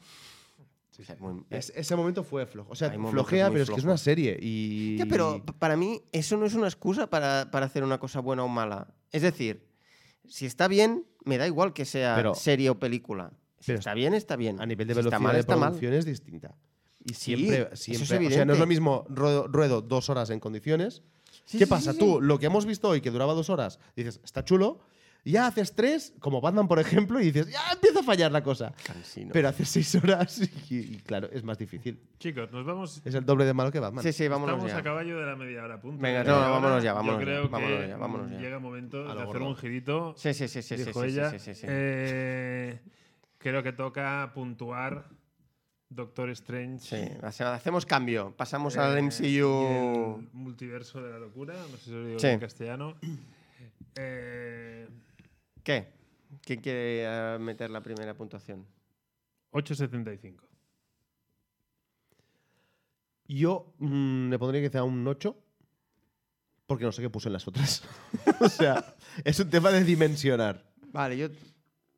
Sí, 0.98 1.04
sí, 1.04 1.12
muy- 1.20 1.44
Es- 1.48 1.72
ese 1.76 1.94
momento 1.94 2.24
fue 2.24 2.44
flojo. 2.44 2.72
O 2.72 2.74
sea, 2.74 2.90
flojea, 2.90 3.48
pero 3.50 3.62
es 3.62 3.70
que 3.70 3.76
es 3.76 3.84
una 3.84 3.96
serie. 3.96 4.36
Y. 4.42 4.96
Ya, 4.98 5.06
pero 5.06 5.44
para 5.60 5.76
mí 5.76 6.02
eso 6.10 6.36
no 6.36 6.44
es 6.44 6.54
una 6.54 6.66
excusa 6.66 7.06
para, 7.08 7.50
para 7.52 7.66
hacer 7.66 7.84
una 7.84 7.98
cosa 7.98 8.18
buena 8.20 8.42
o 8.42 8.48
mala. 8.48 8.88
Es 9.12 9.22
decir, 9.22 9.64
si 10.26 10.44
está 10.44 10.66
bien, 10.66 11.06
me 11.24 11.38
da 11.38 11.46
igual 11.46 11.72
que 11.72 11.84
sea 11.84 12.16
Pero- 12.16 12.34
serie 12.34 12.68
o 12.70 12.78
película. 12.80 13.30
Si 13.60 13.66
pero 13.66 13.78
está 13.78 13.94
bien, 13.94 14.12
está 14.14 14.34
bien. 14.36 14.60
A 14.60 14.66
nivel 14.66 14.88
de 14.88 14.94
Si 14.94 14.98
velocidad 14.98 15.20
mal, 15.20 15.34
de 15.34 15.40
está 15.40 15.56
mal. 15.56 15.68
producción 15.70 15.92
es 15.94 16.04
distinta. 16.04 16.56
Y 17.04 17.14
Sí, 17.14 17.36
siempre, 17.36 17.56
eso 17.62 17.68
es 17.72 17.80
siempre 17.80 18.26
o 18.26 18.30
sea, 18.30 18.44
no 18.44 18.52
es 18.54 18.58
lo 18.58 18.66
mismo 18.66 19.06
ruedo, 19.08 19.46
ruedo 19.46 19.80
dos 19.82 20.10
horas 20.10 20.30
en 20.30 20.40
condiciones. 20.40 21.02
Sí, 21.44 21.58
¿Qué 21.58 21.64
sí, 21.64 21.70
pasa? 21.70 21.92
sí, 21.92 21.98
Tú, 21.98 22.20
lo 22.20 22.38
que 22.38 22.46
hemos 22.46 22.66
visto 22.66 22.88
hoy, 22.88 23.00
que 23.00 23.10
duraba 23.10 23.34
dos 23.34 23.50
horas, 23.50 23.78
dices, 23.96 24.20
está 24.24 24.44
chulo, 24.44 24.80
ya 25.24 25.46
haces 25.46 25.74
tres, 25.74 26.14
como 26.20 26.40
Batman, 26.40 26.66
por 26.68 26.78
ejemplo, 26.78 27.20
y 27.20 27.24
dices, 27.30 27.48
ya 27.50 27.60
empieza 27.72 28.00
a 28.00 28.02
fallar 28.02 28.32
la 28.32 28.42
cosa. 28.42 28.72
Cansino. 28.84 29.30
Pero 29.32 29.48
haces 29.48 29.68
seis 29.68 29.94
horas 29.96 30.40
y, 30.70 30.76
y, 30.76 30.96
claro, 30.98 31.28
es 31.32 31.42
más 31.44 31.58
difícil. 31.58 32.00
Chicos, 32.18 32.50
nos 32.50 32.64
vamos. 32.64 33.02
Es 33.04 33.14
el 33.14 33.24
doble 33.26 33.44
de 33.44 33.52
malo 33.54 33.70
que 33.70 33.78
Batman. 33.80 34.02
sí, 34.02 34.12
sí, 34.12 34.26
vámonos 34.28 34.54
Estamos 34.54 34.72
ya. 34.72 34.78
a 34.78 34.82
caballo 34.82 35.18
de 35.20 35.26
la 35.26 35.36
media 35.36 35.64
hora 35.64 35.80
punto. 35.80 36.00
Venga, 36.02 36.24
no, 36.24 36.38
vámonos 36.38 36.82
ya, 36.82 36.92
vámonos 36.94 37.20
Yo 37.20 37.20
ya, 37.20 37.24
creo 37.26 37.42
que 37.42 37.48
vámonos 37.52 37.88
ya, 37.88 37.96
vámonos 37.96 38.30
ya. 38.30 38.38
llega 38.38 38.58
momento 38.58 38.98
A 39.02 39.14
de 39.14 39.22
hacer 39.22 39.26
gordo. 39.26 39.48
un 39.48 39.56
girito. 39.56 40.14
Sí, 40.16 40.32
sí, 40.34 40.48
sí, 40.48 40.62
sí, 40.62 40.76
sí, 40.78 40.84
dijo 40.84 41.02
sí, 41.02 41.08
ella. 41.08 41.30
sí, 41.30 41.38
sí, 41.38 41.54
sí. 41.54 41.66
Eh, 41.68 42.78
creo 43.38 43.62
que 43.62 43.72
toca 43.72 44.30
puntuar 44.34 45.08
Doctor 45.90 46.30
Strange. 46.30 46.80
Sí, 46.80 47.16
hace- 47.22 47.44
hacemos 47.44 47.84
cambio. 47.86 48.34
Pasamos 48.36 48.76
eh, 48.76 48.80
al 48.80 49.02
MCU. 49.02 50.18
el 50.20 50.28
multiverso 50.32 51.02
de 51.02 51.10
la 51.12 51.18
locura. 51.18 51.54
No 51.54 51.76
sé 51.76 51.84
si 51.84 51.90
lo 51.90 52.04
digo 52.06 52.18
Sí. 52.18 52.26
en 52.28 52.40
castellano. 52.40 52.94
Eh, 53.96 54.86
¿Qué? 55.68 55.86
¿Quién 56.46 56.62
quiere 56.62 57.04
eh, 57.04 57.38
meter 57.38 57.68
la 57.68 57.82
primera 57.82 58.14
puntuación? 58.14 58.64
8.75. 59.52 60.40
Yo 63.26 63.74
mm, 63.76 64.30
le 64.30 64.38
pondría 64.38 64.66
quizá 64.66 64.82
un 64.82 65.06
8, 65.06 65.36
porque 66.64 66.86
no 66.86 66.92
sé 66.92 67.02
qué 67.02 67.10
puse 67.10 67.28
en 67.28 67.34
las 67.34 67.46
otras. 67.46 67.84
o 68.40 68.48
sea, 68.48 68.96
es 69.22 69.38
un 69.40 69.50
tema 69.50 69.70
de 69.70 69.84
dimensionar. 69.84 70.64
Vale, 70.90 71.18
yo 71.18 71.28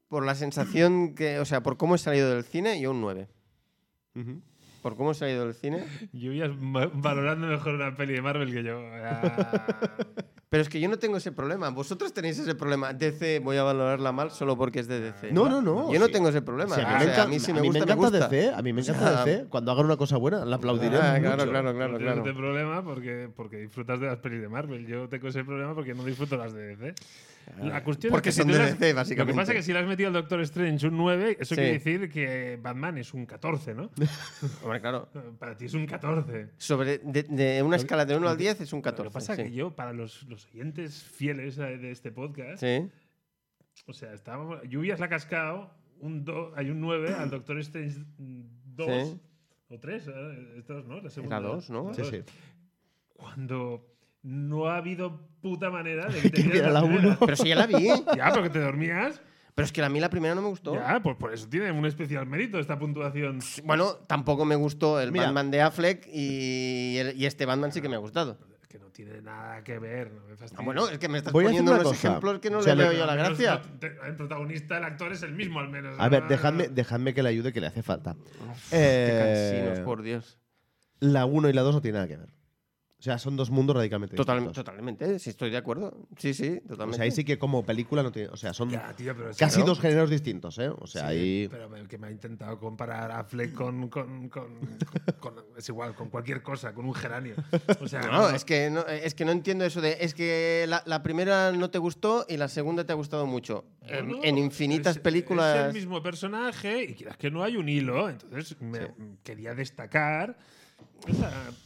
por 0.08 0.26
la 0.26 0.34
sensación 0.34 1.14
que, 1.14 1.38
o 1.38 1.44
sea, 1.44 1.62
por 1.62 1.76
cómo 1.76 1.94
he 1.94 1.98
salido 1.98 2.28
del 2.28 2.42
cine, 2.42 2.80
yo 2.80 2.90
un 2.90 3.00
9. 3.00 3.28
Ujú. 4.16 4.42
Por 4.82 4.96
cómo 4.96 5.12
he 5.12 5.14
salido 5.14 5.44
del 5.44 5.54
cine. 5.54 5.86
Lluvias 6.12 6.50
valorando 6.58 7.46
mejor 7.46 7.74
una 7.74 7.94
peli 7.94 8.14
de 8.14 8.22
Marvel 8.22 8.52
que 8.52 8.64
yo. 8.64 8.80
Ah, 8.94 10.08
Pero 10.50 10.62
es 10.62 10.68
que 10.68 10.80
yo 10.80 10.88
no 10.88 10.98
tengo 10.98 11.16
ese 11.16 11.30
problema. 11.30 11.70
Vosotros 11.70 12.12
tenéis 12.12 12.36
ese 12.40 12.56
problema. 12.56 12.92
DC, 12.92 13.38
voy 13.38 13.56
a 13.56 13.62
valorarla 13.62 14.10
mal 14.10 14.32
solo 14.32 14.56
porque 14.58 14.80
es 14.80 14.88
de 14.88 14.98
DC. 15.00 15.30
No, 15.30 15.48
no, 15.48 15.62
no. 15.62 15.92
Yo 15.92 16.00
no 16.00 16.06
sí. 16.06 16.12
tengo 16.12 16.28
ese 16.28 16.42
problema. 16.42 16.74
Sí, 16.74 16.80
a 16.80 16.86
mí, 16.88 16.90
O 16.90 16.98
me 16.98 17.04
sea, 17.04 17.12
encanta, 17.12 17.22
a 17.22 17.26
mí 17.28 17.38
si 17.38 17.50
a 17.52 17.54
me 17.54 17.60
mí 17.60 17.70
me 17.70 17.78
encanta 17.78 17.94
gusta. 17.94 18.28
DC. 18.28 18.52
A 18.52 18.60
mí 18.60 18.72
me 18.72 18.80
O 18.80 18.84
encanta 18.84 19.12
sea, 19.12 19.24
DC. 19.24 19.44
Cuando 19.48 19.70
hagan 19.70 19.84
una 19.86 19.96
cosa 19.96 20.16
buena, 20.16 20.44
la 20.44 20.56
aplaudiré. 20.56 20.96
Ah, 20.96 21.18
claro, 21.20 21.36
mucho. 21.36 21.50
claro, 21.50 21.72
claro, 21.72 21.92
no 21.92 21.98
tienes 21.98 22.14
claro. 22.14 22.28
este 22.28 22.34
problema 22.36 22.82
porque, 22.82 23.30
porque 23.36 23.58
disfrutas 23.58 24.00
de 24.00 24.06
las 24.06 24.18
pelis 24.18 24.40
de 24.40 24.48
Marvel. 24.48 24.86
Yo 24.88 25.08
tengo 25.08 25.28
ese 25.28 25.44
problema 25.44 25.72
porque 25.72 25.94
no 25.94 26.02
disfruto 26.04 26.36
las 26.36 26.52
de 26.52 26.76
DC. 26.76 26.94
La 27.58 27.82
cuestión 27.84 28.10
Porque 28.10 28.28
es 28.30 28.36
que 28.36 28.42
son 28.42 28.50
si 28.52 28.56
de 28.58 28.64
DC, 28.64 28.72
Lo 28.74 28.78
que 28.80 28.92
básicamente. 28.94 29.34
pasa 29.40 29.52
es 29.52 29.56
que 29.58 29.62
si 29.62 29.72
le 29.72 29.78
has 29.80 29.86
metido 29.86 30.08
al 30.08 30.14
Doctor 30.14 30.40
Strange 30.42 30.86
un 30.88 30.96
9, 30.96 31.36
eso 31.40 31.54
Sí. 31.54 31.60
quiere 31.60 31.72
decir 31.72 32.08
que 32.10 32.58
Batman 32.62 32.98
es 32.98 33.12
un 33.14 33.26
14, 33.26 33.74
¿no? 33.74 33.90
Hombre, 34.64 34.80
claro. 34.80 35.08
Para 35.38 35.56
ti 35.56 35.66
es 35.66 35.74
un 35.74 35.86
14. 35.86 36.50
Sobre, 36.56 36.98
de, 36.98 37.22
de 37.24 37.62
una 37.62 37.76
escala 37.76 38.04
de 38.04 38.16
1 38.16 38.28
al 38.28 38.36
10 38.36 38.60
es 38.60 38.72
un 38.72 38.78
Lo 38.78 38.82
14. 38.82 39.08
que 39.10 39.12
pasa 39.14 39.32
es 39.32 39.38
sí. 39.38 39.44
que 39.44 39.52
yo, 39.52 39.74
para 39.74 39.92
los, 39.92 40.22
los 40.28 40.46
oyentes 40.46 41.02
fieles 41.04 41.58
eh, 41.58 41.76
de 41.78 41.90
este 41.90 42.10
podcast, 42.12 42.60
Sí. 42.60 42.88
o 43.86 43.92
sea, 43.92 44.12
estábamos, 44.14 44.60
Lluvias 44.68 45.00
la 45.00 45.06
ha 45.06 45.10
cascado, 45.10 45.70
un 45.98 46.24
do- 46.24 46.52
hay 46.56 46.70
un 46.70 46.80
9 46.80 47.14
al 47.14 47.30
Doctor 47.30 47.58
Strange 47.58 47.98
2 48.18 49.08
Sí. 49.08 49.20
o 49.68 49.78
3, 49.78 50.08
estos, 50.56 50.86
¿no? 50.86 51.00
La 51.00 51.10
segunda, 51.10 51.38
Era 51.38 51.46
dos, 51.48 51.68
¿no? 51.70 51.88
La 51.88 51.94
Sí, 51.94 52.00
dos. 52.02 52.10
sí. 52.10 52.22
Cuando 53.12 53.86
no 54.22 54.66
ha 54.68 54.76
habido 54.76 55.26
puta 55.40 55.70
manera 55.70 56.06
de 56.06 56.20
que 56.22 56.30
te 56.30 56.42
vieras 56.42 56.72
la 56.72 56.80
primera. 56.82 57.08
uno. 57.08 57.16
Pero 57.20 57.36
si 57.36 57.48
ya 57.48 57.56
la 57.56 57.66
vi. 57.66 57.88
Ya, 58.16 58.30
porque 58.32 58.50
te 58.50 58.60
dormías. 58.60 59.20
Pero 59.54 59.66
es 59.66 59.72
que 59.72 59.82
a 59.82 59.88
mí 59.88 60.00
la 60.00 60.08
primera 60.08 60.34
no 60.34 60.42
me 60.42 60.48
gustó. 60.48 60.74
Ya, 60.74 61.00
pues 61.02 61.16
por 61.16 61.34
eso 61.34 61.48
tiene 61.48 61.70
un 61.72 61.84
especial 61.84 62.24
mérito 62.26 62.58
esta 62.58 62.78
puntuación. 62.78 63.40
Bueno, 63.64 63.94
tampoco 64.06 64.44
me 64.44 64.54
gustó 64.54 65.00
el 65.00 65.12
Mira. 65.12 65.26
Batman 65.26 65.50
de 65.50 65.60
Affleck 65.60 66.06
y, 66.06 66.96
el- 66.98 67.16
y 67.20 67.26
este 67.26 67.44
Batman 67.46 67.72
sí 67.72 67.80
que 67.82 67.88
me 67.88 67.96
ha 67.96 67.98
gustado. 67.98 68.38
Es 68.62 68.68
que 68.68 68.78
no 68.78 68.86
tiene 68.90 69.20
nada 69.20 69.62
que 69.64 69.78
ver, 69.78 70.12
no 70.12 70.22
me 70.26 70.36
fastidies. 70.36 70.60
Ah, 70.60 70.62
bueno, 70.64 70.88
es 70.88 70.98
que 70.98 71.08
me 71.08 71.18
estás 71.18 71.32
Voy 71.32 71.44
a 71.44 71.48
hacer 71.48 71.58
poniendo 71.58 71.72
una 71.72 71.80
unos 71.80 71.92
cosa. 71.92 72.08
ejemplos 72.08 72.38
que 72.38 72.50
no 72.50 72.58
O 72.58 72.62
sea, 72.62 72.74
le 72.74 72.84
veo 72.84 72.92
yo 72.92 73.04
la 73.06 73.12
Al 73.12 73.18
menos 73.18 73.38
gracia. 73.38 73.62
no- 73.72 73.78
te- 73.80 73.96
el 74.08 74.16
protagonista, 74.16 74.78
el 74.78 74.84
actor 74.84 75.12
es 75.12 75.22
el 75.24 75.32
mismo, 75.34 75.58
al 75.60 75.68
menos. 75.68 75.96
A 75.98 76.08
ver, 76.08 76.26
dejadme, 76.28 76.68
dejadme 76.68 77.12
que 77.12 77.22
le 77.22 77.28
ayude, 77.30 77.52
que 77.52 77.60
le 77.60 77.66
hace 77.66 77.82
falta. 77.82 78.14
Qué 78.70 78.76
Eh, 78.76 79.58
cansinos, 79.58 79.80
por 79.84 80.02
Dios. 80.02 80.38
la 81.00 81.26
1 81.26 81.48
y 81.48 81.52
la 81.52 81.62
2 81.62 81.74
no 81.74 81.80
tienen 81.82 81.96
nada 81.96 82.08
que 82.08 82.16
ver. 82.16 82.28
O 83.00 83.02
sea, 83.02 83.16
son 83.16 83.34
dos 83.34 83.48
mundos 83.50 83.74
radicalmente 83.74 84.14
Total- 84.14 84.36
distintos. 84.40 84.62
totalmente, 84.62 85.18
sí, 85.18 85.30
estoy 85.30 85.48
de 85.50 85.56
acuerdo. 85.56 85.96
Sí, 86.18 86.34
sí, 86.34 86.60
O 86.66 86.68
totalmente. 86.68 86.96
sea, 86.96 87.04
ahí 87.04 87.10
sí 87.10 87.24
que 87.24 87.38
como 87.38 87.64
película 87.64 88.02
no 88.02 88.12
tiene. 88.12 88.28
O 88.28 88.36
sea, 88.36 88.52
son 88.52 88.68
Ya, 88.68 88.92
tío, 88.94 89.16
pero 89.16 89.30
es 89.30 89.38
casi 89.38 89.54
claro. 89.56 89.68
dos 89.68 89.80
géneros 89.80 90.10
distintos, 90.10 90.58
¿eh? 90.58 90.68
O 90.68 90.86
sea, 90.86 91.08
Sí, 91.08 91.16
ahí. 91.16 91.48
Pero 91.50 91.74
el 91.76 91.88
que 91.88 91.96
me 91.96 92.08
ha 92.08 92.10
intentado 92.10 92.58
comparar 92.58 93.10
a 93.10 93.24
Fleck 93.24 93.54
con, 93.54 93.88
con, 93.88 94.28
con- 94.28 94.58
con- 95.18 95.34
Es 95.56 95.66
igual, 95.70 95.94
con 95.94 96.10
cualquier 96.10 96.42
cosa, 96.42 96.74
con 96.74 96.84
un 96.84 96.92
geranio. 96.94 97.36
O 97.80 97.88
sea, 97.88 98.02
No, 98.02 98.28
es 98.28 98.44
que 98.44 98.68
no, 98.68 98.82
es 98.86 99.14
que 99.14 99.24
no 99.24 99.32
entiendo 99.32 99.64
eso 99.64 99.80
de. 99.80 99.96
Es 100.00 100.12
que 100.12 100.66
la, 100.68 100.82
la 100.84 101.02
primera 101.02 101.52
no 101.52 101.70
te 101.70 101.78
gustó 101.78 102.26
y 102.28 102.36
la 102.36 102.48
segunda 102.48 102.84
te 102.84 102.92
ha 102.92 102.96
gustado 102.96 103.24
mucho. 103.26 103.64
En- 103.82 104.08
Bueno, 104.08 104.20
en 104.24 104.36
infinitas 104.36 104.90
es- 104.92 104.96
Es 104.98 105.02
películas. 105.02 105.68
el 105.68 105.72
mismo 105.72 106.02
personaje 106.02 106.84
y 106.84 106.94
quieras 106.94 107.16
que 107.16 107.30
no 107.30 107.42
hay 107.42 107.56
un 107.56 107.66
hilo. 107.70 108.10
Entonces 108.10 108.60
me 108.60 108.90
quería 109.22 109.54
destacar 109.54 110.36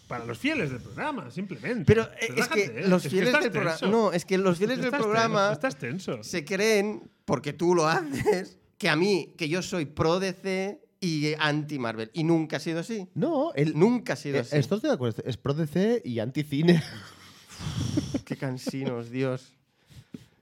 para 0.08 0.24
los 0.24 0.38
fieles 0.38 0.70
del 0.70 0.80
programa, 0.80 1.30
simplemente. 1.30 1.84
Pero 1.86 2.02
eh, 2.04 2.08
es 2.20 2.28
Relájate, 2.30 2.72
que 2.72 2.80
¿eh? 2.80 2.88
los 2.88 3.04
Es 3.04 3.10
fieles 3.10 3.28
estás 3.28 3.42
del 3.42 3.52
programa. 3.52 3.78
No, 3.88 4.12
es 4.12 4.24
que 4.24 4.38
los 4.38 4.58
fieles 4.58 4.76
del 4.78 4.86
Estás 4.86 5.02
programa 5.02 5.38
tenso, 5.48 5.52
Estás 5.52 5.76
tenso. 5.76 6.22
se 6.22 6.44
creen, 6.44 7.10
porque 7.24 7.52
tú 7.52 7.74
lo 7.74 7.86
haces, 7.88 8.58
que 8.78 8.88
a 8.88 8.96
mí, 8.96 9.34
que 9.36 9.48
yo 9.48 9.62
soy 9.62 9.86
pro 9.86 10.20
DC 10.20 10.80
y 11.00 11.34
anti 11.38 11.78
Marvel. 11.78 12.10
Y 12.14 12.24
nunca 12.24 12.56
ha 12.58 12.60
sido 12.60 12.80
así. 12.80 13.08
No, 13.14 13.52
el, 13.54 13.78
Nunca 13.78 14.12
ha 14.14 14.16
sido 14.16 14.36
eh, 14.36 14.40
así. 14.40 14.56
esto 14.56 14.76
estoy 14.76 14.88
de 14.88 14.94
acuerdo. 14.94 15.22
Es 15.26 15.36
pro 15.36 15.52
DC 15.54 16.02
y 16.04 16.18
anti-cine. 16.20 16.82
Qué 18.24 18.36
cansinos, 18.36 19.10
Dios. 19.10 19.52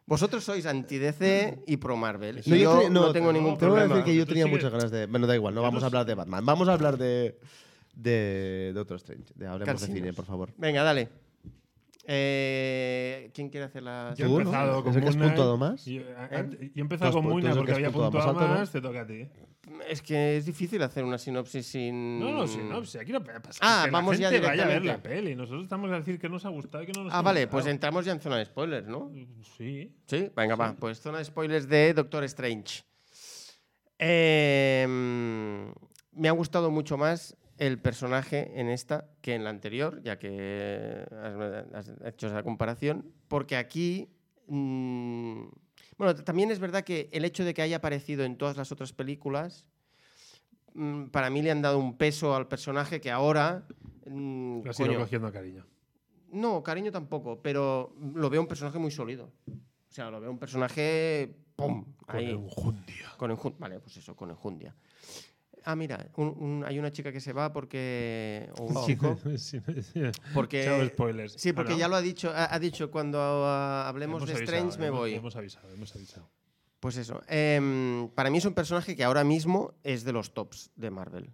Vosotros 0.07 0.45
sois 0.45 0.67
anti-DC 0.67 1.63
y 1.67 1.77
pro 1.79 1.97
Marvel. 1.97 2.43
No, 2.47 2.57
yo 2.57 2.83
no, 2.91 3.07
no, 3.07 3.13
tengo 3.13 3.33
ningún 3.33 3.57
Tengo 3.57 3.75
que 3.75 3.81
problema. 3.81 3.95
decir 3.97 4.05
que 4.05 4.17
yo 4.19 4.27
tenía 4.27 4.45
sigue- 4.45 4.55
muchas 4.57 4.71
ganas 4.73 4.91
de. 4.91 5.07
Bueno, 5.07 5.27
da 5.27 5.35
igual, 5.35 5.55
no 5.55 5.63
vamos 5.63 5.81
no 5.81 5.87
a 5.87 5.89
hablar 5.89 6.05
de 6.07 6.15
Batman. 6.15 6.45
Vamos 6.45 6.69
a 6.69 6.73
hablar 6.75 6.99
de. 6.99 7.39
De 7.93 8.73
Doctor 8.75 8.97
Strange. 8.97 9.33
De, 9.35 9.47
hablemos 9.47 9.81
de 9.81 9.87
cine, 9.87 10.13
por 10.13 10.25
favor. 10.25 10.53
Venga, 10.57 10.83
dale. 10.83 11.09
Eh, 12.05 13.31
¿Quién 13.33 13.49
quiere 13.49 13.67
hacer 13.67 13.85
la 13.85 14.13
Yo 14.17 14.27
he 14.27 14.29
¿no? 14.29 14.39
empezado 14.41 14.79
¿Es 14.79 14.83
con 14.85 14.95
el 14.97 15.03
que 15.03 15.09
has 15.09 15.17
puntuado 15.17 15.57
más? 15.57 15.85
Yo, 15.85 16.01
¿Eh? 16.01 16.59
yo 16.61 16.69
he 16.75 16.81
empezado 16.81 17.11
has 17.11 17.15
con 17.15 17.47
el 17.47 17.57
porque 17.57 17.73
había 17.73 17.91
puntuado 17.93 18.35
más 18.35 18.59
¿no? 18.59 18.67
te 18.67 18.81
toca 18.81 19.03
a 19.03 19.07
ti. 19.07 19.29
Es 19.89 20.03
que 20.03 20.37
es 20.37 20.45
difícil 20.45 20.83
hacer 20.83 21.05
una 21.05 21.17
sinopsis 21.17 21.65
sin. 21.65 22.19
No, 22.19 22.33
no, 22.33 22.47
sí, 22.49 22.59
no, 22.59 22.85
si 22.85 22.99
aquí 22.99 23.13
no 23.13 23.23
pasa 23.23 23.61
Ah, 23.63 23.83
que 23.85 23.91
vamos 23.93 24.19
la 24.19 24.31
ya 24.33 24.41
vaya 24.41 24.65
a 24.65 24.67
ver 24.67 24.85
la 24.85 25.01
peli. 25.01 25.37
Nosotros 25.37 25.63
estamos 25.63 25.93
a 25.93 25.99
decir 26.01 26.19
que 26.19 26.29
nos 26.29 26.45
ha 26.45 26.49
gustado 26.49 26.83
y 26.83 26.87
que 26.87 26.93
no 26.93 27.05
nos 27.05 27.13
Ah, 27.15 27.19
ha 27.21 27.23
vale, 27.23 27.43
gustado. 27.43 27.53
pues 27.63 27.67
entramos 27.73 28.05
ya 28.05 28.11
en 28.13 28.21
zona 28.21 28.39
de 28.39 28.47
spoilers, 28.47 28.89
¿no? 28.89 29.13
Sí. 29.57 29.95
Sí, 30.09 30.29
venga, 30.35 30.57
va. 30.57 30.75
Pues 30.75 31.01
zona 31.01 31.19
de 31.19 31.25
spoilers 31.25 31.69
de 31.69 31.95
Doctor 31.95 32.25
Strange. 32.25 32.83
Eh, 34.01 34.85
me 34.89 36.29
ha 36.29 36.33
gustado 36.33 36.71
mucho 36.73 36.99
más 36.99 37.37
el 37.67 37.79
personaje 37.79 38.59
en 38.61 38.69
esta 38.69 39.07
que 39.21 39.35
en 39.35 39.45
la 39.45 39.51
anterior, 39.51 40.03
ya 40.03 40.19
que 40.19 41.05
has, 41.75 41.89
has 41.89 41.93
hecho 42.07 42.27
esa 42.27 42.43
comparación, 42.43 43.13
porque 43.29 43.57
aquí... 43.57 44.09
mm, 44.49 45.45
bueno, 45.99 46.15
también 46.25 46.51
es 46.51 46.59
verdad 46.59 46.83
que 46.83 47.09
el 47.13 47.25
hecho 47.25 47.45
de 47.45 47.55
que 47.55 47.63
haya 47.63 47.77
aparecido 47.77 48.25
en 48.25 48.37
todas 48.37 48.57
las 48.57 48.73
otras 48.73 48.93
películas, 48.93 49.65
mm, 50.75 51.05
para 51.07 51.31
mí 51.31 51.41
le 51.43 51.51
han 51.53 51.63
dado 51.63 51.79
un 51.79 51.97
peso 51.97 52.35
al 52.35 52.49
personaje 52.49 53.01
que 53.01 53.11
ahora... 53.11 53.65
mm, 54.07 54.63
Lo 54.65 54.73
coño, 54.73 54.99
cogiendo 54.99 55.31
cariño. 55.33 55.65
no, 56.33 56.63
cariño 56.63 56.91
tampoco, 56.91 57.41
pero 57.43 57.95
lo 58.15 58.29
veo 58.29 58.41
un 58.41 58.49
personaje 58.49 58.79
muy 58.79 58.91
sólido. 58.91 59.31
O 59.49 59.95
sea, 59.95 60.11
lo 60.11 60.21
veo 60.21 60.31
un 60.31 60.39
personaje. 60.39 61.37
¡Pum! 61.55 61.85
Con 62.07 62.17
ahí. 62.17 62.31
enjundia. 62.31 63.13
Con 63.19 63.31
enjun- 63.31 63.55
Vale, 63.59 63.79
pues 63.79 63.99
eso, 63.99 64.17
con 64.17 64.31
enjundia. 64.31 64.75
Ah, 65.65 65.77
mira, 65.77 66.09
un- 66.17 66.35
un- 66.39 66.65
hay 66.67 66.79
una 66.79 66.91
chica 66.93 67.13
que 67.13 67.21
se 67.21 67.33
va 67.33 67.53
porque. 67.53 68.49
O 68.59 68.65
un 68.65 68.87
chico. 68.87 69.17
Sí, 69.37 69.61
sí. 69.83 70.03
Porque. 70.35 70.65
Chao, 70.65 70.85
spoilers. 70.87 71.33
Sí, 71.35 71.53
porque 71.53 71.73
Ah, 71.73 71.75
no. 71.77 71.81
ya 71.81 71.89
lo 71.89 71.97
ha 71.97 72.03
dicho. 72.03 72.31
Ha, 72.35 72.55
ha 72.55 72.59
dicho 72.59 72.91
cuando 72.91 73.19
ah, 73.21 73.89
hablemos 73.89 74.19
Hemos 74.23 74.29
de 74.29 74.35
avisado, 74.37 74.57
Strange 74.59 74.79
me 74.81 74.87
hemos- 74.89 74.99
voy. 75.01 75.15
Hemos 75.15 75.37
avisado, 75.37 75.73
hemos 75.73 75.95
avisado. 75.95 76.29
Pues 76.81 76.97
eso. 76.97 77.21
Em, 77.29 78.09
para 78.09 78.29
mí 78.31 78.39
es 78.39 78.45
un 78.45 78.55
personaje 78.55 78.97
que 78.97 79.05
ahora 79.05 79.23
mismo 79.23 79.75
es 79.85 80.03
de 80.05 80.13
los 80.13 80.35
tops 80.35 80.73
de 80.75 80.91
Marvel. 80.91 81.31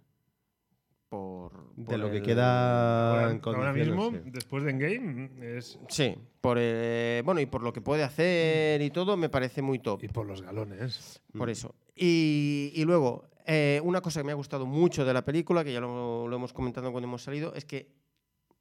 Por. 1.09 1.73
De 1.75 1.85
por 1.85 1.97
lo 1.99 2.11
que 2.11 2.17
el- 2.17 2.23
queda 2.23 3.09
Ahora, 3.25 3.39
ahora 3.43 3.73
mismo, 3.73 4.11
sí. 4.11 4.17
después 4.25 4.63
de 4.63 4.69
Endgame, 4.69 5.57
es. 5.57 5.79
Sí, 5.87 6.15
por 6.39 6.57
eh, 6.59 7.23
bueno, 7.25 7.41
y 7.41 7.47
por 7.47 7.63
lo 7.63 7.73
que 7.73 7.81
puede 7.81 8.03
hacer 8.03 8.79
y 8.83 8.91
todo, 8.91 9.17
me 9.17 9.27
parece 9.29 9.63
muy 9.63 9.79
top. 9.79 10.03
Y 10.03 10.07
por 10.09 10.27
los 10.27 10.43
galones. 10.43 11.19
Por 11.35 11.47
Mm. 11.47 11.51
eso. 11.51 11.75
Y, 12.01 12.71
y 12.75 12.85
luego, 12.85 13.29
eh, 13.45 13.81
una 13.83 13.99
cosa 14.01 14.21
que 14.21 14.23
me 14.25 14.31
ha 14.31 14.35
gustado 14.35 14.65
mucho 14.65 15.03
de 15.03 15.13
la 15.13 15.25
película, 15.25 15.63
que 15.63 15.73
ya 15.73 15.81
lo, 15.81 16.27
lo 16.27 16.35
hemos 16.35 16.53
comentado 16.53 16.91
cuando 16.91 17.07
hemos 17.07 17.23
salido, 17.23 17.53
es 17.55 17.65
que 17.65 17.91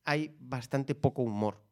hay 0.05 0.35
bastante 0.41 0.95
poco 0.95 1.23
humor. 1.23 1.63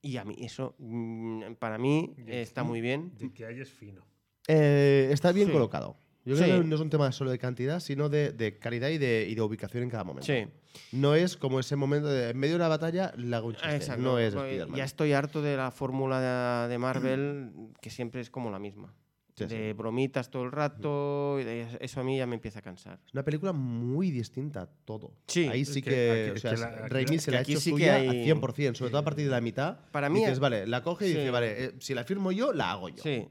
Y 0.00 0.16
a 0.18 0.24
mí 0.24 0.36
eso, 0.38 0.74
mm, 0.78 1.54
para 1.58 1.78
mí, 1.78 2.14
está 2.26 2.62
muy 2.62 2.80
bien. 2.80 3.12
De 3.18 3.32
que 3.32 3.46
hay 3.46 3.60
es 3.60 3.70
fino. 3.70 4.04
Eh, 4.48 5.08
está 5.12 5.32
bien 5.32 5.46
Sí. 5.48 5.52
colocado. 5.52 5.96
Yo 6.24 6.36
Sí. 6.36 6.44
creo 6.44 6.60
que 6.62 6.68
no 6.68 6.74
es 6.76 6.80
un 6.80 6.90
tema 6.90 7.10
solo 7.10 7.30
de 7.32 7.38
cantidad, 7.38 7.80
sino 7.80 8.08
de, 8.08 8.30
de 8.32 8.58
calidad 8.58 8.88
y 8.90 8.98
de, 8.98 9.26
y 9.28 9.34
de 9.34 9.40
ubicación 9.42 9.82
en 9.82 9.90
cada 9.90 10.04
momento. 10.04 10.26
Sí, 10.26 10.46
No 10.92 11.14
es 11.16 11.36
como 11.36 11.58
ese 11.58 11.74
momento 11.76 12.08
de 12.08 12.30
en 12.30 12.38
medio 12.38 12.52
de 12.54 12.56
una 12.60 12.68
batalla 12.68 13.12
le 13.16 13.34
hago 13.34 13.48
un 13.48 13.54
chiste. 13.54 13.74
exacto. 13.76 14.02
No 14.02 14.18
es 14.20 14.32
Pues, 14.34 14.44
Spider-Man. 14.46 14.76
Ya 14.78 14.84
estoy 14.84 15.12
harto 15.12 15.42
de 15.42 15.56
la 15.56 15.70
fórmula 15.72 16.20
de, 16.66 16.68
de 16.68 16.78
Marvel, 16.78 17.50
que 17.80 17.90
siempre 17.90 18.20
es 18.20 18.30
como 18.30 18.50
la 18.50 18.58
misma. 18.60 18.94
Sí, 19.34 19.44
sí. 19.48 19.54
de 19.56 19.72
bromitas 19.72 20.30
todo 20.30 20.42
el 20.44 20.52
rato, 20.52 21.38
y 21.40 21.44
de- 21.44 21.78
eso 21.80 22.00
a 22.00 22.04
mí 22.04 22.18
ya 22.18 22.26
me 22.26 22.34
empieza 22.34 22.58
a 22.58 22.62
cansar. 22.62 22.98
Es 23.06 23.14
una 23.14 23.22
película 23.24 23.52
muy 23.52 24.10
distinta 24.10 24.62
a 24.62 24.66
todo. 24.66 25.14
Sí. 25.26 25.48
Ahí 25.48 25.62
Es 25.62 25.72
sí 25.72 25.80
que 25.80 26.32
es 26.34 26.42
Raimi 26.90 27.18
se 27.18 27.30
la 27.30 27.38
ha 27.38 27.40
hecho 27.40 27.58
sí 27.58 27.70
que 27.70 27.76
suya 27.76 27.94
hay- 27.96 28.08
a 28.08 28.24
100%, 28.24 28.74
sobre 28.76 28.90
todo 28.90 29.00
a 29.00 29.04
partir 29.04 29.24
de 29.24 29.30
la 29.30 29.40
mitad. 29.40 29.78
Para 29.90 30.10
mí- 30.10 30.20
dices, 30.20 30.38
vale, 30.38 30.66
la 30.66 30.82
coge 30.82 31.06
y 31.08 31.12
Sí. 31.12 31.18
dice, 31.18 31.30
vale, 31.30 31.64
eh, 31.64 31.72
si 31.80 31.94
la 31.94 32.04
firmo 32.04 32.30
yo, 32.30 32.52
la 32.52 32.72
hago 32.72 32.90
yo. 32.90 33.02
Sí. 33.02 33.26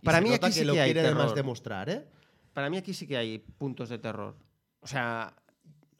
Y 0.00 0.04
Para 0.04 0.18
se 0.18 0.24
mí 0.24 0.30
nota 0.30 0.46
aquí 0.46 0.54
que 0.54 0.60
sí 0.60 0.66
lo 0.66 0.72
que 0.72 0.80
hay 0.80 0.86
quiere 0.92 1.00
además 1.06 1.24
terror. 1.24 1.36
demostrar, 1.36 1.90
¿eh? 1.90 2.04
Para 2.54 2.70
mí 2.70 2.76
aquí 2.78 2.94
sí 2.94 3.06
que 3.06 3.16
hay 3.18 3.38
puntos 3.38 3.90
de 3.90 3.98
terror. 3.98 4.36
O 4.80 4.86
sea, 4.86 5.34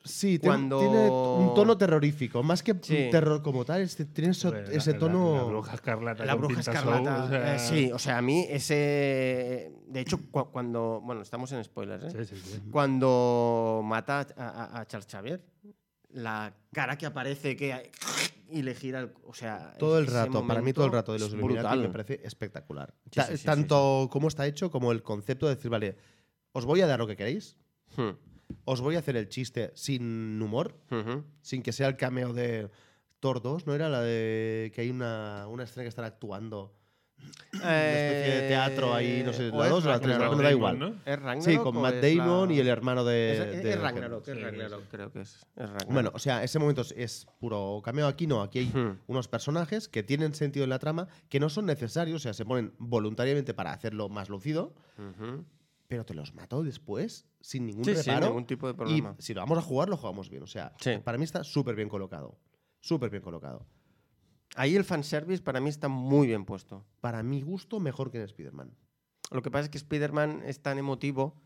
Sí, 0.06 0.38
tiene- 0.38 0.54
Cuando- 0.56 0.78
tiene 0.80 1.08
un 1.10 1.54
tono 1.54 1.78
terrorífico. 1.78 2.42
Más 2.42 2.62
que 2.62 2.74
Sí. 2.82 3.08
terror 3.10 3.40
como 3.42 3.64
tal, 3.64 3.80
este- 3.80 4.04
tiene 4.04 4.32
eso- 4.32 4.48
Hombre, 4.48 4.66
la- 4.68 4.74
ese 4.74 4.92
la- 4.92 4.98
tono. 4.98 5.34
La, 5.36 5.42
bruja 5.44 5.74
escarlata. 5.74 6.24
la 6.26 6.34
bruja 6.34 6.60
escarlata. 6.60 7.16
show, 7.16 7.24
o 7.24 7.28
sea- 7.30 7.54
eh, 7.54 7.58
sí, 7.58 7.90
o 7.92 7.98
sea, 7.98 8.18
a 8.18 8.22
mí 8.22 8.46
ese. 8.50 9.72
De 9.86 10.00
hecho, 10.00 10.18
cu- 10.30 10.50
cuando. 10.52 11.00
Bueno, 11.02 11.22
estamos 11.22 11.50
en 11.52 11.64
spoilers, 11.64 12.04
¿eh? 12.14 12.24
Sí, 12.26 12.34
sí, 12.36 12.42
sí. 12.44 12.62
Cuando 12.70 13.80
mata 13.82 14.26
a, 14.36 14.44
a- 14.48 14.80
a 14.80 14.86
Charles 14.86 15.08
Xavier, 15.10 15.42
la 16.10 16.52
cara 16.72 16.98
que 16.98 17.06
aparece 17.06 17.56
que 17.56 17.90
y 18.50 18.60
le 18.62 18.74
gira 18.74 19.00
el. 19.00 19.12
O 19.26 19.32
sea. 19.32 19.72
Todo 19.78 19.98
el 19.98 20.06
rato, 20.06 20.46
para 20.46 20.60
mí 20.60 20.72
todo 20.74 20.84
el 20.84 20.92
rato 20.92 21.14
de 21.14 21.18
los 21.18 21.28
Illuminati 21.30 21.60
brutal. 21.60 21.78
me 21.80 21.88
parece 21.88 22.20
espectacular. 22.24 22.92
Sí, 23.06 23.10
Ta- 23.12 23.24
sí, 23.26 23.36
sí, 23.38 23.44
Tanto 23.46 24.08
cómo 24.12 24.28
está 24.28 24.46
hecho 24.46 24.70
como 24.70 24.92
el 24.92 25.02
concepto 25.02 25.46
de 25.48 25.54
decir, 25.54 25.70
vale, 25.70 25.96
os 26.52 26.66
voy 26.66 26.82
a 26.82 26.86
dar 26.86 26.98
lo 26.98 27.06
que 27.06 27.16
queréis, 27.16 27.56
Hmm, 27.96 28.10
os 28.64 28.80
voy 28.80 28.96
a 28.96 28.98
hacer 29.00 29.16
el 29.16 29.28
chiste 29.28 29.70
sin 29.74 30.40
humor, 30.42 30.76
ujú. 30.90 31.24
sin 31.42 31.62
que 31.62 31.72
sea 31.72 31.88
el 31.88 31.96
cameo 31.96 32.32
de 32.32 32.70
Thor 33.20 33.40
2, 33.42 33.66
¿no 33.66 33.74
era 33.74 33.88
la 33.88 34.00
de 34.02 34.70
que 34.74 34.82
hay 34.82 34.90
una, 34.90 35.46
una 35.48 35.64
escena 35.64 35.82
que 35.84 35.88
están 35.88 36.04
actuando 36.04 36.74
Una 37.54 37.92
especie 37.92 38.34
de 38.42 38.48
teatro 38.48 38.92
ahí, 38.92 39.22
no 39.24 39.32
sé, 39.32 39.48
Eh, 39.48 39.50
la 39.54 39.64
es 39.64 39.70
2 39.70 39.84
o 39.86 39.88
la 39.88 39.98
3, 40.00 40.10
Ragnarok. 40.18 40.36
me 40.36 40.42
da 40.44 40.50
igual. 40.50 40.78
¿no? 40.78 40.88
¿Es 41.06 41.18
Ragnarok 41.18 41.42
Sí, 41.42 41.56
con 41.56 41.80
Matt 41.80 41.94
es 42.02 42.16
Damon 42.18 42.48
la- 42.48 42.54
y 42.54 42.58
el 42.60 42.68
hermano 42.68 43.02
de. 43.04 43.32
Es, 43.32 43.62
de 43.62 43.70
es 43.72 43.80
Ragnarok, 43.80 44.28
es 44.28 44.42
Ragnarok, 44.42 44.80
sí. 44.82 44.86
creo 44.90 45.10
que 45.12 45.20
es. 45.22 45.36
es 45.56 45.68
Ragnarok. 45.70 45.92
Bueno, 45.92 46.10
o 46.12 46.18
sea, 46.18 46.42
ese 46.44 46.58
momento 46.58 46.82
es, 46.82 46.92
es 46.96 47.26
puro 47.40 47.80
cameo. 47.82 48.06
Aquí 48.08 48.26
no, 48.26 48.42
aquí 48.42 48.58
hay 48.58 48.66
Hmm. 48.66 48.98
unos 49.06 49.28
personajes 49.28 49.88
que 49.88 50.02
tienen 50.02 50.34
sentido 50.34 50.64
en 50.64 50.70
la 50.70 50.78
trama, 50.78 51.08
que 51.30 51.40
no 51.40 51.48
son 51.48 51.64
necesarios, 51.64 52.16
o 52.16 52.22
sea, 52.24 52.34
se 52.34 52.44
ponen 52.44 52.74
voluntariamente 52.78 53.54
para 53.54 53.72
hacerlo 53.72 54.08
más 54.10 54.28
lucido, 54.28 54.74
Ujú. 54.98 55.44
Pero 55.88 56.04
te 56.04 56.14
los 56.14 56.34
mato 56.34 56.62
después 56.62 57.26
sin 57.40 57.66
ningún 57.66 57.84
Sí, 57.84 57.94
sí, 57.96 58.02
reparo. 58.10 58.26
ningún 58.28 58.46
tipo 58.46 58.66
de 58.66 58.72
y 58.72 58.76
problema. 58.76 59.16
si 59.18 59.34
lo 59.34 59.40
vamos 59.42 59.58
a 59.58 59.62
jugar, 59.62 59.88
lo 59.88 59.96
jugamos 59.96 60.28
bien. 60.30 60.42
O 60.42 60.46
sea, 60.46 60.72
Sí. 60.80 60.92
para 61.04 61.18
mí 61.18 61.24
está 61.24 61.44
súper 61.44 61.74
bien 61.76 61.88
colocado. 61.88 62.38
Súper 62.80 63.10
bien 63.10 63.22
colocado. 63.22 63.66
Ahí 64.56 64.76
el 64.76 64.84
fanservice 64.84 65.42
para 65.42 65.60
mí 65.60 65.68
está 65.68 65.88
muy 65.88 66.26
bien 66.26 66.44
puesto. 66.44 66.84
Para 67.00 67.22
mi 67.22 67.42
gusto, 67.42 67.80
mejor 67.80 68.10
que 68.10 68.18
en 68.18 68.24
Spider-Man. 68.24 68.72
Lo 69.30 69.42
que 69.42 69.50
pasa 69.50 69.64
es 69.64 69.70
que 69.70 69.78
Spider-Man 69.78 70.42
es 70.46 70.60
tan 70.62 70.78
emotivo 70.78 71.40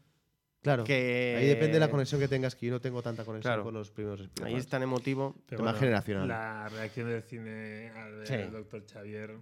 Claro. 0.63 0.85
que. 0.85 1.37
Ahí 1.39 1.47
depende 1.47 1.75
de 1.75 1.81
la 1.81 1.91
conexión 1.91 2.21
que 2.21 2.29
tengas, 2.29 2.55
que 2.57 2.67
yo 2.67 2.73
no 2.73 2.81
tengo 2.81 3.01
tanta 3.03 3.25
conexión 3.25 3.51
Claro. 3.53 3.65
con 3.65 3.75
los 3.75 3.91
primeros 3.91 4.21
Spider-Man. 4.21 4.53
Ahí 4.53 4.61
es 4.61 4.67
tan 4.69 4.83
emotivo. 4.83 5.37
Pero 5.47 5.59
Tema 5.63 5.73
generacional. 5.75 6.29
La 6.29 6.69
reacción 6.69 7.09
del 7.09 7.23
cine 7.23 7.91
al 7.91 8.27
Sí. 8.27 8.35
Doctor 8.51 8.85
Xavier 8.85 9.39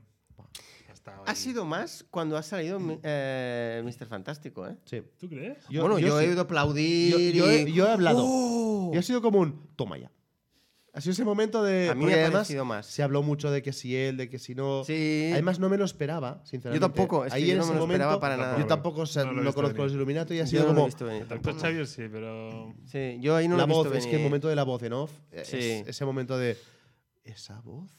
estado 0.96 1.22
Ha 1.26 1.30
ahí. 1.30 1.36
sido 1.36 1.64
más 1.64 2.04
cuando 2.10 2.36
ha 2.36 2.42
salido 2.42 2.78
eh, 3.02 3.82
Mr. 3.84 4.06
Fantástico, 4.06 4.66
¿eh? 4.66 4.76
Sí. 4.84 5.02
¿Tú 5.18 5.28
crees? 5.28 5.58
Yo- 5.68 5.82
bueno, 5.82 5.98
yo, 5.98 6.08
yo 6.08 6.20
he 6.20 6.24
sí. 6.24 6.28
oído 6.30 6.42
aplaudir. 6.42 7.32
Yo, 7.34 7.44
yo 7.46 7.50
he, 7.50 7.62
y- 7.62 7.72
yo 7.72 7.86
he 7.86 7.90
hablado. 7.92 8.22
¡Oh! 8.26 8.90
Y 8.94 8.98
ha 8.98 9.02
sido 9.02 9.22
como 9.22 9.40
un 9.40 9.68
toma 9.76 9.98
ya. 9.98 10.10
Ha 10.92 11.00
sido 11.02 11.12
ese 11.12 11.24
momento 11.26 11.62
de. 11.62 11.90
A 11.90 11.94
mí 11.94 12.06
me 12.06 12.12
ha 12.14 12.16
además 12.16 12.32
parecido 12.32 12.64
más. 12.64 12.86
Se 12.86 13.02
habló 13.02 13.22
mucho 13.22 13.50
de 13.50 13.60
que 13.60 13.74
si 13.74 13.94
él, 13.94 14.16
de 14.16 14.30
que 14.30 14.38
si 14.38 14.54
no. 14.54 14.82
Sí. 14.82 15.28
Además, 15.30 15.58
no 15.58 15.68
me 15.68 15.76
lo 15.76 15.84
esperaba, 15.84 16.40
sinceramente. 16.46 16.80
Yo 16.82 16.88
tampoco, 16.90 17.26
es 17.26 17.32
que 17.34 17.36
Ahí 17.36 17.46
yo 17.48 17.52
en 17.52 17.58
no 17.58 17.64
ese 17.64 17.72
me 17.74 17.78
lo 17.80 17.84
esperaba 17.84 18.12
momento, 18.12 18.20
para 18.20 18.36
nada. 18.38 18.58
Yo 18.58 18.66
tampoco 18.66 18.96
No 18.96 19.02
lo 19.02 19.04
visto 19.04 19.54
conozco 19.54 19.62
venir. 19.62 19.76
los 19.76 19.92
Illuminati 19.92 20.34
y 20.36 20.40
ha 20.40 20.44
Yo 20.44 20.48
sido 20.48 20.62
no 20.62 20.66
lo 20.68 20.72
he 20.72 20.74
como. 20.76 20.86
visto 20.86 21.04
venir 21.04 21.22
El 21.22 21.28
Doctor 21.28 21.44
tampoco. 21.52 21.66
Xavier 21.66 21.86
sí, 21.86 22.02
pero. 22.10 22.74
Sí, 22.86 23.18
yo 23.20 23.36
ahí 23.36 23.46
no 23.46 23.58
la 23.58 23.66
lo 23.66 23.72
he 23.72 23.76
voz, 23.76 23.84
visto 23.88 23.98
es 23.98 24.04
que 24.04 24.10
el 24.12 24.16
venir. 24.16 24.30
momento 24.30 24.48
de 24.48 24.56
la 24.56 24.62
voz 24.64 24.82
en 24.84 24.92
off. 24.94 25.12
es- 25.32 25.48
Sí. 25.48 25.82
ese 25.86 26.04
momento 26.06 26.38
de. 26.38 26.56
Esa 27.24 27.60
voz. 27.60 27.90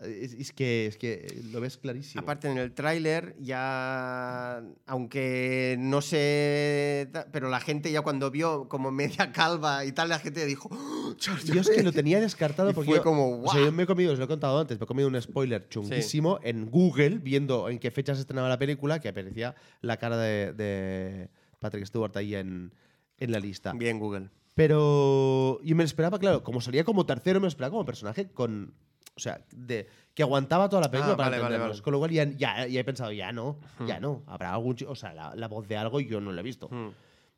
Es, 0.00 0.32
es 0.34 0.52
que, 0.52 0.86
es 0.86 0.96
que 0.96 1.26
lo 1.52 1.60
ves 1.60 1.76
clarísimo. 1.76 2.20
Aparte, 2.22 2.48
en 2.50 2.58
el 2.58 2.72
tráiler 2.72 3.34
ya, 3.40 4.62
aunque 4.86 5.76
no 5.78 6.00
sé, 6.00 7.08
pero 7.32 7.48
la 7.48 7.60
gente 7.60 7.90
ya 7.90 8.02
cuando 8.02 8.30
vio 8.30 8.68
como 8.68 8.90
media 8.92 9.32
calva 9.32 9.84
y 9.84 9.92
tal, 9.92 10.08
la 10.08 10.18
gente 10.18 10.46
dijo, 10.46 10.68
"¡Oh, 10.72 11.14
Yo 11.18 11.32
es 11.34 11.44
que 11.44 11.54
lo 11.58 11.64
Clooney!". 11.64 11.92
tenía 11.92 12.20
descartado 12.20 12.72
porque. 12.74 12.90
fue 12.90 12.96
yo- 12.98 13.02
como, 13.02 13.42
O 13.42 13.50
sea, 13.52 13.60
yo 13.64 13.72
me 13.72 13.82
he 13.82 13.86
comido, 13.86 14.12
os 14.12 14.18
lo 14.18 14.24
he 14.26 14.28
contado 14.28 14.58
antes, 14.60 14.78
me 14.78 14.84
he 14.84 14.86
comido 14.86 15.08
un 15.08 15.20
spoiler 15.20 15.68
chunguísimo 15.68 16.38
en 16.42 16.70
Google, 16.70 17.18
viendo 17.18 17.68
en 17.68 17.78
qué 17.78 17.90
fecha 17.90 18.14
se 18.14 18.20
estrenaba 18.20 18.48
la 18.48 18.58
película, 18.58 19.00
que 19.00 19.08
aparecía 19.08 19.54
la 19.80 19.96
cara 19.96 20.16
de, 20.16 20.52
de 20.52 21.28
Patrick 21.58 21.84
Stewart 21.86 22.16
ahí 22.16 22.34
en, 22.36 22.72
en 23.18 23.32
la 23.32 23.40
lista. 23.40 23.72
Bien, 23.72 23.98
Google. 23.98 24.30
Pero. 24.54 25.58
Y 25.62 25.74
me 25.74 25.82
lo 25.82 25.86
esperaba, 25.86 26.18
claro, 26.18 26.42
como 26.42 26.60
salía 26.60 26.84
como 26.84 27.06
tercero, 27.06 27.40
me 27.40 27.44
lo 27.44 27.48
esperaba 27.48 27.70
como 27.72 27.84
personaje 27.84 28.28
con. 28.30 28.74
O 29.18 29.20
sea, 29.20 29.44
de, 29.54 29.86
que 30.14 30.22
aguantaba 30.22 30.68
toda 30.68 30.82
la 30.82 30.90
película 30.90 31.14
Ah, 31.14 31.16
para 31.16 31.30
vale, 31.30 31.42
vale, 31.42 31.54
entendernos. 31.56 31.76
vale. 31.78 31.82
Con 31.84 31.92
lo 31.92 31.98
cual 31.98 32.10
ya, 32.12 32.24
ya, 32.24 32.66
ya 32.68 32.80
he 32.80 32.84
pensado, 32.84 33.10
ya 33.12 33.32
no, 33.32 33.58
ya 33.86 33.98
no. 34.00 34.22
Habrá 34.26 34.54
algún. 34.54 34.76
O 34.86 34.94
sea, 34.94 35.12
la, 35.12 35.34
la 35.34 35.48
voz 35.48 35.66
de 35.68 35.76
algo 35.76 36.00
yo 36.00 36.20
no 36.20 36.32
la 36.32 36.40
he 36.40 36.44
visto. 36.44 36.68
Hmm. 36.70 36.90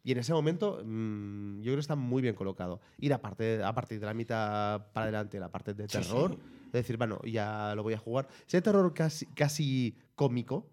Y 0.05 0.13
en 0.13 0.19
ese 0.19 0.33
momento, 0.33 0.81
mm, 0.85 1.59
yo 1.59 1.65
creo 1.65 1.75
que 1.77 1.81
está 1.81 1.97
muy 1.97 2.23
bien 2.23 2.35
colocado. 2.35 2.81
Ir 2.99 3.13
a, 3.13 3.21
parte, 3.21 3.63
a 3.63 3.73
partir 3.75 3.99
de 4.01 4.07
la 4.07 4.15
mitad 4.15 4.87
para 4.93 5.05
adelante, 5.05 5.39
la 5.41 5.51
parte 5.51 5.75
de 5.75 5.87
terror, 5.89 6.37
es 6.67 6.73
decir, 6.73 6.97
bueno, 6.97 7.19
ya 7.25 7.75
lo 7.75 7.83
voy 7.83 7.95
a 7.95 7.99
jugar. 7.99 8.29
Ese 8.47 8.63
terror 8.63 8.93
casi, 8.95 9.27
casi 9.27 9.97
cómico, 10.15 10.71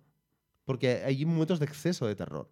porque 0.65 1.03
hay 1.05 1.25
momentos 1.25 1.59
de 1.59 1.65
exceso 1.65 2.05
de 2.07 2.15
terror. 2.15 2.49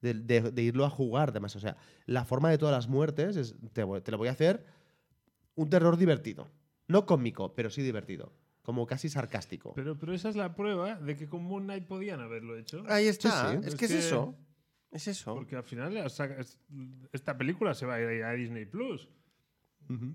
De, 0.00 0.14
de- 0.14 0.50
de 0.52 0.62
irlo 0.62 0.84
a 0.84 0.90
jugar, 0.90 1.30
además. 1.30 1.56
O 1.56 1.60
sea, 1.60 1.76
la 2.06 2.24
forma 2.24 2.50
de 2.50 2.58
todas 2.58 2.74
las 2.74 2.86
muertes 2.88 3.36
es, 3.36 3.54
te, 3.72 3.84
te 4.02 4.10
lo 4.12 4.18
voy 4.18 4.28
a 4.28 4.32
hacer 4.32 4.64
un 5.54 5.70
terror 5.70 5.96
divertido. 5.96 6.48
No 6.88 7.06
cómico, 7.06 7.54
pero 7.54 7.70
sí 7.70 7.82
divertido. 7.82 8.32
Como 8.62 8.86
casi 8.86 9.08
sarcástico. 9.08 9.72
Pero, 9.74 9.96
pero 9.96 10.12
esa 10.12 10.28
es 10.28 10.36
la 10.36 10.54
prueba 10.56 10.96
de 10.96 11.16
que 11.16 11.28
con 11.28 11.44
Moon 11.44 11.64
Knight 11.64 11.84
podían 11.86 12.20
haberlo 12.20 12.56
hecho. 12.56 12.82
Ahí 12.88 13.06
está, 13.06 13.52
sí. 13.52 13.58
es 13.60 13.66
Es 13.68 13.74
que 13.76 13.84
es 13.84 13.92
eso. 13.92 14.34
Es 14.90 15.06
eso. 15.08 15.34
Porque 15.34 15.56
al 15.56 15.62
final 15.64 15.96
esta 17.12 17.36
película 17.38 17.74
se 17.74 17.86
va 17.86 17.94
a 17.94 18.00
ir 18.12 18.24
a 18.24 18.32
Disney 18.32 18.64
Plus. 18.64 19.08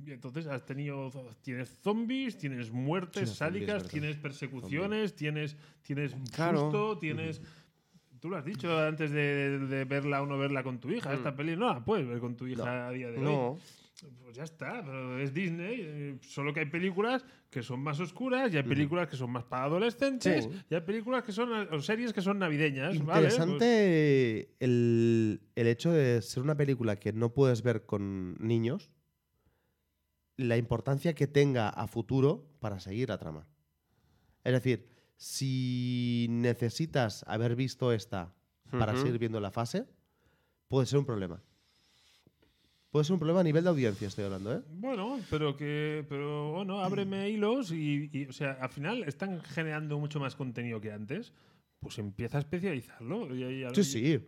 Y 0.06 0.12
entonces 0.12 0.48
has 0.48 0.66
tenido. 0.66 1.10
Tienes 1.42 1.78
zombies, 1.82 2.38
tienes 2.38 2.72
muertes 2.72 3.22
Sí, 3.22 3.26
los 3.30 3.38
zombies, 3.38 3.66
sádicas, 3.68 3.88
tienes 3.90 4.18
persecuciones, 4.18 5.16
tienes, 5.16 5.56
tienes 5.82 6.14
Claro. 6.36 6.60
susto, 6.60 6.98
tienes. 6.98 7.42
Tú 8.20 8.30
lo 8.30 8.36
has 8.38 8.44
dicho 8.46 8.78
antes 8.78 9.12
de, 9.12 9.60
de 9.60 9.86
verla 9.86 10.22
o 10.22 10.26
no 10.26 10.38
verla 10.38 10.62
con 10.62 10.80
tu 10.80 10.92
hija. 10.92 11.14
Esta 11.14 11.34
peli 11.36 11.56
no 11.56 11.74
la 11.74 11.84
puedes 11.86 12.06
ver 12.06 12.20
con 12.20 12.36
tu 12.36 12.48
hija 12.48 12.66
No. 12.66 12.88
a 12.88 12.92
día 12.92 13.10
de 13.12 13.18
hoy. 13.18 13.24
no. 13.24 13.58
Pues 14.24 14.36
ya 14.36 14.44
está, 14.44 14.84
pero 14.84 15.20
es 15.20 15.34
Disney. 15.34 15.78
eh, 15.82 16.18
solo 16.22 16.54
que 16.54 16.62
hay 16.62 16.66
películas 16.66 17.24
que 17.50 17.62
son 17.62 17.82
más 17.82 18.00
oscuras 18.00 18.54
y 18.54 18.58
hay 18.58 18.64
películas 18.64 19.08
que 19.08 19.16
son 19.16 19.30
más 19.32 19.44
para 19.44 19.66
adolescentes 19.66 20.46
Sí. 20.46 20.50
y 20.70 20.76
hay 20.76 20.82
películas 20.82 21.24
que 21.24 21.32
son. 21.32 21.52
o 21.72 21.82
series 21.82 22.14
que 22.14 22.22
son 22.22 22.40
navideñas. 22.40 22.98
¿vale? 23.06 23.28
Pues- 23.28 23.34
Interesante 23.34 24.56
el, 24.60 25.42
el 25.56 25.68
hecho 25.68 25.92
de 25.92 26.22
ser 26.22 26.42
una 26.44 26.56
película 26.56 26.96
que 26.98 27.14
no 27.14 27.34
puedes 27.34 27.62
ver 27.62 27.86
con 27.86 28.36
niños, 28.40 28.90
la 30.38 30.58
importancia 30.58 31.14
que 31.14 31.28
tenga 31.28 31.70
a 31.70 31.88
futuro 31.88 32.50
para 32.60 32.80
seguir 32.80 33.10
la 33.10 33.18
trama. 33.20 33.48
Es 34.44 34.54
decir, 34.54 34.88
si 35.18 36.26
necesitas 36.30 37.24
haber 37.28 37.56
visto 37.56 37.92
esta 37.92 38.34
para 38.72 38.96
seguir 38.96 39.20
viendo 39.20 39.40
la 39.40 39.52
fase, 39.52 39.86
puede 40.68 40.88
ser 40.88 40.98
un 41.00 41.06
problema. 41.06 41.44
Puede 42.92 43.06
ser 43.06 43.14
un 43.14 43.20
problema 43.20 43.40
a 43.40 43.44
nivel 43.44 43.64
de 43.64 43.70
audiencia, 43.70 44.08
estoy 44.10 44.26
hablando, 44.26 44.54
¿eh? 44.54 44.62
Bueno, 44.70 45.18
pero 45.30 45.56
que. 45.56 46.06
Pero 46.10 46.52
bueno, 46.52 46.82
ábreme 46.82 47.30
hilos 47.30 47.72
y, 47.72 48.10
y, 48.12 48.26
O 48.26 48.34
sea, 48.34 48.58
al 48.60 48.70
final 48.70 49.04
están 49.04 49.42
generando 49.42 49.98
mucho 49.98 50.20
más 50.20 50.36
contenido 50.36 50.82
que 50.82 50.92
antes. 50.92 51.32
Pues 51.80 51.98
empieza 52.00 52.38
a 52.38 52.42
especializarlo. 52.42 53.34
y 53.34 53.44
ahí- 53.44 53.76
Sí, 53.76 53.84
sí. 53.86 54.20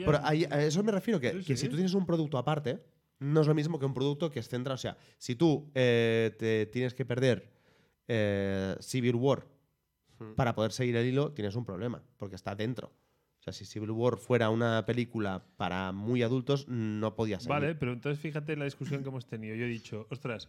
ya- 0.00 0.06
Pero 0.06 0.18
ahí- 0.22 0.46
a 0.50 0.62
eso 0.64 0.82
me 0.82 0.90
refiero, 0.90 1.20
que, 1.20 1.32
Sí, 1.32 1.38
que 1.44 1.56
sí. 1.56 1.64
si 1.64 1.68
tú 1.68 1.76
tienes 1.76 1.92
un 1.94 2.06
producto 2.06 2.38
aparte, 2.38 2.82
no 3.20 3.42
es 3.42 3.46
lo 3.46 3.54
mismo 3.54 3.78
que 3.78 3.84
un 3.84 3.94
producto 3.94 4.30
que 4.30 4.40
es 4.40 4.48
centrado. 4.48 4.74
O 4.76 4.78
sea, 4.78 4.96
si 5.18 5.34
tú 5.36 5.70
eh, 5.74 6.34
te 6.38 6.64
tienes 6.66 6.94
que 6.94 7.04
perder 7.04 7.50
eh, 8.08 8.74
Civil 8.80 9.16
War 9.16 9.46
Hmm. 10.18 10.32
para 10.34 10.54
poder 10.54 10.72
seguir 10.72 10.96
el 10.96 11.06
hilo, 11.06 11.32
tienes 11.32 11.54
un 11.56 11.64
problema, 11.66 12.02
porque 12.16 12.34
está 12.36 12.54
dentro. 12.54 12.90
Sea, 13.52 13.66
si 13.66 13.72
Civil 13.72 13.90
War 13.90 14.16
fuera 14.16 14.50
una 14.50 14.84
película 14.86 15.42
para 15.56 15.92
muy 15.92 16.22
adultos, 16.22 16.66
no 16.68 17.14
podía 17.14 17.40
ser. 17.40 17.50
Vale, 17.50 17.74
pero 17.74 17.92
entonces 17.92 18.20
fíjate 18.20 18.52
en 18.52 18.58
la 18.60 18.64
discusión 18.64 19.02
que 19.02 19.08
hemos 19.08 19.26
tenido. 19.26 19.54
Yo 19.54 19.64
he 19.64 19.68
dicho, 19.68 20.06
ostras, 20.10 20.48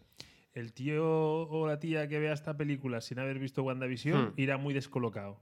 el 0.54 0.74
tío 0.74 1.06
o 1.08 1.68
la 1.68 1.80
tía 1.80 2.08
que 2.08 2.20
vea 2.20 2.34
esta 2.34 2.58
película 2.58 3.02
sin 3.02 3.20
haber 3.20 3.40
visto 3.40 3.64
WandaVision 3.64 4.30
Hmm. 4.30 4.34
irá 4.38 4.58
muy 4.58 4.74
descolocado. 4.74 5.40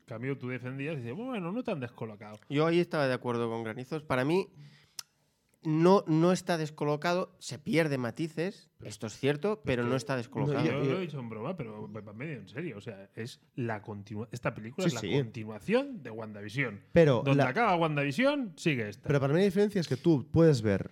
En 0.00 0.04
cambio, 0.06 0.38
tú 0.38 0.48
defendías 0.48 0.94
y 0.94 0.98
dices, 0.98 1.14
bueno, 1.14 1.50
no 1.52 1.62
tan 1.64 1.80
descolocado. 1.80 2.38
Yo 2.48 2.66
ahí 2.66 2.78
estaba 2.80 3.06
de 3.08 3.14
acuerdo 3.14 3.50
con 3.50 3.64
Granizos. 3.64 4.02
Para 4.04 4.24
mí, 4.24 4.48
no, 5.66 6.04
no 6.06 6.30
está 6.32 6.56
descolocado, 6.58 7.34
se 7.40 7.58
pierde 7.58 7.98
matices, 7.98 8.70
esto 8.84 9.08
es 9.08 9.18
cierto, 9.18 9.60
pero 9.64 9.82
no 9.82 9.96
está 9.96 10.16
descolocado. 10.16 10.64
Yo 10.64 10.72
yo- 10.84 10.92
lo 10.92 10.98
he 10.98 11.00
dicho 11.02 11.18
en 11.18 11.28
broma, 11.28 11.56
pero 11.56 11.90
va 11.92 12.12
medio 12.12 12.34
en 12.38 12.48
serio. 12.48 12.78
O 12.78 12.80
sea, 12.80 13.10
es 13.16 13.40
la 13.56 13.82
continua 13.82 14.28
esta 14.30 14.54
película 14.54 14.84
Sí, 14.84 14.88
es 14.88 14.94
la 14.94 15.00
sí. 15.00 15.10
continuación 15.12 16.02
de 16.04 16.10
WandaVision. 16.10 16.80
Pero, 16.92 17.22
Donde 17.24 17.42
la- 17.42 17.50
acaba 17.50 17.74
WandaVision, 17.76 18.52
sigue 18.56 18.88
esta. 18.88 19.08
pero 19.08 19.18
para 19.20 19.32
mí 19.34 19.40
la 19.40 19.44
diferencia 19.46 19.80
es 19.80 19.88
que 19.88 19.96
tú 19.96 20.28
puedes 20.30 20.62
ver 20.62 20.90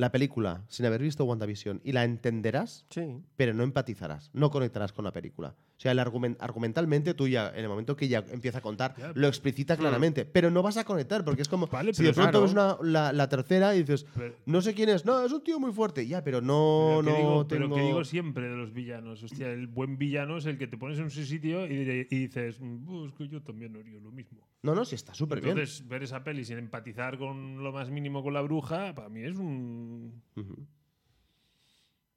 la 0.00 0.10
película 0.10 0.64
sin 0.68 0.86
haber 0.86 1.02
visto 1.02 1.24
WandaVision 1.24 1.80
y 1.84 1.92
la 1.92 2.04
entenderás 2.04 2.86
Sí. 2.90 3.18
pero 3.36 3.54
no 3.54 3.62
empatizarás, 3.62 4.30
no 4.32 4.50
conectarás 4.50 4.92
con 4.92 5.04
la 5.04 5.12
película. 5.12 5.54
O 5.76 5.80
sea, 5.82 5.92
el 5.92 5.98
argumen- 5.98 6.36
argumentalmente 6.40 7.14
tú 7.14 7.26
ya, 7.26 7.48
en 7.50 7.60
el 7.62 7.68
momento 7.68 7.96
que 7.96 8.04
ella 8.04 8.22
empieza 8.30 8.58
a 8.58 8.60
contar, 8.60 8.94
Ya. 8.98 9.12
lo 9.14 9.28
explicita 9.28 9.76
claramente, 9.78 10.26
pero 10.26 10.50
no 10.50 10.62
vas 10.62 10.76
a 10.76 10.84
conectar, 10.84 11.24
porque 11.24 11.40
es 11.42 11.48
como 11.48 11.68
Vale, 11.68 11.94
si 11.94 12.02
de 12.02 12.12
pronto 12.12 12.30
claro. 12.32 12.42
ves 12.42 12.52
una- 12.52 12.76
la, 12.82 13.12
la 13.14 13.28
tercera 13.30 13.74
y 13.74 13.78
dices, 13.80 14.04
Pero- 14.14 14.34
no 14.44 14.60
sé 14.60 14.74
quién 14.74 14.90
es, 14.90 15.06
no, 15.06 15.24
es 15.24 15.32
un 15.32 15.42
tío 15.42 15.58
muy 15.58 15.72
fuerte, 15.72 16.06
ya, 16.06 16.22
pero 16.22 16.40
no, 16.42 17.00
Pero 17.02 17.04
que 17.04 17.10
no 17.10 17.16
digo, 17.16 17.46
tengo... 17.46 17.48
pero 17.48 17.74
que 17.76 17.80
digo 17.82 18.04
siempre 18.04 18.48
de 18.48 18.56
los 18.56 18.72
villanos. 18.74 19.22
Hostia, 19.22 19.48
el 19.52 19.66
buen 19.68 19.96
villano 19.96 20.36
es 20.36 20.44
el 20.46 20.58
que 20.58 20.66
te 20.66 20.76
pones 20.76 20.98
en 20.98 21.08
su 21.10 21.24
sitio 21.24 21.66
y, 21.66 22.06
y 22.10 22.18
dices, 22.26 22.60
"Mm, 22.60 22.84
pues 22.84 23.12
que 23.14 23.28
yo 23.28 23.42
también 23.42 23.74
haría 23.76 24.00
lo 24.00 24.10
mismo. 24.12 24.46
No, 24.62 24.74
no, 24.74 24.84
sí 24.84 24.94
está 24.94 25.14
súper 25.14 25.40
bien. 25.40 25.56
Entonces, 25.56 25.86
ver 25.88 26.02
esa 26.02 26.22
peli 26.22 26.44
sin 26.44 26.58
empatizar 26.58 27.16
con 27.18 27.62
lo 27.62 27.72
más 27.72 27.90
mínimo 27.90 28.22
con 28.22 28.34
la 28.34 28.42
bruja, 28.42 28.94
para 28.94 29.08
mí 29.08 29.22
es 29.22 29.36
un. 29.36 30.22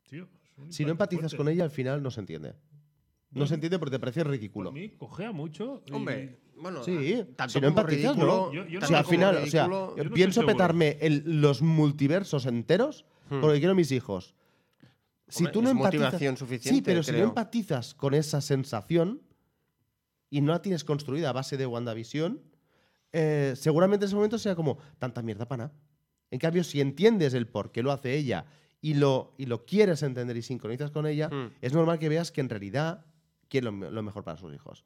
Tío, 0.10 0.28
es 0.44 0.58
un 0.58 0.72
Si 0.74 0.84
no 0.86 0.92
empatizas 0.92 1.32
fuerte. 1.32 1.38
con 1.38 1.48
ella, 1.50 1.64
al 1.64 1.72
final 1.72 2.04
no 2.04 2.12
se 2.12 2.20
entiende. 2.20 2.54
No 3.32 3.42
No. 3.42 3.48
se 3.48 3.56
entiende 3.56 3.80
porque 3.80 3.92
te 3.96 4.00
parece 4.00 4.22
A 4.22 4.26
ridículo. 4.26 4.72
mí 4.72 4.90
cojea 4.90 5.32
mucho. 5.32 5.82
y- 5.88 5.94
Hombre, 5.94 6.40
bueno, 6.58 6.84
Sí, 6.84 7.14
a- 7.14 7.26
tanto 7.36 7.54
si 7.54 7.62
no 7.62 7.70
como 7.70 7.80
empatizas, 7.80 8.12
ridículo, 8.16 8.36
¿no? 8.48 8.54
Yo- 8.54 8.66
yo 8.68 8.78
O 8.78 8.82
no 8.82 8.88
sea, 8.88 9.00
al 9.00 9.06
final, 9.06 9.38
o 9.38 9.48
sea, 9.48 9.66
yo 9.68 9.96
no 10.04 10.12
pienso 10.12 10.46
petarme 10.46 10.98
el- 11.02 11.42
los 11.42 11.62
multiversos 11.62 12.46
enteros 12.46 13.06
Hmm. 13.30 13.40
porque 13.42 13.58
quiero 13.60 13.72
a 13.72 13.76
mis 13.76 13.92
hijos. 13.92 14.36
Si 15.30 15.40
Hombre, 15.44 15.54
tú 15.54 15.62
no 15.64 15.70
es 15.70 15.76
empatizas, 15.76 16.06
motivación 16.08 16.38
suficiente, 16.38 16.76
Sí, 16.78 16.82
pero 16.84 17.02
si 17.02 17.12
no 17.14 17.20
empatizas 17.20 17.96
con 17.96 18.14
esa 18.14 18.40
sensación 18.42 19.22
y 20.34 20.42
no 20.42 20.52
la 20.52 20.62
tienes 20.64 20.84
construida 20.84 21.30
a 21.30 21.32
base 21.34 21.58
de 21.58 21.68
WandaVision, 21.68 22.42
eh, 23.12 23.54
seguramente 23.56 24.06
en 24.06 24.08
ese 24.08 24.16
momento 24.16 24.40
sea 24.40 24.56
como 24.56 24.80
tanta 24.98 25.22
mierda 25.22 25.48
para 25.48 25.66
nada. 25.66 25.80
En 26.32 26.40
cambio, 26.40 26.64
si 26.64 26.82
entiendes 26.82 27.36
el 27.36 27.46
por 27.48 27.72
qué 27.72 27.84
lo 27.84 27.92
hace 27.92 28.16
ella 28.16 28.46
y 28.82 28.96
lo, 28.96 29.36
y 29.38 29.46
lo 29.46 29.64
quieres 29.66 30.02
entender 30.02 30.36
y 30.36 30.42
sincronizas 30.42 30.90
con 30.90 31.06
ella, 31.06 31.30
Hmm. 31.30 31.52
es 31.62 31.74
normal 31.74 32.00
que 32.00 32.10
veas 32.10 32.32
que 32.32 32.42
en 32.42 32.50
realidad 32.50 33.06
quiere 33.48 33.66
lo, 33.66 33.72
me- 33.72 33.92
lo 33.92 34.02
mejor 34.02 34.24
para 34.24 34.38
sus 34.38 34.52
hijos. 34.56 34.84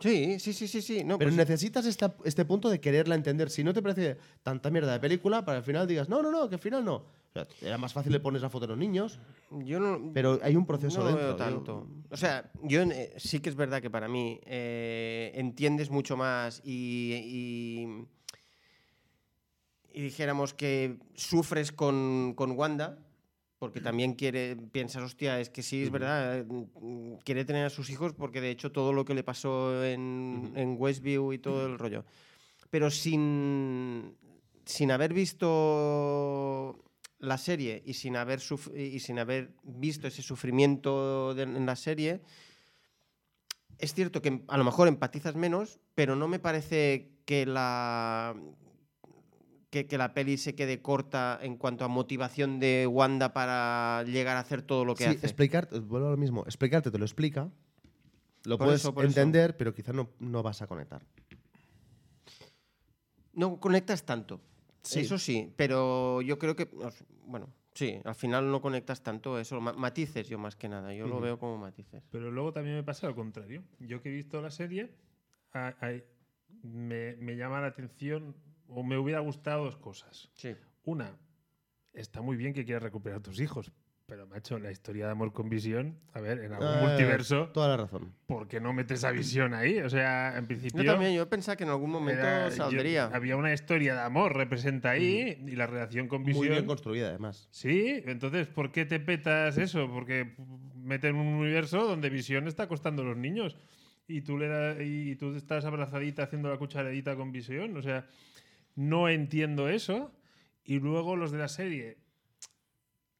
Sí, 0.00 0.40
sí, 0.40 0.52
sí, 0.52 0.66
sí, 0.66 0.82
sí. 0.82 1.04
No, 1.04 1.18
Pero 1.18 1.28
pues- 1.30 1.36
necesitas 1.36 1.86
esta- 1.86 2.16
este 2.24 2.44
punto 2.44 2.68
de 2.68 2.80
quererla 2.80 3.14
entender. 3.14 3.48
Si 3.50 3.62
no 3.62 3.72
te 3.72 3.82
parece 3.82 4.16
tanta 4.42 4.70
mierda 4.70 4.92
de 4.92 4.98
película, 4.98 5.44
para 5.44 5.58
al 5.58 5.64
final 5.64 5.86
digas, 5.86 6.08
no, 6.08 6.20
no, 6.20 6.32
no, 6.32 6.48
que 6.48 6.56
al 6.56 6.60
final 6.60 6.84
no. 6.84 7.04
O 7.30 7.32
sea, 7.32 7.46
era 7.62 7.78
más 7.78 7.92
fácil 7.92 8.10
le 8.12 8.18
pones 8.18 8.42
la 8.42 8.50
foto 8.50 8.64
a 8.64 8.68
los 8.68 8.76
niños, 8.78 9.20
yo 9.50 9.78
no, 9.78 10.12
pero 10.12 10.40
hay 10.42 10.56
un 10.56 10.66
proceso 10.66 10.98
no 10.98 11.04
dentro. 11.06 11.22
veo 11.22 11.30
Yo- 11.32 11.36
tanto. 11.36 11.86
O 12.10 12.16
sea, 12.16 12.50
yo 12.64 12.82
eh, 12.82 13.14
sí 13.18 13.38
que 13.38 13.48
es 13.50 13.54
verdad 13.54 13.80
que 13.80 13.88
para 13.88 14.08
mí 14.08 14.40
eh, 14.44 15.30
entiendes 15.36 15.90
mucho 15.90 16.16
más 16.16 16.60
y, 16.64 17.12
y, 19.92 19.98
y 19.98 20.02
dijéramos 20.02 20.54
que 20.54 20.98
sufres 21.14 21.70
con, 21.70 22.34
con 22.36 22.50
Wanda, 22.52 22.98
porque 23.60 23.80
también 23.80 24.14
quiere, 24.14 24.56
piensas, 24.56 25.02
hostia, 25.04 25.38
es 25.38 25.50
que 25.50 25.62
sí, 25.62 25.82
es 25.84 25.90
verdad, 25.92 26.44
mm, 26.46 27.16
quiere 27.24 27.44
tener 27.44 27.66
a 27.66 27.70
sus 27.70 27.90
hijos 27.90 28.12
porque 28.12 28.40
de 28.40 28.50
hecho 28.50 28.72
todo 28.72 28.92
lo 28.92 29.04
que 29.04 29.14
le 29.14 29.22
pasó 29.22 29.84
en, 29.84 30.52
en 30.56 30.76
Westview 30.78 31.32
y 31.32 31.38
todo 31.38 31.66
el 31.66 31.78
rollo. 31.78 32.04
Pero 32.70 32.90
sin, 32.90 34.16
sin 34.64 34.90
haber 34.90 35.12
visto 35.12 36.76
la 37.20 37.38
serie 37.38 37.82
y 37.86 37.94
sin 37.94 38.16
haber, 38.16 38.40
y 38.74 38.98
sin 39.00 39.18
haber 39.18 39.50
visto 39.62 40.08
ese 40.08 40.22
sufrimiento 40.22 41.34
de- 41.34 41.42
en 41.44 41.66
la 41.66 41.76
serie, 41.76 42.20
es 43.78 43.94
cierto 43.94 44.20
que 44.20 44.42
a 44.48 44.56
lo 44.58 44.64
mejor 44.64 44.88
empatizas 44.88 45.36
menos, 45.36 45.80
pero 45.94 46.16
no 46.16 46.28
me 46.28 46.38
parece 46.38 47.12
que 47.24 47.46
la, 47.46 48.34
que, 49.70 49.86
que 49.86 49.96
la 49.98 50.12
peli 50.14 50.36
se 50.36 50.54
quede 50.54 50.82
corta 50.82 51.38
en 51.42 51.56
cuanto 51.56 51.84
a 51.84 51.88
motivación 51.88 52.58
de 52.58 52.86
Wanda 52.86 53.32
para 53.32 54.02
llegar 54.04 54.36
a 54.36 54.40
hacer 54.40 54.62
todo 54.62 54.84
lo 54.84 54.94
que 54.94 55.04
sí, 55.04 55.10
hace. 55.10 55.26
explicarte, 55.26 55.78
vuelvo 55.78 56.08
a 56.08 56.10
lo 56.10 56.16
mismo, 56.16 56.42
explicarte 56.46 56.90
te 56.90 56.98
lo 56.98 57.04
explica, 57.04 57.50
lo 58.44 58.58
Por 58.58 58.66
puedes 58.66 58.80
eso, 58.80 58.92
por 58.94 59.04
eso. 59.04 59.08
entender, 59.20 59.56
pero 59.56 59.72
quizás 59.74 59.94
no, 59.94 60.10
no 60.18 60.42
vas 60.42 60.60
a 60.62 60.66
conectar. 60.66 61.02
No 63.32 63.60
conectas 63.60 64.04
tanto. 64.04 64.40
Sí. 64.82 65.00
Eso 65.00 65.18
sí, 65.18 65.52
pero 65.56 66.22
yo 66.22 66.38
creo 66.38 66.56
que, 66.56 66.68
bueno, 67.26 67.52
sí, 67.74 68.00
al 68.04 68.14
final 68.14 68.50
no 68.50 68.60
conectas 68.62 69.02
tanto 69.02 69.38
eso, 69.38 69.60
ma- 69.60 69.72
matices 69.74 70.28
yo 70.28 70.38
más 70.38 70.56
que 70.56 70.68
nada, 70.68 70.94
yo 70.94 71.06
lo 71.06 71.20
veo 71.20 71.38
como 71.38 71.58
matices. 71.58 72.02
Pero 72.10 72.30
luego 72.30 72.52
también 72.52 72.76
me 72.76 72.82
pasa 72.82 73.06
lo 73.06 73.14
contrario. 73.14 73.62
Yo 73.78 74.00
que 74.00 74.08
he 74.08 74.12
visto 74.12 74.40
la 74.40 74.50
serie, 74.50 74.94
a- 75.52 75.74
a- 75.80 76.00
me, 76.62 77.16
me 77.16 77.36
llama 77.36 77.60
la 77.60 77.68
atención 77.68 78.34
o 78.68 78.82
me 78.82 78.96
hubiera 78.98 79.20
gustado 79.20 79.64
dos 79.64 79.76
cosas. 79.76 80.30
Sí. 80.34 80.54
Una, 80.84 81.16
está 81.92 82.22
muy 82.22 82.36
bien 82.36 82.52
que 82.54 82.64
quieras 82.64 82.82
recuperar 82.82 83.18
a 83.18 83.22
tus 83.22 83.40
hijos, 83.40 83.72
pero 84.10 84.26
macho, 84.26 84.58
la 84.58 84.72
historia 84.72 85.06
de 85.06 85.12
amor 85.12 85.32
con 85.32 85.48
visión, 85.48 85.96
a 86.14 86.20
ver, 86.20 86.40
en 86.40 86.52
algún 86.52 86.66
Eh, 86.68 86.80
multiverso, 86.88 87.48
Toda 87.54 87.68
la 87.68 87.76
razón. 87.76 88.12
¿por 88.26 88.48
qué 88.48 88.60
no 88.60 88.72
metes 88.72 89.04
a 89.04 89.12
visión 89.12 89.54
ahí? 89.54 89.78
O 89.78 89.88
sea, 89.88 90.36
en 90.36 90.46
principio. 90.48 90.82
Yo 90.82 90.90
también, 90.92 91.14
yo 91.14 91.28
pensaba 91.28 91.54
que 91.54 91.62
en 91.62 91.70
algún 91.70 91.90
momento 91.90 92.20
era- 92.20 92.48
yo- 92.48 92.56
saldría. 92.56 93.04
había 93.06 93.36
una 93.36 93.52
historia 93.52 93.94
de 93.94 94.00
amor 94.00 94.36
representa 94.36 94.90
ahí 94.90 95.38
y 95.46 95.54
la 95.54 95.68
relación 95.68 96.08
con 96.08 96.24
visión. 96.24 96.44
Muy 96.44 96.48
bien 96.48 96.66
construida, 96.66 97.08
además. 97.10 97.46
Sí, 97.52 98.02
entonces, 98.04 98.48
¿por 98.48 98.72
qué 98.72 98.84
te 98.84 98.98
petas 98.98 99.56
eso? 99.58 99.88
Porque 99.88 100.34
meten 100.74 101.14
un 101.14 101.28
universo 101.28 101.86
donde 101.86 102.10
Visión 102.10 102.48
está 102.48 102.64
acostando 102.64 103.02
a 103.02 103.04
los 103.04 103.16
niños 103.16 103.56
y 104.08 104.22
tú, 104.22 104.36
le 104.38 104.48
da- 104.48 104.82
y 104.82 105.14
tú 105.14 105.36
estás 105.36 105.64
abrazadita 105.64 106.24
haciendo 106.24 106.50
la 106.50 106.56
cucharadita 106.56 107.14
con 107.14 107.30
Visión. 107.30 107.76
O 107.76 107.82
sea, 107.82 108.08
no 108.74 109.08
entiendo 109.08 109.68
eso. 109.68 110.12
Y 110.64 110.80
luego 110.80 111.14
los 111.14 111.30
de 111.30 111.38
la 111.38 111.48
serie, 111.48 111.96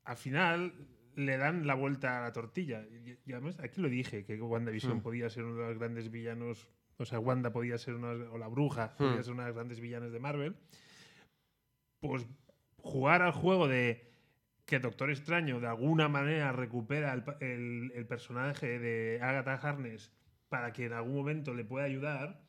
al 0.05 0.17
final, 0.17 0.73
le 1.17 1.37
dan 1.37 1.67
la 1.67 1.75
vuelta 1.75 2.19
a 2.19 2.23
la 2.23 2.33
tortilla. 2.33 2.85
Y, 3.05 3.19
y 3.27 3.33
además, 3.33 3.59
aquí 3.61 3.81
lo 3.81 3.89
dije, 3.89 4.25
que 4.25 4.41
WandaVision 4.41 4.99
Mm. 4.99 5.03
podía 5.03 5.29
ser 5.31 5.45
uno 5.45 5.61
de 5.63 5.69
los 5.69 5.79
grandes 5.79 6.11
villanos. 6.11 6.69
O 6.99 7.05
sea, 7.05 7.19
Wanda 7.19 7.51
podía 7.53 7.79
ser 7.79 7.95
una, 7.95 8.11
o 8.11 8.39
la 8.39 8.49
bruja, 8.49 8.95
Mm. 8.99 9.05
podía 9.09 9.23
ser 9.23 9.33
una 9.33 9.43
de 9.45 9.49
las 9.51 9.57
grandes 9.57 9.81
villanas 9.81 10.13
de 10.13 10.21
Marvel. 10.21 10.57
Pues 12.01 12.27
jugar 12.79 13.23
al 13.23 13.33
juego 13.33 13.69
de 13.69 14.11
que 14.67 14.79
Doctor 14.79 15.11
Extraño 15.11 15.61
de 15.61 15.67
alguna 15.67 16.09
manera 16.09 16.53
recupera 16.53 17.13
el, 17.41 17.93
el 17.95 18.07
personaje 18.07 18.79
de 18.79 19.19
Agatha 19.21 19.55
Harness 19.55 20.13
para 20.49 20.73
que 20.73 20.87
en 20.87 20.93
algún 20.93 21.17
momento 21.17 21.55
le 21.55 21.65
pueda 21.65 21.85
ayudar, 21.87 22.41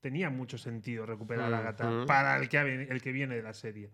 tenía 0.00 0.30
mucho 0.30 0.58
sentido 0.58 1.06
recuperar 1.06 1.52
a 1.52 1.58
Agatha 1.58 2.04
para 2.06 2.36
el 2.38 2.48
que, 2.48 2.86
el 2.88 3.02
que 3.02 3.12
viene 3.12 3.36
de 3.36 3.42
la 3.42 3.52
serie. 3.52 3.90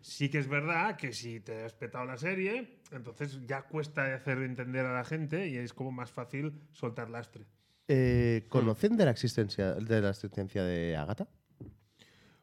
Sí 0.00 0.28
que 0.28 0.38
es 0.38 0.48
verdad 0.48 0.96
que 0.96 1.12
si 1.12 1.40
te 1.40 1.64
has 1.64 1.74
petado 1.74 2.04
la 2.04 2.16
serie, 2.16 2.78
entonces 2.92 3.40
ya 3.46 3.62
cuesta 3.62 4.14
hacer 4.14 4.38
entender 4.38 4.86
a 4.86 4.94
la 4.94 5.04
gente 5.04 5.48
y 5.48 5.56
es 5.56 5.72
como 5.72 5.92
más 5.92 6.10
fácil 6.10 6.60
soltar 6.72 7.10
lastre. 7.10 7.46
Eh, 7.88 8.46
¿Conocen 8.48 8.96
de 8.96 9.04
la 9.04 9.10
existencia 9.10 9.74
de 9.74 10.00
la 10.00 10.10
existencia 10.10 10.62
de 10.62 10.96
Agatha? 10.96 11.28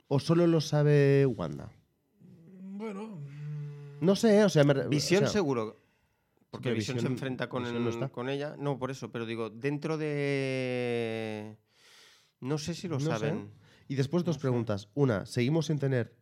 ¿O 0.09 0.19
solo 0.19 0.47
lo 0.47 0.61
sabe 0.61 1.25
Wanda? 1.25 1.71
Bueno, 2.19 3.19
No 4.01 4.15
sé, 4.15 4.43
o 4.43 4.49
sea, 4.49 4.63
me 4.63 4.87
Visión 4.87 5.23
o 5.23 5.27
sea, 5.27 5.33
seguro. 5.33 5.77
Porque 6.49 6.71
Visión, 6.71 6.99
se 6.99 7.07
enfrenta 7.07 7.49
con, 7.49 7.63
no 7.63 7.89
está. 7.89 8.09
con 8.09 8.29
ella. 8.29 8.55
No, 8.57 8.77
por 8.77 8.91
eso, 8.91 9.11
pero 9.11 9.25
digo, 9.25 9.49
dentro 9.49 9.97
de. 9.97 11.57
No 12.39 12.57
sé 12.57 12.73
si 12.73 12.87
lo 12.87 12.95
No 12.99 13.05
sé. 13.05 13.11
saben. 13.11 13.51
Y 13.87 13.95
después 13.95 14.23
dos 14.23 14.35
No 14.35 14.39
sé. 14.39 14.41
preguntas. 14.41 14.89
Una, 14.93 15.25
seguimos 15.25 15.67
sin 15.67 15.79
tener 15.79 16.15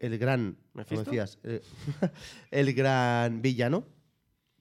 el 0.00 0.18
gran, 0.18 0.56
como 0.88 1.02
decías, 1.02 1.38
eh, 1.42 1.60
el 2.50 2.72
gran 2.74 3.42
villano. 3.42 3.84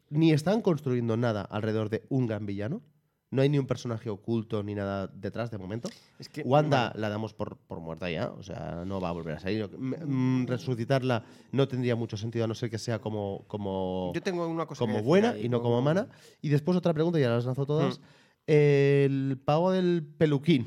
Ni 0.10 0.32
están 0.32 0.62
construyendo 0.62 1.18
nada 1.18 1.42
alrededor 1.42 1.90
de 1.90 2.06
un 2.10 2.28
gran 2.28 2.46
villano. 2.46 2.82
No 3.30 3.42
hay 3.42 3.50
ni 3.50 3.60
un 3.60 3.68
personaje 3.68 4.10
oculto 4.10 4.64
ni 4.64 4.74
nada 4.74 5.08
detrás 5.08 5.52
de 5.52 5.58
momento. 5.58 5.90
Es 6.18 6.30
que, 6.30 6.44
Wanda 6.44 6.94
la 6.96 7.10
damos 7.10 7.34
por, 7.34 7.58
por 7.58 7.82
muerta 7.82 8.10
ya, 8.10 8.30
o 8.30 8.42
sea, 8.42 8.84
no 8.86 9.02
va 9.02 9.10
a 9.10 9.12
volver 9.12 9.36
a 9.36 9.40
salir. 9.42 9.70
Mm, 9.78 10.46
resucitarla 10.48 11.26
no 11.52 11.68
tendría 11.68 11.98
mucho 11.98 12.16
sentido 12.16 12.46
a 12.46 12.48
no 12.48 12.56
ser 12.56 12.70
que 12.70 12.78
sea 12.78 13.00
como, 13.00 13.44
como, 13.48 14.14
Yo 14.16 14.22
tengo 14.22 14.48
una 14.48 14.66
cosa 14.66 14.80
como 14.80 15.04
buena 15.04 15.32
ahí, 15.32 15.48
y 15.48 15.50
no 15.50 15.62
como 15.62 15.82
mana. 15.82 16.08
Y 16.42 16.48
después 16.48 16.78
otra 16.78 16.94
pregunta, 16.94 17.20
ya 17.20 17.30
las 17.30 17.44
lanzo 17.46 17.66
todas. 17.66 18.00
Mm. 18.00 18.04
El 18.48 19.42
pago 19.44 19.74
del 19.74 20.06
peluquín 20.18 20.66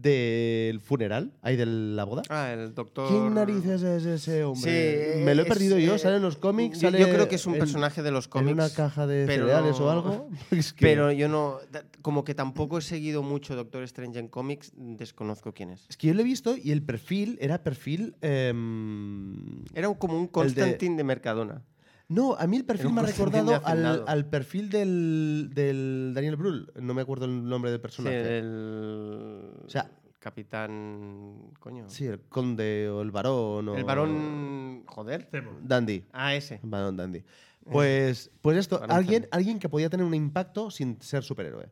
del 0.00 0.80
funeral, 0.80 1.32
ahí 1.42 1.56
de 1.56 1.66
la 1.66 2.04
boda. 2.04 2.22
Ah, 2.28 2.52
el 2.52 2.74
doctor. 2.74 3.08
¿Quién 3.08 3.34
narices 3.34 3.82
es 3.82 4.04
ese 4.04 4.42
hombre? 4.44 5.14
Sí, 5.18 5.22
Me 5.24 5.34
lo 5.34 5.42
he 5.42 5.44
es, 5.44 5.48
perdido 5.48 5.78
yo, 5.78 5.94
eh, 5.94 5.98
sale 5.98 6.16
en 6.16 6.22
los 6.22 6.36
cómics, 6.36 6.80
Yo, 6.80 6.88
sale 6.90 6.98
yo 7.00 7.08
creo 7.08 7.28
que 7.28 7.36
es 7.36 7.46
un 7.46 7.54
en- 7.54 7.60
personaje 7.60 8.02
de 8.02 8.10
los 8.10 8.24
en 8.26 8.30
cómics. 8.30 8.52
una 8.54 8.70
caja 8.70 9.06
de 9.06 9.24
pero 9.26 9.44
cereales 9.46 9.78
o 9.80 9.90
algo. 9.90 10.28
Es 10.50 10.72
que- 10.72 10.84
Pero 10.84 11.12
yo 11.12 11.28
no. 11.28 11.58
Como 12.02 12.24
que 12.24 12.34
tampoco 12.34 12.78
he 12.78 12.82
seguido 12.82 13.22
mucho 13.22 13.54
Doctor 13.56 13.82
Strange 13.84 14.18
en 14.18 14.28
cómics, 14.28 14.72
desconozco 14.76 15.52
quién 15.54 15.70
es. 15.70 15.86
es 15.88 15.96
que 15.96 16.08
yo 16.08 16.14
lo 16.14 16.20
he 16.20 16.24
visto 16.24 16.56
y 16.56 16.72
el 16.72 16.82
perfil 16.82 17.38
era 17.40 17.62
perfil... 17.62 18.16
em, 18.20 19.64
Era 19.74 19.92
como 19.94 20.16
un 20.18 20.24
de- 20.26 20.30
Constantine 20.30 20.96
de, 20.96 21.04
Mercadona. 21.04 21.62
No, 22.08 22.34
a 22.34 22.46
mí 22.46 22.56
el 22.58 22.64
perfil 22.64 22.92
me 22.92 23.00
ha 23.00 23.04
recordado 23.04 23.60
al, 23.64 24.26
perfil 24.26 24.68
del, 24.68 25.50
del 25.54 26.12
Daniel 26.14 26.36
Brühl. 26.36 26.70
No 26.80 26.92
me 26.94 27.02
acuerdo 27.02 27.24
el 27.24 27.48
nombre 27.48 27.70
del 27.70 27.80
Sí, 27.80 27.82
personaje. 27.82 28.38
el. 28.38 29.50
O 29.66 29.70
sea- 29.70 29.90
Capitán. 30.18 31.52
Coño. 31.60 31.88
Sí, 31.88 32.06
el 32.06 32.18
conde 32.20 32.88
o 32.88 33.02
el 33.02 33.10
varón. 33.10 33.68
o- 33.68 33.76
El 33.76 33.84
varón. 33.84 34.82
Joder. 34.86 35.28
Dandy. 35.62 36.04
Ah, 36.12 36.34
ese. 36.34 36.60
Varón 36.62 36.96
Dandy. 36.96 37.22
Pues, 37.70 38.30
pues 38.40 38.56
esto, 38.58 38.78
Varón 38.80 38.96
alguien, 38.96 39.22
Dandy. 39.22 39.28
alguien 39.32 39.58
que 39.58 39.68
podía 39.68 39.88
tener 39.90 40.04
un 40.04 40.14
impacto 40.14 40.70
sin 40.70 41.00
ser 41.02 41.22
superhéroe. 41.24 41.70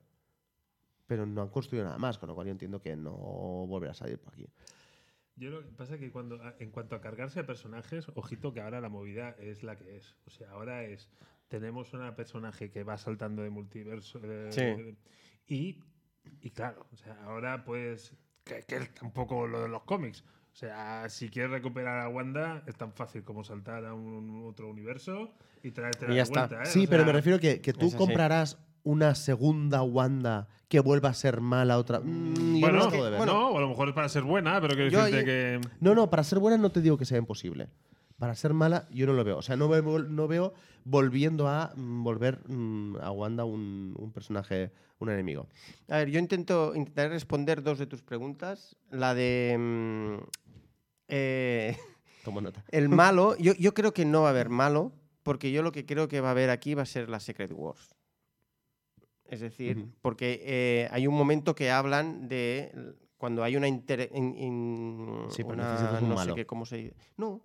Pero 1.07 1.25
no 1.27 1.43
han 1.43 1.49
construido 1.49 1.85
nada 1.85 1.99
más, 1.99 2.19
con 2.19 2.29
lo 2.29 2.35
cual 2.35 2.47
yo 2.47 2.53
entiendo 2.53 2.81
que 2.81 2.95
no 2.97 3.13
volverá 3.13 3.93
a 3.93 3.95
salir 3.95 4.19
por 4.19 4.33
aquí. 4.35 4.47
Yo 5.37 5.51
lo 5.51 5.63
que 5.63 5.69
pasa 5.73 5.95
es 5.95 6.01
que 6.01 6.11
cuando, 6.11 6.41
en 6.59 6.71
cuanto 6.71 6.95
a 6.95 7.01
cargarse 7.01 7.41
a 7.41 7.47
personajes, 7.47 8.07
ojito 8.15 8.53
que 8.53 8.61
ahora 8.61 8.81
la 8.81 8.89
movida 8.89 9.31
es 9.39 9.63
la 9.63 9.77
que 9.77 9.97
es. 9.97 10.15
O 10.27 10.31
sea, 10.31 10.51
ahora 10.51 10.85
es. 10.85 11.09
Tenemos 11.49 11.93
una 11.95 12.15
personaje 12.17 12.71
que 12.71 12.85
va 12.85 12.97
saltando 12.99 13.43
de 13.43 13.51
multiverso. 13.51 14.19
de- 14.21 14.53
Sí. 14.53 14.61
de- 14.61 14.97
y, 15.47 15.79
y 16.41 16.51
claro, 16.51 16.87
o 16.93 16.97
sea, 16.97 17.23
ahora 17.25 17.65
pues. 17.65 18.15
Que, 18.45 18.63
que 18.67 18.77
es 18.77 18.95
tampoco 18.95 19.47
lo 19.47 19.63
de 19.63 19.69
los 19.69 19.83
cómics. 19.85 20.23
O 20.53 20.55
sea, 20.55 21.09
si 21.09 21.31
quieres 21.31 21.51
recuperar 21.51 22.01
a 22.01 22.09
Wanda, 22.11 22.63
es 22.67 22.77
tan 22.77 22.93
fácil 22.93 23.23
como 23.25 23.43
saltar 23.45 23.87
a 23.87 23.95
un 23.95 24.45
otro 24.47 24.69
universo 24.69 25.35
y 25.63 25.71
traerte 25.71 26.05
Y 26.07 26.09
de 26.11 26.15
ya 26.17 26.23
está. 26.25 26.47
vuelta. 26.47 26.63
¿eh? 26.65 26.67
Sí, 26.67 26.85
O 26.87 26.91
pero 26.91 27.05
sea, 27.05 27.07
me 27.07 27.13
refiero 27.13 27.39
que, 27.39 27.61
que 27.63 27.73
tú 27.73 27.87
así. 27.87 27.97
Una 28.85 29.15
segunda 29.15 29.83
Wanda 29.83 30.49
que 30.69 30.81
vuelva 30.81 31.11
a 31.11 31.15
ser 31.15 31.41
mala 31.41 31.79
otra. 31.79 32.01
Mm, 32.01 32.57
yo 32.61 32.73
no 32.73 32.89
Bueno, 32.89 33.11
bueno, 33.19 33.27
no, 33.27 33.57
a 33.59 33.61
lo 33.61 33.69
mejor 33.69 33.89
es 33.89 33.95
para 33.95 34.09
ser 34.09 34.23
buena, 34.23 34.61
pero 34.61 34.75
que 34.75 34.91
yo 34.91 34.99
decirte 35.05 35.19
ahí- 35.19 35.25
que. 35.25 35.61
No, 35.81 35.95
no, 35.95 36.09
para 36.11 36.25
ser 36.25 36.39
buena 36.39 36.57
no 36.59 36.71
te 36.73 36.81
digo 36.81 36.97
que 36.97 37.05
sea 37.05 37.19
imposible. 37.19 37.69
para 38.19 38.35
ser 38.37 38.55
mala, 38.55 38.87
yo 38.93 39.07
no 39.07 39.13
lo 39.15 39.25
veo. 39.25 39.39
O 39.39 39.43
sea, 39.43 39.57
no 39.57 39.69
veo, 39.69 39.83
no 39.99 40.29
veo 40.29 40.55
volviendo 40.85 41.49
a 41.49 41.73
mm, 41.75 42.05
volver 42.05 42.39
mm, 42.49 42.97
a 43.03 43.11
Wanda 43.11 43.45
un, 43.45 43.95
un 43.99 44.13
personaje, 44.13 44.71
un 45.01 45.11
enemigo. 45.11 45.49
A 45.89 45.97
ver, 45.99 46.09
yo 46.11 46.19
intento 46.21 46.73
intentaré 46.75 47.09
responder 47.09 47.63
dos 47.63 47.79
de 47.81 47.87
tus 47.87 48.01
preguntas. 48.03 48.77
La 48.91 49.13
de. 49.15 49.57
mm, 49.59 50.17
eh, 51.09 51.77
Tomo 52.25 52.41
nota. 52.41 52.65
el 52.71 52.89
malo. 52.89 53.37
Yo, 53.39 53.53
yo 53.55 53.75
creo 53.75 53.93
que 53.93 54.05
no 54.05 54.23
va 54.23 54.29
a 54.29 54.31
haber 54.31 54.49
malo, 54.49 54.93
porque 55.25 55.51
yo 55.53 55.63
lo 55.63 55.73
que 55.73 55.85
creo 55.85 56.07
que 56.09 56.21
va 56.21 56.29
a 56.29 56.31
haber 56.33 56.51
aquí 56.51 56.75
va 56.75 56.83
a 56.83 56.87
ser 56.87 57.09
la 57.09 57.19
Secret 57.21 57.51
Wars. 57.53 57.95
Es 59.33 59.41
decir, 59.41 59.87
porque 60.03 60.41
eh, 60.45 60.89
hay 60.91 61.07
un 61.07 61.15
momento 61.15 61.55
que 61.55 61.71
hablan 61.71 62.29
de 62.29 62.71
cuando 63.17 63.43
hay 63.43 63.57
una 63.57 63.67
inter- 63.67 64.11
in- 64.15 64.37
in- 64.37 65.25
Sí, 65.31 65.43
pero 65.43 65.55
una- 65.55 65.99
un 66.03 66.09
no 66.09 66.15
malo. 66.17 66.31
sé 66.33 66.35
qué, 66.35 66.45
cómo 66.47 66.67
se 66.67 66.77
dice. 66.77 66.95
No, 67.17 67.41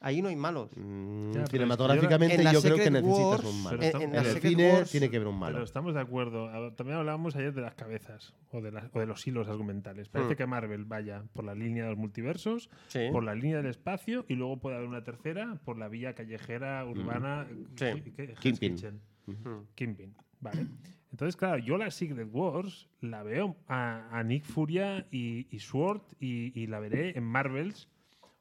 ahí 0.00 0.22
no 0.22 0.28
hay 0.30 0.36
malos. 0.36 0.70
Mm, 0.76 1.32
Ya, 1.32 1.46
cinematográficamente 1.46 2.36
en 2.36 2.44
la 2.44 2.52
yo 2.54 2.62
creo 2.62 2.76
que 2.76 2.90
necesitas 2.90 3.20
Wars, 3.26 3.44
un 3.44 3.62
malo. 3.62 3.82
En, 3.82 3.96
en 3.96 4.02
En 4.02 4.14
el 4.14 4.24
Secret 4.24 4.50
cine 4.50 4.72
Wars- 4.72 4.90
tiene 4.90 5.10
que 5.10 5.16
haber 5.16 5.28
un 5.28 5.38
malo. 5.38 5.52
Pero 5.56 5.64
estamos 5.64 5.92
de 5.94 6.00
acuerdo. 6.00 6.48
A- 6.48 6.74
También 6.74 6.96
hablábamos 6.98 7.36
ayer 7.36 7.52
de 7.52 7.60
las 7.60 7.74
cabezas 7.74 8.32
o 8.50 8.62
de, 8.62 8.72
las- 8.72 8.88
o 8.94 8.98
de 9.00 9.04
los 9.06 9.26
hilos 9.26 9.46
argumentales. 9.48 10.08
Parece 10.08 10.32
Hmm. 10.32 10.36
que 10.38 10.46
Marvel 10.46 10.84
vaya 10.86 11.24
por 11.34 11.44
la 11.44 11.54
línea 11.54 11.84
de 11.84 11.90
los 11.90 11.98
multiversos, 11.98 12.70
Sí. 12.86 13.08
por 13.12 13.24
la 13.24 13.34
línea 13.34 13.58
del 13.58 13.66
espacio 13.66 14.24
y 14.26 14.36
luego 14.36 14.58
puede 14.58 14.76
haber 14.76 14.88
una 14.88 15.04
tercera 15.04 15.60
por 15.66 15.76
la 15.76 15.88
vía 15.88 16.14
callejera, 16.14 16.82
urbana. 16.86 17.46
Sí. 17.76 17.84
¿qué- 18.04 18.12
qué- 18.14 18.22
Hell's 18.22 18.40
Kingpin. 18.40 18.74
Kitchen. 18.76 19.00
Mm. 19.26 19.66
Kingpin. 19.74 20.14
Vale. 20.40 20.66
Entonces, 21.10 21.36
claro, 21.36 21.58
yo 21.58 21.76
la 21.76 21.90
Secret 21.90 22.28
Wars 22.30 22.88
la 23.00 23.22
veo 23.22 23.56
a, 23.66 24.08
a 24.16 24.22
Nick 24.22 24.44
Furia 24.44 25.06
y, 25.10 25.46
y 25.54 25.58
Sword 25.58 26.02
y, 26.20 26.58
y 26.60 26.66
la 26.68 26.78
veré 26.80 27.16
en 27.18 27.24
Marvels 27.24 27.88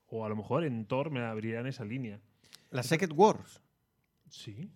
o 0.08 0.26
a 0.26 0.30
lo 0.30 0.36
mejor 0.36 0.64
en 0.64 0.86
Thor 0.86 1.10
me 1.12 1.22
abrirán 1.24 1.66
esa 1.68 1.84
línea. 1.84 2.20
La 2.70 2.84
Secret 2.84 3.12
Wars. 3.16 3.62
Sí. 4.30 4.70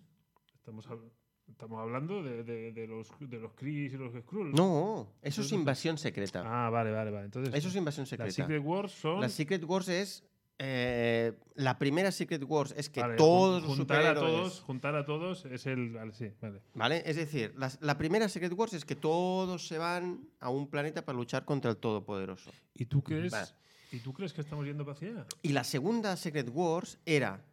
Estamos, 0.56 0.88
hab- 0.90 1.08
estamos 1.48 1.78
hablando 1.80 2.22
de, 2.22 2.42
de- 2.42 2.72
de 2.72 2.86
los, 2.88 3.08
de 3.20 3.38
los 3.38 3.52
Kree 3.54 3.86
y 3.86 3.88
los 3.90 4.12
Skrulls. 4.12 4.54
No, 4.56 5.12
eso 5.22 5.42
es 5.42 5.52
invasión 5.52 5.96
secreta. 5.96 6.42
Ah, 6.44 6.70
vale, 6.70 6.90
vale, 6.90 7.10
vale. 7.12 7.26
Entonces, 7.26 7.54
Eso 7.54 7.68
es 7.68 7.76
invasión 7.76 8.06
secreta. 8.06 8.32
Secret 8.32 8.62
Wars 8.64 8.90
son. 8.92 9.20
La 9.20 9.28
Secret 9.28 9.62
Wars 9.64 9.88
es. 9.88 10.24
Eh, 10.58 11.32
la 11.56 11.78
primera 11.78 12.12
Secret 12.12 12.44
Wars 12.46 12.74
es 12.76 12.88
que 12.88 13.00
vale, 13.00 13.16
todos 13.16 13.62
los 13.62 13.76
juntar 13.76 14.02
a 14.02 14.14
superhéroes. 14.14 14.32
todos, 14.32 14.60
juntar 14.60 14.94
a 14.94 15.04
todos 15.04 15.44
es 15.46 15.66
el. 15.66 15.90
Vale, 15.90 16.12
sí, 16.12 16.30
vale. 16.40 16.60
¿Vale? 16.74 17.02
Es 17.06 17.16
decir, 17.16 17.54
la 17.80 17.98
primera 17.98 18.28
Secret 18.28 18.52
Wars 18.52 18.72
es 18.74 18.84
que 18.84 18.94
todos 18.94 19.66
se 19.66 19.78
van 19.78 20.28
a 20.40 20.50
un 20.50 20.68
planeta 20.68 21.04
para 21.04 21.18
luchar 21.18 21.44
contra 21.44 21.70
el 21.70 21.76
Todopoderoso. 21.76 22.52
¿Y 22.74 22.86
tú 22.86 23.02
crees? 23.02 23.32
Vale. 23.32 23.48
¿Y 23.90 23.98
tú 23.98 24.12
crees 24.12 24.32
que 24.32 24.40
estamos 24.40 24.64
yendo 24.64 24.88
hacia 24.90 25.08
allá? 25.08 25.26
Y 25.42 25.50
la 25.50 25.64
segunda 25.64 26.16
Secret 26.16 26.48
Wars 26.52 26.98
era 27.04 27.44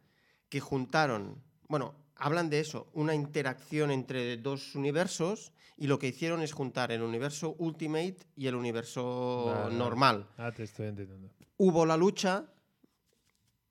que 0.48 0.60
juntaron. 0.60 1.42
Bueno, 1.68 1.94
hablan 2.16 2.50
de 2.50 2.60
eso, 2.60 2.88
una 2.92 3.14
interacción 3.14 3.90
entre 3.90 4.36
dos 4.36 4.74
universos. 4.74 5.52
Y 5.76 5.86
lo 5.88 5.98
que 5.98 6.08
hicieron 6.08 6.42
es 6.42 6.52
juntar 6.52 6.92
el 6.92 7.02
universo 7.02 7.56
Ultimate 7.58 8.18
y 8.36 8.46
el 8.46 8.54
universo 8.54 9.68
normal. 9.72 10.28
Ah, 10.36 10.52
te 10.52 10.64
estoy 10.64 10.86
entendiendo. 10.86 11.30
hubo 11.56 11.86
la 11.86 11.96
lucha 11.96 12.44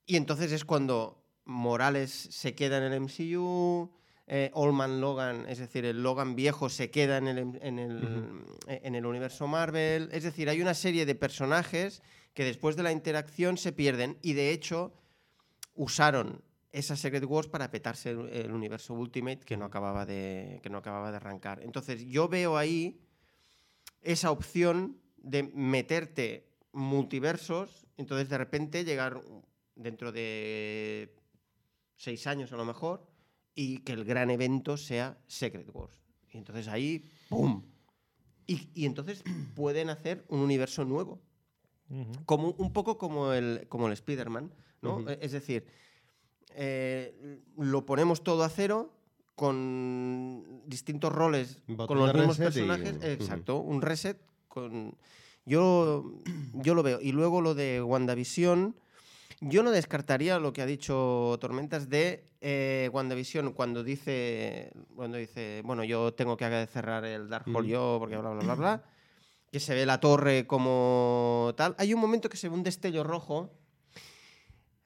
y 0.05 0.17
entonces 0.17 0.51
es 0.51 0.65
cuando 0.65 1.23
Morales 1.45 2.11
se 2.11 2.55
queda 2.55 2.77
en 2.77 2.91
el 2.91 3.01
MCU, 3.01 3.91
eh, 4.27 4.51
Allman 4.55 5.01
Logan, 5.01 5.45
es 5.49 5.59
decir, 5.59 5.83
el 5.85 6.01
Logan 6.01 6.35
viejo 6.35 6.69
se 6.69 6.89
queda 6.89 7.17
en 7.17 7.27
el, 7.27 7.37
en, 7.61 7.79
el, 7.79 8.45
en 8.67 8.95
el 8.95 9.05
universo 9.05 9.47
Marvel. 9.47 10.09
Es 10.11 10.23
decir, 10.23 10.49
hay 10.49 10.61
una 10.61 10.73
serie 10.73 11.05
de 11.05 11.15
personajes 11.15 12.01
que 12.33 12.45
después 12.45 12.75
de 12.75 12.83
la 12.83 12.91
interacción 12.91 13.57
se 13.57 13.73
pierden 13.73 14.17
y 14.21 14.33
de 14.33 14.51
hecho 14.51 14.93
usaron 15.73 16.41
esa 16.71 16.95
Secret 16.95 17.25
Wars 17.25 17.49
para 17.49 17.71
petarse 17.71 18.11
el, 18.11 18.29
el 18.29 18.51
universo 18.53 18.93
Ultimate 18.93 19.41
que 19.41 19.57
no 19.57 19.65
acababa 19.65 20.05
de 20.05 20.61
que 20.63 20.69
no 20.69 20.77
acababa 20.77 21.11
de 21.11 21.17
arrancar. 21.17 21.61
Entonces, 21.61 22.05
yo 22.05 22.29
veo 22.29 22.57
ahí 22.57 23.01
esa 24.01 24.31
opción 24.31 24.97
de 25.17 25.43
meterte 25.43 26.47
multiversos, 26.71 27.85
entonces 27.97 28.29
de 28.29 28.37
repente 28.37 28.85
llegar 28.85 29.21
dentro 29.75 30.11
de 30.11 31.13
seis 31.95 32.25
años 32.27 32.51
a 32.51 32.57
lo 32.57 32.65
mejor 32.65 33.07
y 33.55 33.79
que 33.79 33.93
el 33.93 34.05
gran 34.05 34.29
evento 34.29 34.77
sea 34.77 35.17
Secret 35.27 35.69
Wars. 35.73 36.01
Y 36.31 36.37
entonces 36.37 36.67
ahí, 36.67 37.09
¡pum! 37.29 37.63
Y, 38.47 38.69
y 38.73 38.85
entonces 38.85 39.23
pueden 39.55 39.89
hacer 39.89 40.23
un 40.29 40.39
universo 40.39 40.85
nuevo 40.85 41.21
como 42.25 42.51
un 42.51 42.71
poco 42.71 42.97
como 42.97 43.33
el, 43.33 43.65
como 43.67 43.87
el 43.87 43.93
Spider-Man, 43.93 44.53
¿no? 44.81 45.09
E- 45.09 45.19
Es 45.21 45.33
decir, 45.33 45.65
eh, 46.55 47.41
lo 47.57 47.85
ponemos 47.85 48.23
todo 48.23 48.43
a 48.43 48.49
cero 48.49 48.93
con 49.35 50.61
distintos 50.67 51.11
roles, 51.11 51.61
con 51.87 51.97
los 51.97 52.13
mismos 52.13 52.37
y- 52.37 52.41
personajes. 52.43 52.95
Exacto, 53.03 53.57
un 53.57 53.81
reset 53.81 54.21
con... 54.47 54.95
Yo, 55.45 56.13
yo 56.53 56.75
lo 56.75 56.83
veo. 56.83 57.01
Y 57.01 57.11
luego 57.11 57.41
lo 57.41 57.55
de 57.55 57.81
WandaVision, 57.81 58.75
yo 59.41 59.63
no 59.63 59.71
descartaría 59.71 60.39
lo 60.39 60.53
que 60.53 60.61
ha 60.61 60.65
dicho 60.65 61.37
Tormentas 61.41 61.89
de 61.89 62.31
eh, 62.41 62.89
WandaVision 62.93 63.53
cuando 63.53 63.83
dice, 63.83 64.71
cuando 64.95 65.17
dice, 65.17 65.61
bueno, 65.65 65.83
yo 65.83 66.13
tengo 66.13 66.37
que 66.37 66.67
cerrar 66.71 67.03
el 67.05 67.27
Dark 67.27 67.45
Hole 67.47 67.67
Mm. 67.67 67.71
yo, 67.71 67.95
porque 67.99 68.17
bla, 68.17 68.29
bla, 68.29 68.43
bla, 68.43 68.55
bla 68.55 68.83
que 69.51 69.59
se 69.59 69.75
ve 69.75 69.85
la 69.85 69.99
torre 69.99 70.47
como 70.47 71.53
tal. 71.57 71.75
Hay 71.77 71.93
un 71.93 71.99
momento 71.99 72.29
que 72.29 72.37
se 72.37 72.47
ve 72.47 72.55
un 72.55 72.63
destello 72.63 73.03
rojo. 73.03 73.51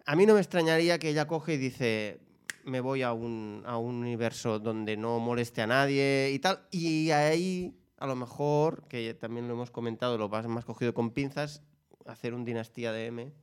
A 0.06 0.16
mí 0.16 0.26
no 0.26 0.34
me 0.34 0.40
extrañaría 0.40 0.98
que 0.98 1.10
ella 1.10 1.28
coge 1.28 1.54
y 1.54 1.58
dice, 1.58 2.20
me 2.64 2.80
voy 2.80 3.04
a 3.04 3.14
un, 3.14 3.62
a 3.66 3.78
un 3.78 3.96
universo 3.96 4.60
donde 4.60 4.98
no 4.98 5.20
moleste 5.20 5.62
a 5.62 5.68
nadie 5.68 6.32
y 6.34 6.40
tal. 6.40 6.66
Y 6.72 7.12
ahí, 7.12 7.78
a 7.98 8.08
lo 8.08 8.16
mejor, 8.16 8.88
que 8.88 9.14
también 9.14 9.48
lo 9.48 9.54
hemos 9.54 9.70
comentado, 9.70 10.18
lo 10.18 10.30
más, 10.30 10.48
más 10.48 10.66
cogido 10.66 10.96
con 10.96 11.12
pinzas, 11.12 11.62
hacer 12.08 12.34
un 12.34 12.44
dinastía 12.44 12.92
de 12.92 13.06
M. 13.06 13.34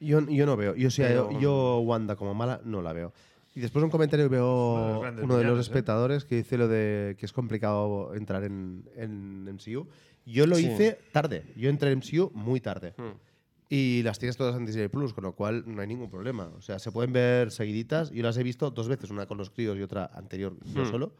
Yo, 0.00 0.20
yo 0.26 0.46
no 0.46 0.56
veo. 0.56 0.74
Yo, 0.74 0.90
sí, 0.90 1.02
Pero- 1.02 1.30
yo, 1.32 1.40
yo 1.40 1.78
Wanda 1.80 2.16
como 2.16 2.34
mala 2.34 2.60
no 2.64 2.82
la 2.82 2.92
veo. 2.92 3.12
Y 3.54 3.60
después 3.60 3.84
un 3.84 3.90
comentario 3.90 4.26
Uno 4.26 4.30
de 4.34 4.36
veo 4.38 4.88
los 4.92 5.00
grandes 5.02 5.24
uno 5.24 5.34
de 5.36 5.42
los 5.44 5.50
villanos, 5.50 5.58
¿eh? 5.58 5.70
espectadores 5.70 6.24
que 6.24 6.36
dice 6.36 6.56
lo 6.56 6.68
de 6.68 7.16
que 7.18 7.26
es 7.26 7.32
complicado 7.32 8.14
entrar 8.14 8.44
en, 8.44 8.84
en 8.96 9.44
MCU. 9.44 9.86
Yo 10.24 10.46
lo 10.46 10.56
Sí. 10.56 10.66
hice 10.66 10.98
tarde. 11.12 11.44
Yo 11.56 11.68
entré 11.68 11.90
en 11.90 11.98
MCU 11.98 12.30
muy 12.34 12.60
tarde. 12.60 12.94
Hmm. 12.96 13.14
Y 13.68 14.02
las 14.02 14.18
tienes 14.18 14.36
todas 14.36 14.56
en 14.56 14.66
Disney 14.66 14.88
Plus, 14.88 15.12
con 15.12 15.24
lo 15.24 15.32
cual 15.34 15.64
no 15.66 15.80
hay 15.82 15.86
ningún 15.88 16.10
problema. 16.10 16.50
O 16.56 16.62
sea, 16.62 16.78
se 16.78 16.90
pueden 16.92 17.12
ver 17.12 17.50
seguiditas. 17.50 18.10
Yo 18.10 18.22
las 18.22 18.36
he 18.36 18.42
visto 18.42 18.70
dos 18.70 18.88
veces, 18.88 19.10
una 19.10 19.26
con 19.26 19.36
los 19.38 19.50
críos 19.50 19.76
y 19.78 19.82
otra 19.82 20.10
anterior 20.14 20.54
yo 20.74 20.82
Hmm. 20.84 20.90
solo, 20.90 21.12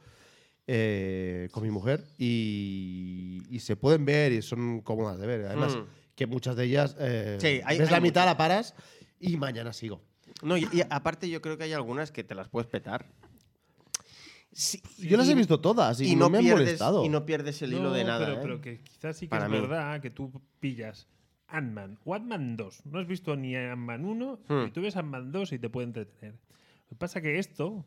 eh, 0.66 1.48
con 1.52 1.62
mi 1.64 1.70
mujer. 1.70 2.04
Y, 2.18 3.42
y 3.50 3.58
se 3.60 3.76
pueden 3.76 4.04
ver 4.04 4.32
y 4.32 4.42
son 4.42 4.80
cómodas 4.80 5.18
de 5.18 5.26
ver. 5.26 5.46
Además, 5.46 5.76
Hmm. 5.76 5.84
Que 6.20 6.26
muchas 6.26 6.54
de 6.54 6.64
ellas 6.64 6.94
eh, 7.00 7.38
Sí, 7.40 7.46
hay- 7.64 7.78
ves 7.78 7.88
hay 7.88 7.94
la 7.94 8.00
mitad, 8.00 8.26
la 8.26 8.36
paras 8.36 8.74
y 9.18 9.38
mañana 9.38 9.72
sigo. 9.72 10.02
No, 10.42 10.58
y, 10.58 10.68
y 10.70 10.82
aparte 10.90 11.30
yo 11.30 11.40
creo 11.40 11.56
que 11.56 11.64
hay 11.64 11.72
algunas 11.72 12.12
que 12.12 12.22
te 12.24 12.34
las 12.34 12.46
puedes 12.50 12.68
petar. 12.68 13.06
Sí, 14.52 14.82
Yo 14.98 15.16
las 15.16 15.28
he 15.30 15.34
visto 15.34 15.60
todas 15.60 15.98
y, 16.00 16.12
y 16.12 16.16
no, 16.16 16.24
no, 16.26 16.30
me 16.30 16.38
han 16.38 16.44
pierdes, 16.44 16.64
molestado. 16.66 17.04
y 17.06 17.08
no 17.08 17.24
pierdes 17.24 17.62
el 17.62 17.72
hilo 17.72 17.90
de 17.90 18.04
nada. 18.04 18.26
Pero, 18.26 18.36
¿eh? 18.36 18.38
pero 18.42 18.60
que 18.60 18.80
quizás 18.82 19.16
sí 19.16 19.26
que 19.26 19.30
Para 19.30 19.46
es 19.46 19.50
mí. 19.50 19.60
verdad 19.60 19.98
que 20.02 20.10
tú 20.10 20.42
pillas 20.58 21.06
Ant-Man 21.48 21.98
o 22.04 22.14
Ant-Man 22.14 22.58
2. 22.58 22.84
No 22.84 22.98
has 22.98 23.06
visto 23.06 23.34
ni 23.34 23.56
Ant-Man 23.56 24.04
1 24.04 24.40
Hmm. 24.46 24.66
y 24.66 24.70
tú 24.72 24.82
ves 24.82 24.96
Ant-Man 24.96 25.32
2 25.32 25.52
y 25.52 25.58
te 25.58 25.70
puede 25.70 25.86
entretener. 25.86 26.34
Lo 26.90 26.96
que 26.96 26.98
pasa 26.98 27.20
es 27.20 27.22
que 27.22 27.38
esto 27.38 27.86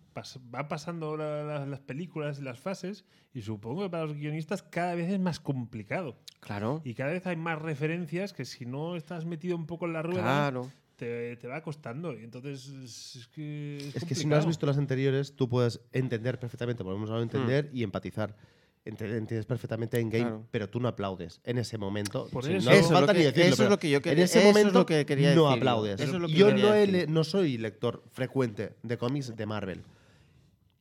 va 0.55 0.67
pasando 0.69 1.17
la- 1.17 1.43
la- 1.43 1.65
las 1.65 1.81
películas 1.81 2.39
y 2.39 2.41
las 2.41 2.57
fases 2.59 3.03
y 3.33 3.41
supongo 3.41 3.83
que 3.83 3.89
para 3.89 4.05
los 4.05 4.15
guionistas 4.15 4.63
cada 4.63 4.95
vez 4.95 5.11
es 5.11 5.19
más 5.19 5.41
complicado. 5.41 6.17
Claro. 6.39 6.81
Y 6.85 6.93
cada 6.93 7.11
vez 7.11 7.27
hay 7.27 7.35
más 7.35 7.61
referencias 7.61 8.31
que 8.31 8.45
si 8.45 8.65
no 8.65 8.95
estás 8.95 9.25
metido 9.25 9.57
un 9.57 9.65
poco 9.65 9.85
en 9.87 9.93
la 9.93 10.03
rueda 10.03 10.21
Claro. 10.21 10.71
te, 10.95 11.35
te 11.35 11.47
va 11.47 11.61
costando. 11.63 12.17
Y 12.17 12.23
entonces 12.23 12.67
es, 12.69 13.27
que... 13.27 13.77
Es, 13.89 13.95
Es 13.97 14.05
que 14.05 14.15
si 14.15 14.25
no 14.25 14.37
has 14.37 14.45
visto 14.47 14.65
las 14.65 14.77
anteriores, 14.77 15.35
tú 15.35 15.49
puedes 15.49 15.81
entender 15.91 16.39
perfectamente, 16.39 16.81
volvemos 16.83 17.09
a 17.11 17.19
entender 17.19 17.69
y 17.73 17.83
empatizar. 17.83 18.37
Entiendes 18.85 19.45
perfectamente 19.45 19.97
en 19.97 20.09
game, 20.09 20.23
Claro. 20.25 20.47
pero 20.51 20.69
tú 20.69 20.79
no 20.81 20.89
aplaudes 20.89 21.39
en 21.45 21.57
ese 21.57 21.77
momento. 21.77 22.27
Por 22.31 22.43
eso- 22.43 22.51
no 22.65 22.71
Eso 22.71 22.85
es 22.87 22.91
falta 22.91 23.13
lo 23.13 23.19
ni 23.19 23.19
que- 23.19 23.31
decirlo, 23.31 23.53
eso 23.53 23.63
es 23.63 23.69
lo 23.69 23.79
que 23.79 23.89
yo 23.89 24.01
quería- 24.01 24.17
En 24.19 24.23
ese 24.25 24.39
eso 24.39 24.49
es 24.49 24.53
momento 24.53 24.79
lo 24.79 24.85
que 24.85 25.05
quería 25.05 25.33
no 25.35 25.43
decir 25.43 25.55
yo. 25.55 25.57
aplaudes. 25.57 26.01
Eso 26.01 26.15
es 26.15 26.19
lo 26.21 26.27
que 26.27 26.33
yo 26.33 26.51
no, 26.53 26.73
he 26.75 27.07
no 27.07 27.23
soy 27.23 27.57
lector 27.57 28.03
frecuente 28.11 28.73
de 28.83 28.97
cómics 28.97 29.33
de 29.37 29.45
Marvel. 29.45 29.83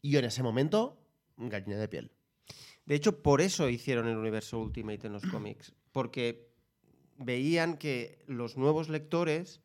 Y 0.01 0.11
yo 0.11 0.19
en 0.19 0.25
ese 0.25 0.43
momento, 0.43 0.99
gallina 1.37 1.77
de 1.77 1.87
piel. 1.87 2.11
De 2.87 2.97
hecho, 2.97 3.23
por 3.23 3.41
eso 3.41 3.69
hicieron 3.69 4.09
el 4.09 4.17
universo 4.17 4.59
Ultimate 4.59 5.07
en 5.07 5.13
los 5.13 5.23
cómics. 5.25 5.73
Porque 5.93 6.49
veían 7.19 7.77
que 7.77 8.19
los 8.27 8.57
nuevos 8.57 8.89
lectores 8.89 9.61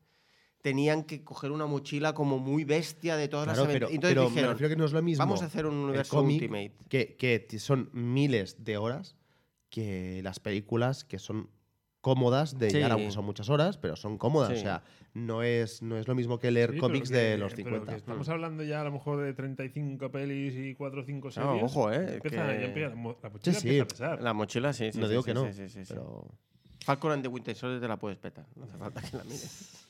tenían 0.62 1.04
que 1.04 1.22
coger 1.24 1.50
una 1.52 1.66
mochila 1.66 2.14
como 2.14 2.38
muy 2.38 2.64
bestia 2.64 3.16
de 3.16 3.28
todas 3.28 3.46
Claro, 3.46 3.64
las 3.64 3.72
pero. 3.72 3.86
Entonces 3.88 4.10
pero 4.10 4.22
me 4.24 4.28
dijeron, 4.30 4.50
refiero 4.52 4.68
que 4.70 4.76
no 4.76 4.84
es 4.84 4.92
lo 4.92 5.02
mismo. 5.02 5.22
vamos 5.24 5.42
a 5.42 5.46
hacer 5.46 5.66
un 5.66 5.74
universo 5.76 6.20
Ultimate. 6.20 6.72
Que, 6.88 7.16
que 7.16 7.58
son 7.58 7.90
miles 7.92 8.64
de 8.64 8.76
horas 8.76 9.16
que 9.70 10.20
las 10.22 10.40
películas 10.40 11.04
que 11.04 11.18
son 11.18 11.50
cómodas 12.00 12.58
de 12.58 12.70
Sí. 12.70 12.78
ya 12.80 12.96
uso 12.96 13.22
muchas 13.22 13.48
horas, 13.50 13.76
pero 13.76 13.94
son 13.96 14.18
cómodas. 14.18 14.50
Sí. 14.52 14.56
O 14.58 14.60
sea, 14.60 14.82
no 15.14 15.42
es, 15.42 15.82
no 15.82 15.96
es 15.98 16.06
lo 16.08 16.14
mismo 16.14 16.38
que 16.38 16.50
leer 16.50 16.72
Sí, 16.72 16.78
cómics 16.78 17.10
que- 17.10 17.16
de 17.16 17.38
los 17.38 17.52
pero 17.54 17.64
50. 17.70 17.92
que 17.92 17.98
estamos 17.98 18.28
hablando 18.28 18.62
ya 18.62 18.80
a 18.80 18.84
lo 18.84 18.92
mejor 18.92 19.20
de 19.20 19.34
35 19.34 20.10
pelis 20.10 20.54
y 20.56 20.74
4 20.74 21.00
o 21.02 21.04
5 21.04 21.28
No, 21.28 21.32
series. 21.32 21.62
ojo, 21.64 21.92
eh, 21.92 22.14
Empieza, 22.14 22.46
que- 22.48 22.60
ya 22.60 22.66
empieza- 22.66 22.88
la 22.90 22.94
mo- 22.96 23.16
la 23.22 23.28
mochila 23.30 23.54
Sí, 23.54 23.60
sí. 23.60 23.68
empieza 23.68 23.82
a 23.84 23.88
pesar. 23.88 24.22
La 24.22 24.32
mochila, 24.32 24.72
sí, 24.72 24.92
sí. 24.92 24.98
no 24.98 25.06
sí, 25.06 25.10
digo 25.10 25.22
sí, 25.22 25.26
que 25.26 25.34
no, 25.34 25.46
sí, 25.46 25.52
sí, 25.52 25.68
sí, 25.68 25.84
sí. 25.84 25.94
pero 25.94 26.24
Falcon 26.84 27.12
and 27.12 27.22
the 27.22 27.28
Winter 27.28 27.54
Soldier 27.54 27.80
te 27.80 27.88
la 27.88 27.96
puedes 27.98 28.18
petar. 28.18 28.46
No 28.56 28.64
hace 28.64 28.76
falta 28.78 29.02
que 29.02 29.16
la 29.16 29.24
mires. 29.24 29.87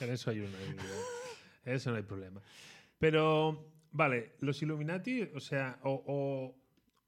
En 0.00 0.10
eso 0.10 0.30
hay 0.30 0.40
una. 0.40 0.58
en 1.64 1.72
eso 1.74 1.90
no 1.90 1.96
hay 1.96 2.02
problema. 2.02 2.40
Pero, 2.98 3.70
vale, 3.92 4.32
los 4.40 4.60
Illuminati, 4.62 5.22
o 5.34 5.40
sea, 5.40 5.78
o, 5.82 6.02
o- 6.06 6.54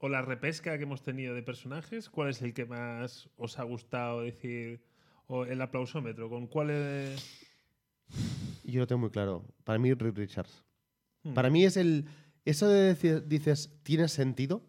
o 0.01 0.07
la 0.09 0.21
repesca 0.21 0.77
que 0.77 0.83
hemos 0.83 1.01
tenido 1.03 1.35
de 1.35 1.43
personajes, 1.43 2.09
¿cuál 2.09 2.29
es 2.29 2.41
el 2.41 2.53
que 2.53 2.65
más 2.65 3.29
os 3.37 3.59
ha 3.59 3.63
gustado 3.63 4.21
decir? 4.21 4.81
O 5.27 5.45
el 5.45 5.61
aplausómetro, 5.61 6.29
¿con 6.29 6.47
cuál 6.47 6.69
es? 6.71 7.45
yo 8.63 8.79
lo 8.79 8.87
tengo 8.87 8.99
muy 9.01 9.09
claro. 9.11 9.45
Para 9.63 9.77
mí, 9.79 9.93
Reed 9.93 10.15
Richards. 10.15 10.63
Hmm. 11.23 11.33
Para 11.33 11.49
mí 11.49 11.65
es 11.65 11.75
el. 11.77 12.05
Eso 12.45 12.67
de 12.69 12.81
decir, 12.81 13.27
dices, 13.27 13.77
¿tiene 13.83 14.07
sentido? 14.07 14.63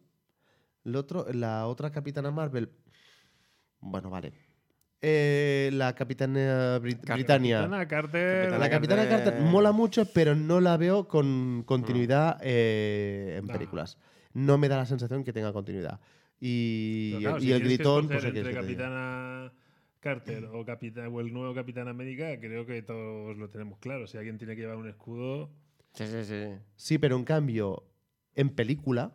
El 0.84 0.96
otro, 0.96 1.26
la 1.32 1.66
otra 1.66 1.90
capitana 1.92 2.30
Marvel. 2.30 2.70
Bueno, 3.80 4.10
vale. 4.10 4.32
Eh, 5.02 5.70
la 5.72 5.94
capitana 5.94 6.78
Brit- 6.78 7.00
Car- 7.00 7.16
Britannia. 7.16 7.58
Capitana 7.60 7.88
Carter. 7.88 8.50
La 8.58 8.68
capitana 8.70 9.08
Carter- 9.08 9.24
Carter 9.32 9.42
mola 9.42 9.72
mucho, 9.72 10.04
pero 10.12 10.34
no 10.34 10.60
la 10.60 10.76
veo 10.76 11.08
con 11.08 11.62
continuidad 11.66 12.38
eh, 12.42 13.36
en 13.40 13.46
No. 13.46 13.52
películas. 13.52 13.96
No 14.34 14.58
me 14.58 14.68
da 14.68 14.76
la 14.76 14.86
sensación 14.86 15.24
que 15.24 15.32
tenga 15.32 15.52
continuidad. 15.52 16.00
Y, 16.38 17.16
claro, 17.20 17.38
y 17.38 17.42
si 17.42 17.52
el 17.52 17.62
gritón, 17.62 18.08
pues 18.08 18.20
¿qué 18.22 18.28
entre 18.28 18.44
que? 18.44 18.52
Capitana 18.54 19.52
Carter 20.00 20.44
o, 20.52 20.64
Capitán, 20.64 21.08
o 21.12 21.20
el 21.20 21.32
nuevo 21.32 21.54
Capitán 21.54 21.88
América, 21.88 22.38
creo 22.40 22.64
que 22.66 22.82
todos 22.82 23.36
lo 23.36 23.48
tenemos 23.50 23.78
claro. 23.78 24.06
Si 24.06 24.16
alguien 24.18 24.38
tiene 24.38 24.54
que 24.54 24.62
llevar 24.62 24.76
un 24.76 24.88
escudo. 24.88 25.50
Sí, 25.94 26.06
sí, 26.06 26.24
sí. 26.24 26.44
Sí, 26.76 26.98
pero 26.98 27.16
en 27.16 27.24
cambio, 27.24 27.84
en 28.34 28.50
película, 28.50 29.12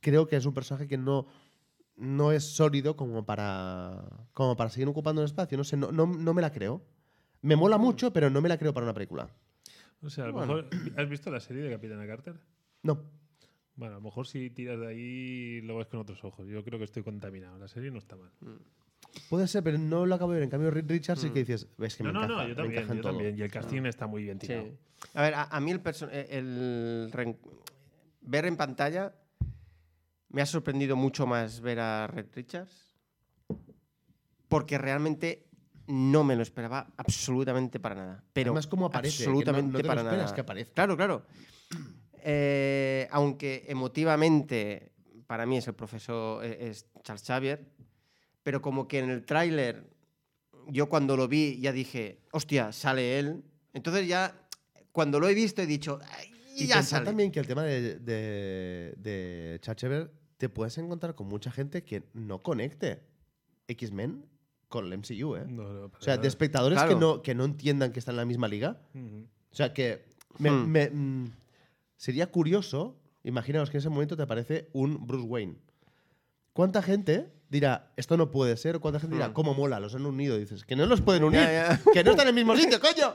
creo 0.00 0.26
que 0.26 0.36
es 0.36 0.46
un 0.46 0.54
personaje 0.54 0.88
que 0.88 0.96
no, 0.98 1.26
no 1.96 2.32
es 2.32 2.44
sólido 2.44 2.96
como 2.96 3.24
para, 3.24 4.04
como 4.32 4.56
para 4.56 4.70
seguir 4.70 4.88
ocupando 4.88 5.22
un 5.22 5.26
espacio. 5.26 5.56
No 5.56 5.64
sé, 5.64 5.76
no, 5.76 5.92
no, 5.92 6.06
no 6.06 6.34
me 6.34 6.42
la 6.42 6.52
creo. 6.52 6.82
Me 7.42 7.56
mola 7.56 7.78
mucho, 7.78 8.12
pero 8.12 8.30
no 8.30 8.40
me 8.40 8.48
la 8.48 8.58
creo 8.58 8.72
para 8.74 8.84
una 8.84 8.94
película. 8.94 9.28
O 10.02 10.10
sea, 10.10 10.24
a 10.24 10.26
lo 10.28 10.32
Bueno. 10.34 10.54
mejor. 10.54 10.70
¿Has 10.96 11.08
visto 11.08 11.30
la 11.30 11.40
serie 11.40 11.62
de 11.62 11.70
Capitana 11.70 12.06
Carter? 12.06 12.34
No. 12.82 13.02
Bueno, 13.76 13.94
a 13.94 13.98
lo 13.98 14.02
mejor 14.02 14.26
si 14.26 14.50
tiras 14.50 14.78
de 14.80 14.86
ahí 14.86 15.60
lo 15.62 15.76
ves 15.76 15.86
con 15.86 16.00
otros 16.00 16.22
ojos. 16.24 16.46
Yo 16.48 16.64
creo 16.64 16.78
que 16.78 16.84
estoy 16.84 17.02
contaminado. 17.02 17.58
La 17.58 17.68
serie 17.68 17.90
no 17.90 17.98
está 17.98 18.16
mal. 18.16 18.30
Puede 19.28 19.46
ser, 19.48 19.62
pero 19.62 19.78
no 19.78 20.06
lo 20.06 20.14
acabo 20.14 20.32
de 20.32 20.38
ver. 20.38 20.44
En 20.44 20.50
cambio, 20.50 20.70
Reed 20.70 20.88
Richards 20.88 21.20
sí 21.20 21.30
que 21.30 21.40
dices, 21.40 21.68
ves 21.76 21.96
que 21.96 22.04
no, 22.04 22.12
me 22.12 22.20
no, 22.20 22.24
encaja, 22.24 22.42
no, 22.42 22.48
yo 22.48 22.56
también. 22.56 22.82
Yo 22.88 23.00
todo. 23.00 23.12
también. 23.12 23.38
Y 23.38 23.42
el 23.42 23.50
casting 23.50 23.82
está 23.86 24.06
muy 24.06 24.22
bien 24.22 24.38
tirado. 24.38 24.64
Sí. 24.64 24.72
A 25.14 25.22
ver, 25.22 25.34
a, 25.34 25.44
a 25.44 25.60
mí 25.60 25.72
el, 25.72 25.80
ver 28.22 28.46
en 28.46 28.56
pantalla 28.56 29.14
me 30.28 30.42
ha 30.42 30.46
sorprendido 30.46 30.96
mucho 30.96 31.26
más 31.26 31.60
ver 31.60 31.80
a 31.80 32.06
Red 32.06 32.26
Richards 32.34 32.92
porque 34.48 34.78
realmente 34.78 35.46
no 35.88 36.24
me 36.24 36.34
lo 36.36 36.42
esperaba 36.42 36.92
absolutamente 36.96 37.78
para 37.80 37.94
nada. 37.94 38.24
Pero 38.32 38.50
Además, 38.50 38.66
cómo 38.66 38.86
aparece, 38.86 39.24
no- 39.24 39.30
absolutamente 39.30 39.72
no 39.72 39.76
te 39.78 39.82
lo 39.82 39.88
para 39.88 40.00
esperas 40.02 40.22
nada. 40.24 40.34
que 40.34 40.40
aparezca. 40.40 40.74
Claro, 40.74 40.96
claro. 40.96 41.26
Eh, 42.28 43.06
aunque 43.12 43.66
emotivamente 43.68 44.90
para 45.28 45.46
mí 45.46 45.58
es 45.58 45.68
el 45.68 45.74
profesor 45.74 46.44
eh, 46.44 46.70
es 46.70 46.86
Charles 47.04 47.22
Xavier, 47.24 47.64
pero 48.42 48.60
como 48.60 48.88
que 48.88 48.98
en 48.98 49.10
el 49.10 49.24
tráiler 49.24 49.88
yo 50.66 50.88
cuando 50.88 51.16
lo 51.16 51.28
vi 51.28 51.60
ya 51.60 51.70
dije, 51.70 52.18
hostia, 52.32 52.72
sale 52.72 53.20
él. 53.20 53.44
Entonces 53.74 54.08
ya 54.08 54.34
cuando 54.90 55.20
lo 55.20 55.28
he 55.28 55.34
visto 55.34 55.62
he 55.62 55.66
dicho, 55.66 56.00
"Ay, 56.18 56.32
Y 56.64 56.66
ya 56.66 56.76
pensar 56.76 56.98
sale. 56.98 57.04
también 57.06 57.30
que 57.32 57.40
el 57.40 57.46
tema 57.46 57.62
de, 57.64 57.98
de, 57.98 58.94
de 58.98 59.58
Chachever 59.60 60.10
te 60.36 60.48
puedes 60.48 60.76
encontrar 60.78 61.14
con 61.14 61.28
mucha 61.28 61.50
gente 61.50 61.84
que 61.84 62.04
no 62.14 62.42
conecte 62.42 63.02
X-Men 63.68 64.24
con 64.68 64.86
el 64.86 64.98
MCU, 64.98 65.36
¿eh? 65.36 65.44
No, 65.48 65.72
no, 65.72 65.84
O 65.86 66.00
sea, 66.00 66.16
de 66.16 66.28
espectadores 66.28 66.78
que, 66.78 66.86
Claro. 66.88 67.00
no, 67.00 67.22
que 67.22 67.34
no 67.34 67.44
entiendan 67.44 67.92
que 67.92 67.98
están 68.00 68.14
en 68.14 68.18
la 68.18 68.24
misma 68.24 68.48
liga. 68.48 68.80
Ujú. 68.94 69.26
O 69.52 69.54
sea, 69.54 69.72
que 69.72 70.04
me- 70.38 70.50
Hmm. 70.50 70.66
me- 70.68 70.90
mm, 70.90 71.32
sería 71.96 72.26
curioso, 72.30 72.98
imaginaos 73.24 73.70
que 73.70 73.76
en 73.76 73.80
ese 73.80 73.88
momento 73.88 74.16
te 74.16 74.22
aparece 74.22 74.68
un 74.72 75.06
Bruce 75.06 75.26
Wayne. 75.26 75.56
¿Cuánta 76.52 76.82
gente 76.82 77.32
dirá, 77.48 77.92
esto 77.96 78.16
no 78.16 78.30
puede 78.30 78.56
ser? 78.56 78.76
¿O 78.76 78.80
cuánta 78.80 79.00
gente 79.00 79.16
dirá, 79.16 79.28
Hmm. 79.28 79.32
cómo 79.32 79.54
mola, 79.54 79.78
los 79.80 79.94
han 79.94 80.04
unido? 80.06 80.36
Dices, 80.36 80.64
que 80.64 80.76
no 80.76 80.86
los 80.86 81.00
pueden 81.00 81.24
unir, 81.24 81.40
Ya, 81.40 81.78
ya. 81.84 81.92
que 81.92 82.02
no 82.04 82.10
están 82.12 82.26
en 82.28 82.28
el 82.28 82.34
mismo 82.34 82.56
sitio, 82.56 82.78
coño. 82.80 83.12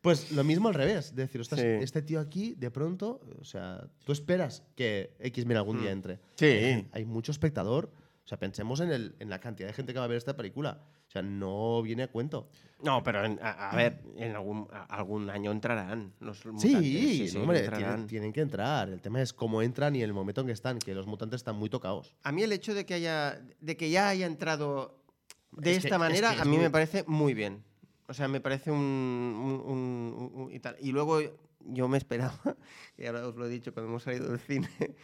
Pues 0.00 0.32
lo 0.32 0.44
mismo 0.44 0.68
al 0.68 0.74
revés. 0.74 1.06
Es 1.06 1.14
decir, 1.16 1.44
Sí. 1.44 1.54
este 1.60 2.02
tío 2.02 2.20
aquí, 2.20 2.54
de 2.58 2.70
pronto, 2.70 3.20
o 3.40 3.44
sea, 3.44 3.86
tú 4.04 4.12
esperas 4.12 4.62
que 4.76 5.14
X-Men 5.20 5.56
algún 5.56 5.80
día 5.80 5.90
Hmm. 5.90 5.92
entre. 5.94 6.20
Sí. 6.36 6.46
Hay, 6.46 6.88
hay 6.92 7.04
mucho 7.04 7.32
espectador. 7.32 7.90
O 8.24 8.28
sea, 8.28 8.38
pensemos 8.38 8.80
en, 8.80 8.90
el, 8.92 9.16
en 9.18 9.28
la 9.30 9.40
cantidad 9.40 9.68
de 9.68 9.74
gente 9.74 9.92
que 9.92 9.98
va 9.98 10.04
a 10.04 10.08
ver 10.08 10.16
esta 10.18 10.36
película. 10.36 10.80
O 11.12 11.16
sea, 11.20 11.20
no 11.20 11.82
viene 11.82 12.04
a 12.04 12.08
cuento. 12.08 12.48
No, 12.82 13.02
pero 13.02 13.22
en- 13.26 13.38
a, 13.42 13.68
a 13.70 13.76
ver, 13.76 14.00
en 14.16 14.34
algún, 14.34 14.66
a- 14.72 14.84
algún 14.84 15.28
año 15.28 15.52
entrarán 15.52 16.14
los 16.20 16.38
Sí, 16.40 16.48
mutantes. 16.48 17.34
no, 17.34 17.40
hombre, 17.42 17.58
entrarán. 17.58 17.84
tienen, 17.90 18.06
tienen 18.06 18.32
que 18.32 18.40
entrar. 18.40 18.88
El 18.88 19.02
tema 19.02 19.20
es 19.20 19.34
cómo 19.34 19.60
entran 19.60 19.94
y 19.94 20.00
el 20.02 20.14
momento 20.14 20.40
en 20.40 20.46
que 20.46 20.54
están, 20.54 20.78
que 20.78 20.94
los 20.94 21.06
mutantes 21.06 21.40
están 21.40 21.56
muy 21.56 21.68
tocados. 21.68 22.16
A 22.22 22.32
mí 22.32 22.42
el 22.42 22.50
hecho 22.50 22.74
de 22.74 22.86
que 22.86 22.94
haya 22.94 23.42
de 23.60 23.76
que 23.76 23.90
ya 23.90 24.08
haya 24.08 24.24
entrado 24.24 25.02
de 25.50 25.72
Es 25.72 25.80
que- 25.80 25.88
esta 25.88 25.96
es 25.96 26.00
manera 26.00 26.30
que 26.30 26.36
es 26.36 26.40
a 26.40 26.44
mí 26.46 26.52
muy- 26.56 26.64
me 26.64 26.70
parece 26.70 27.04
muy 27.06 27.34
bien. 27.34 27.62
O 28.08 28.14
sea, 28.14 28.26
me 28.26 28.40
parece 28.40 28.70
un, 28.70 28.78
un- 28.78 29.60
un- 29.70 30.14
un- 30.16 30.42
un- 30.44 30.50
y 30.50 30.58
tal. 30.60 30.76
Y 30.80 30.92
luego 30.92 31.20
yo 31.60 31.88
me 31.88 31.98
esperaba, 31.98 32.32
y 32.96 33.04
ahora 33.04 33.28
os 33.28 33.36
lo 33.36 33.44
he 33.44 33.50
dicho 33.50 33.74
cuando 33.74 33.90
hemos 33.90 34.02
salido 34.02 34.30
del 34.30 34.40
cine, 34.40 34.66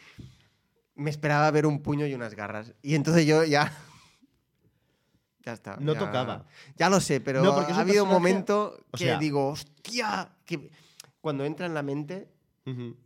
me 0.94 1.10
esperaba 1.10 1.50
ver 1.50 1.66
un 1.66 1.82
puño 1.82 2.06
y 2.06 2.14
unas 2.14 2.34
garras. 2.34 2.74
Y 2.82 2.94
entonces 2.94 3.26
yo 3.26 3.44
ya 3.44 3.70
ya 5.48 5.54
está. 5.54 5.76
No 5.80 5.94
ya- 5.94 5.98
tocaba. 6.00 6.44
Ya 6.76 6.90
lo 6.90 7.00
sé, 7.00 7.20
pero 7.20 7.42
No, 7.42 7.52
ha 7.52 7.80
habido 7.80 8.04
un 8.04 8.10
momento 8.10 8.76
o 8.92 8.96
que 8.98 9.04
sea- 9.04 9.18
digo, 9.18 9.48
hostia, 9.48 10.30
que 10.44 10.70
cuando 11.20 11.44
entra 11.44 11.64
en 11.66 11.74
la 11.74 11.82
mente 11.82 12.28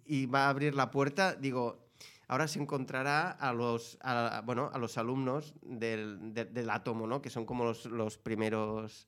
y 0.04 0.26
va 0.26 0.46
a 0.46 0.48
abrir 0.48 0.74
la 0.74 0.90
puerta, 0.90 1.34
digo, 1.36 1.86
ahora 2.26 2.48
se 2.48 2.58
encontrará 2.60 3.30
a 3.30 3.52
los, 3.52 3.96
a- 4.02 4.42
bueno, 4.44 4.70
a 4.72 4.78
los 4.78 4.98
alumnos 4.98 5.54
del, 5.62 6.34
de- 6.34 6.46
del 6.46 6.68
átomo, 6.70 7.06
¿no? 7.06 7.22
Que 7.22 7.30
son 7.30 7.46
como 7.46 7.62
los, 7.64 7.86
los 7.86 8.18
primeros 8.18 9.06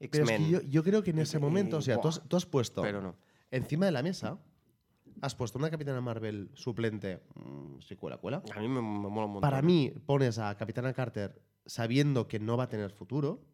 es 0.00 0.08
X-Men. 0.08 0.42
que 0.44 0.50
yo, 0.50 0.60
yo 0.62 0.82
creo 0.82 1.04
que 1.04 1.10
en 1.10 1.20
ese 1.20 1.38
momento, 1.38 1.76
o 1.76 1.82
sea, 1.82 2.00
tú 2.00 2.08
has, 2.08 2.20
tú 2.28 2.36
has 2.36 2.46
puesto 2.46 2.82
Pero 2.82 3.00
no. 3.00 3.14
encima 3.52 3.86
de 3.86 3.92
la 3.92 4.02
mesa, 4.02 4.38
has 5.20 5.36
puesto 5.36 5.56
una 5.58 5.70
Capitana 5.70 6.00
Marvel 6.00 6.50
suplente, 6.54 7.20
mm, 7.36 7.78
si 7.80 7.94
cuela, 7.94 8.16
cuela. 8.16 8.42
A 8.56 8.58
mí 8.60 8.66
me, 8.66 8.80
me 8.82 9.08
mola 9.08 9.26
un 9.26 9.32
montón. 9.34 9.40
Para 9.42 9.62
mí, 9.62 9.92
pones 10.04 10.38
a 10.40 10.52
Capitana 10.56 10.92
Carter 10.92 11.40
sabiendo 11.66 12.28
que 12.28 12.38
no 12.40 12.56
va 12.56 12.64
a 12.64 12.68
tener 12.68 12.90
futuro. 12.92 13.44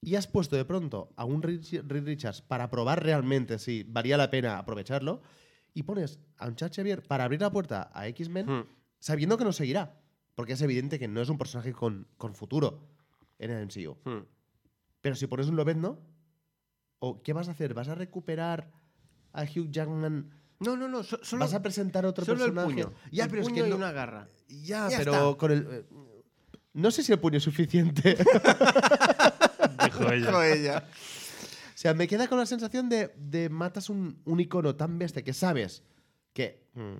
Y 0.00 0.16
has 0.16 0.26
puesto 0.26 0.56
de 0.56 0.64
pronto 0.64 1.12
a 1.16 1.24
un 1.24 1.42
Reed 1.42 1.62
Richards 2.04 2.42
para 2.42 2.68
probar 2.70 3.02
realmente 3.04 3.58
si 3.58 3.84
valía 3.84 4.16
la 4.16 4.30
pena 4.30 4.58
aprovecharlo. 4.58 5.22
Y 5.74 5.84
pones 5.84 6.18
a 6.38 6.48
un 6.48 6.56
Chad 6.56 6.72
Xavier 6.74 7.02
para 7.02 7.24
abrir 7.24 7.40
la 7.40 7.50
puerta 7.52 7.90
a 7.94 8.06
X-Men 8.08 8.46
Hmm. 8.46 8.64
sabiendo 8.98 9.38
que 9.38 9.44
no 9.44 9.52
seguirá. 9.52 10.00
Porque 10.34 10.54
es 10.54 10.62
evidente 10.62 10.98
que 10.98 11.08
no 11.08 11.20
es 11.20 11.28
un 11.28 11.38
personaje 11.38 11.72
con, 11.72 12.08
con 12.16 12.34
futuro 12.34 12.88
en 13.38 13.50
el 13.50 13.62
MCU. 13.66 13.96
Hmm. 14.04 14.24
Pero 15.00 15.14
si 15.14 15.26
pones 15.26 15.46
un 15.48 15.56
Lobezno, 15.56 15.98
¿o 16.98 17.22
qué 17.22 17.32
vas 17.32 17.48
a 17.48 17.52
hacer? 17.52 17.74
¿Vas 17.74 17.88
a 17.88 17.94
recuperar 17.94 18.70
a 19.32 19.42
Hugh 19.44 19.70
Jackman? 19.70 20.30
No, 20.60 20.76
no, 20.76 20.88
no. 20.88 21.02
so- 21.02 21.18
solo, 21.22 21.40
¿Vas 21.44 21.54
a 21.54 21.62
presentar 21.62 22.06
otro 22.06 22.24
solo 22.24 22.44
el 22.44 22.52
personaje? 22.52 22.84
puño. 22.84 22.94
Ya, 23.10 23.24
El 23.24 23.30
pero 23.30 23.42
es 23.42 23.48
puño 23.48 23.62
que 23.62 23.68
y 23.68 23.70
no- 23.70 23.76
una 23.76 23.92
garra. 23.92 24.28
Ya, 24.48 24.88
Ya 24.88 24.98
pero 24.98 25.12
está. 25.12 25.38
con 25.38 25.50
el. 25.52 25.66
eh, 25.70 25.84
No 26.74 26.90
sé 26.90 27.02
si 27.02 27.12
el 27.12 27.18
puño 27.18 27.36
es 27.38 27.42
suficiente. 27.44 28.16
Dijo 29.84 30.10
ella. 30.10 30.26
Dijo 30.26 30.42
ella. 30.42 30.84
o 30.88 31.76
sea, 31.76 31.94
me 31.94 32.06
queda 32.08 32.28
con 32.28 32.38
la 32.38 32.46
sensación 32.46 32.88
de, 32.88 33.12
de 33.16 33.48
matas 33.48 33.90
un, 33.90 34.20
un 34.24 34.40
icono 34.40 34.74
tan 34.74 34.98
bestia 34.98 35.22
que 35.22 35.32
sabes 35.34 35.82
que 36.32 36.64
mm, 36.74 36.92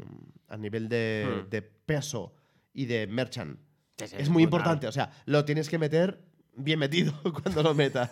a 0.48 0.56
nivel 0.56 0.88
de, 0.88 1.26
Hmm. 1.46 1.50
de 1.50 1.62
peso 1.62 2.34
y 2.74 2.84
de 2.86 3.06
merchant 3.06 3.58
Sí, 3.98 4.08
sí, 4.08 4.16
es 4.18 4.28
muy 4.28 4.44
brutal. 4.44 4.60
importante. 4.60 4.86
O 4.88 4.92
sea, 4.92 5.10
lo 5.26 5.44
tienes 5.44 5.68
que 5.68 5.78
meter 5.78 6.20
bien 6.56 6.78
metido 6.78 7.12
cuando 7.42 7.62
lo 7.62 7.74
metas. 7.74 8.10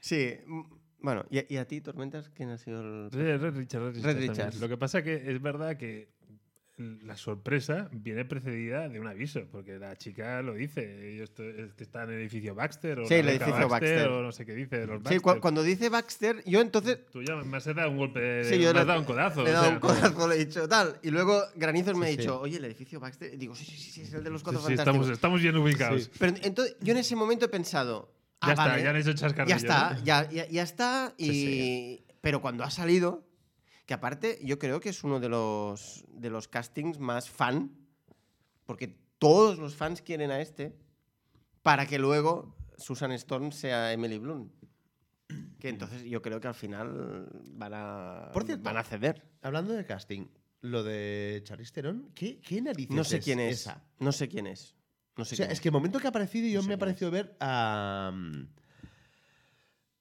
Sí. 0.00 0.36
Bueno, 1.00 1.24
¿y, 1.30 1.54
y 1.54 1.56
a 1.58 1.66
ti, 1.66 1.80
Tormentas, 1.80 2.28
quién 2.30 2.50
ha 2.50 2.58
sido 2.58 2.80
el...? 2.80 3.10
Red 3.10 3.40
Red 3.40 3.54
Richards 3.56 4.02
Red 4.02 4.12
también. 4.14 4.30
Richards. 4.30 4.60
Lo 4.60 4.68
que 4.68 4.76
pasa 4.76 5.02
que 5.02 5.14
es 5.32 5.40
verdad 5.42 5.76
que 5.76 6.10
la 6.78 7.16
sorpresa 7.16 7.88
viene 7.92 8.24
precedida 8.24 8.88
de 8.88 8.98
un 8.98 9.06
aviso, 9.06 9.42
porque 9.52 9.78
la 9.78 9.94
chica 9.96 10.40
lo 10.42 10.54
dice. 10.54 11.14
Yo 11.16 11.24
estoy- 11.24 11.54
es 11.58 11.74
que 11.74 11.84
está 11.84 12.04
en 12.04 12.10
el 12.10 12.20
edificio 12.20 12.54
Baxter 12.54 13.00
o 13.00 13.06
Sí, 13.06 13.14
el 13.14 13.28
edificio 13.28 13.68
Baxter. 13.68 14.08
o 14.08 14.22
no 14.22 14.32
sé 14.32 14.46
qué 14.46 14.54
dice 14.54 14.78
de 14.78 14.86
los 14.86 15.02
Sí, 15.06 15.18
cu- 15.18 15.26
Baxter. 15.26 15.40
cuando 15.42 15.62
dice 15.62 15.88
Baxter, 15.90 16.42
yo 16.46 16.60
entonces 16.62 16.98
Tú 17.12 17.22
ya 17.22 17.36
me 17.36 17.56
has 17.58 17.64
dado 17.66 17.90
un 17.90 17.98
golpe 17.98 18.20
de. 18.20 18.44
Sí, 18.44 18.58
yo 18.58 18.68
me 18.68 18.74
le- 18.74 18.80
has 18.80 18.86
dado 18.86 19.00
un 19.00 19.04
codazo. 19.06 19.44
Le 19.44 19.50
he 19.50 19.52
o 19.52 19.54
dado 19.54 19.64
sea, 19.66 19.74
un 19.74 19.80
codazo, 19.80 20.28
le 20.28 20.34
he 20.34 20.44
dicho 20.46 20.66
tal. 20.68 20.98
Y 21.02 21.10
luego 21.10 21.42
Granizos 21.56 21.94
me 21.96 22.06
ha 22.06 22.10
Sí, 22.10 22.16
dicho, 22.16 22.32
sí. 22.32 22.38
oye, 22.42 22.56
el 22.56 22.64
edificio 22.64 22.98
Baxter. 22.98 23.34
Y 23.34 23.36
digo, 23.36 23.54
sí, 23.54 23.64
sí, 23.66 23.76
sí, 23.76 23.90
sí, 23.92 24.00
es 24.02 24.14
el 24.14 24.24
de 24.24 24.30
los 24.30 24.40
sí, 24.40 24.44
cuatro 24.44 24.60
sí, 24.62 24.66
fantásticos. 24.68 24.94
estamos, 24.96 25.10
estamos 25.14 25.42
bien 25.42 25.56
ubicados. 25.56 26.04
Sí. 26.04 26.10
Pero 26.18 26.34
entonces, 26.42 26.76
yo 26.80 26.92
en 26.92 26.98
ese 26.98 27.14
momento 27.14 27.44
he 27.44 27.48
pensado, 27.48 28.12
ah, 28.40 28.46
Ya 28.48 28.52
está, 28.54 28.66
vale, 28.68 28.82
ya 28.82 28.90
han 28.90 28.96
hecho 28.96 29.12
chascarrillo. 29.12 29.56
ya 29.56 29.56
está, 29.56 29.98
ya, 30.04 30.30
ya, 30.30 30.48
ya 30.48 30.62
está. 30.62 31.12
Y... 31.18 31.26
Sí, 31.30 32.04
Pero 32.22 32.40
cuando 32.40 32.64
ha 32.64 32.70
salido, 32.70 33.24
que 33.86 33.94
aparte 33.94 34.38
yo 34.42 34.58
creo 34.58 34.80
que 34.80 34.90
es 34.90 35.04
uno 35.04 35.20
de 35.20 35.28
los, 35.28 36.04
de 36.08 36.30
los 36.30 36.48
castings 36.48 36.98
más 36.98 37.28
fan, 37.28 37.76
porque 38.64 38.96
todos 39.18 39.58
los 39.58 39.74
fans 39.74 40.02
quieren 40.02 40.30
a 40.30 40.40
este, 40.40 40.76
para 41.62 41.86
que 41.86 41.98
luego 41.98 42.56
Susan 42.76 43.12
Storm 43.12 43.52
sea 43.52 43.92
Emily 43.92 44.18
Blunt. 44.18 44.52
Que 45.58 45.68
entonces 45.68 46.02
yo 46.02 46.20
creo 46.20 46.40
que 46.40 46.48
al 46.48 46.54
final 46.54 47.28
van 47.54 47.72
a, 47.74 48.30
Por 48.32 48.44
cierto, 48.44 48.64
van 48.64 48.76
a 48.76 48.82
ceder. 48.82 49.30
Hablando 49.40 49.72
de 49.72 49.86
casting, 49.86 50.26
lo 50.60 50.82
de 50.82 51.40
Charlize 51.44 51.72
Theron, 51.72 52.10
¿qué, 52.14 52.40
qué 52.40 52.60
narices 52.60 52.94
No 52.94 53.04
sé 53.04 53.20
quién 53.20 53.40
es. 53.40 53.60
esa? 53.60 53.84
No 53.98 54.12
sé 54.12 54.28
quién 54.28 54.46
es. 54.46 54.74
No 55.16 55.24
sé 55.24 55.34
O 55.34 55.36
sea, 55.36 55.46
quién 55.46 55.52
es 55.52 55.60
que 55.60 55.68
el 55.68 55.72
momento 55.72 55.98
que 55.98 56.06
ha 56.06 56.10
aparecido 56.10 56.48
yo 56.48 56.58
No 56.58 56.62
sé 56.62 56.68
me 56.68 56.74
ha 56.74 56.78
parecido 56.78 57.10
ver 57.10 57.36
a. 57.40 58.12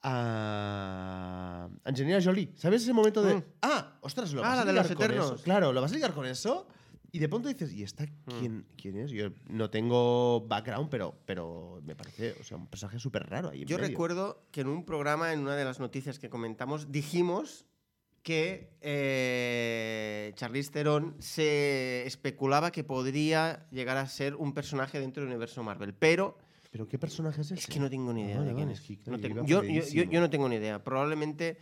a. 0.03 1.69
Angelina 1.83 2.19
Jolie. 2.21 2.51
¿Sabes 2.55 2.83
ese 2.83 2.93
momento 2.93 3.21
de. 3.21 3.35
Mm. 3.35 3.43
Ah, 3.61 3.97
ostras, 4.01 4.33
lo 4.33 4.43
Ah, 4.43 4.49
vas 4.49 4.55
la 4.57 4.61
a 4.61 4.65
de 4.65 4.71
ligar 4.71 4.85
los 4.89 4.95
con 4.95 5.05
Eternos. 5.05 5.31
eso. 5.33 5.43
Claro, 5.43 5.73
lo 5.73 5.81
vas 5.81 5.91
a 5.91 5.95
ligar 5.95 6.13
con 6.13 6.25
eso. 6.25 6.67
Y 7.13 7.19
de 7.19 7.27
pronto 7.27 7.49
dices, 7.49 7.73
¿y 7.73 7.83
esta 7.83 8.05
quién, 8.39 8.65
quién 8.77 8.97
es? 8.97 9.11
Yo 9.11 9.31
no 9.49 9.69
tengo 9.69 10.47
background, 10.47 10.89
pero, 10.89 11.13
pero 11.25 11.81
me 11.83 11.93
parece 11.93 12.37
o 12.39 12.43
sea, 12.45 12.55
un 12.55 12.67
personaje 12.67 12.99
súper 12.99 13.29
raro 13.29 13.49
ahí. 13.49 13.63
en 13.63 13.67
Yo 13.67 13.75
medio. 13.77 13.89
recuerdo 13.89 14.45
que 14.51 14.61
en 14.61 14.67
un 14.69 14.85
programa, 14.85 15.33
en 15.33 15.41
una 15.41 15.57
de 15.57 15.65
las 15.65 15.81
noticias 15.81 16.19
que 16.19 16.29
comentamos, 16.29 16.89
dijimos 16.89 17.65
que 18.23 18.77
eh, 18.79 20.31
Charlize 20.35 20.71
Theron 20.71 21.15
se 21.19 22.05
especulaba 22.07 22.71
que 22.71 22.85
podría 22.85 23.67
llegar 23.71 23.97
a 23.97 24.07
ser 24.07 24.35
un 24.35 24.53
personaje 24.53 24.99
dentro 25.01 25.21
del 25.23 25.31
universo 25.31 25.63
Marvel, 25.63 25.93
pero 25.93 26.37
¿Pero 26.71 26.87
qué 26.87 26.97
personaje 26.97 27.41
es 27.41 27.51
ese? 27.51 27.59
es 27.59 27.67
que 27.67 27.79
no 27.79 27.89
tengo 27.89 28.13
ni 28.13 28.23
idea 28.23 28.37
Vale, 28.39 28.49
de 28.51 28.55
quién 28.55 28.69
es. 28.71 28.79
es 28.79 28.85
que, 28.87 29.11
No 29.11 29.19
tengo- 29.19 29.43
yo, 29.45 29.61
yo- 29.63 29.83
yo- 29.91 30.03
yo 30.03 30.19
no 30.21 30.29
tengo 30.29 30.47
ni 30.47 30.55
idea. 30.55 30.81
Probablemente 30.83 31.57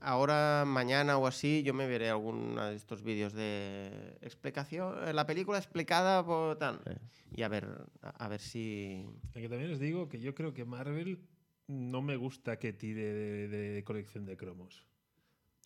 ahora, 0.00 0.64
mañana 0.66 1.16
o 1.16 1.26
así, 1.26 1.62
yo 1.62 1.72
me 1.72 1.86
veré 1.86 2.10
alguno 2.10 2.62
de 2.66 2.76
estos 2.76 3.02
vídeos 3.02 3.32
de 3.32 4.18
explicación, 4.20 5.08
eh, 5.08 5.12
la 5.14 5.26
película 5.26 5.56
explicada 5.58 6.24
por 6.24 6.58
tal. 6.58 6.80
Eh. 6.86 6.96
Y 7.34 7.42
a 7.42 7.48
ver, 7.48 7.66
a, 8.02 8.10
a 8.10 8.28
ver 8.28 8.40
si... 8.40 9.06
Que 9.32 9.48
también 9.48 9.72
os 9.72 9.78
digo 9.80 10.08
que 10.08 10.20
yo 10.20 10.34
creo 10.34 10.52
que 10.52 10.64
Marvel 10.66 11.18
no 11.66 12.02
me 12.02 12.16
gusta 12.16 12.58
que 12.58 12.74
tire 12.74 13.12
de, 13.14 13.48
de 13.48 13.84
colección 13.84 14.26
de 14.26 14.36
cromos. 14.36 14.86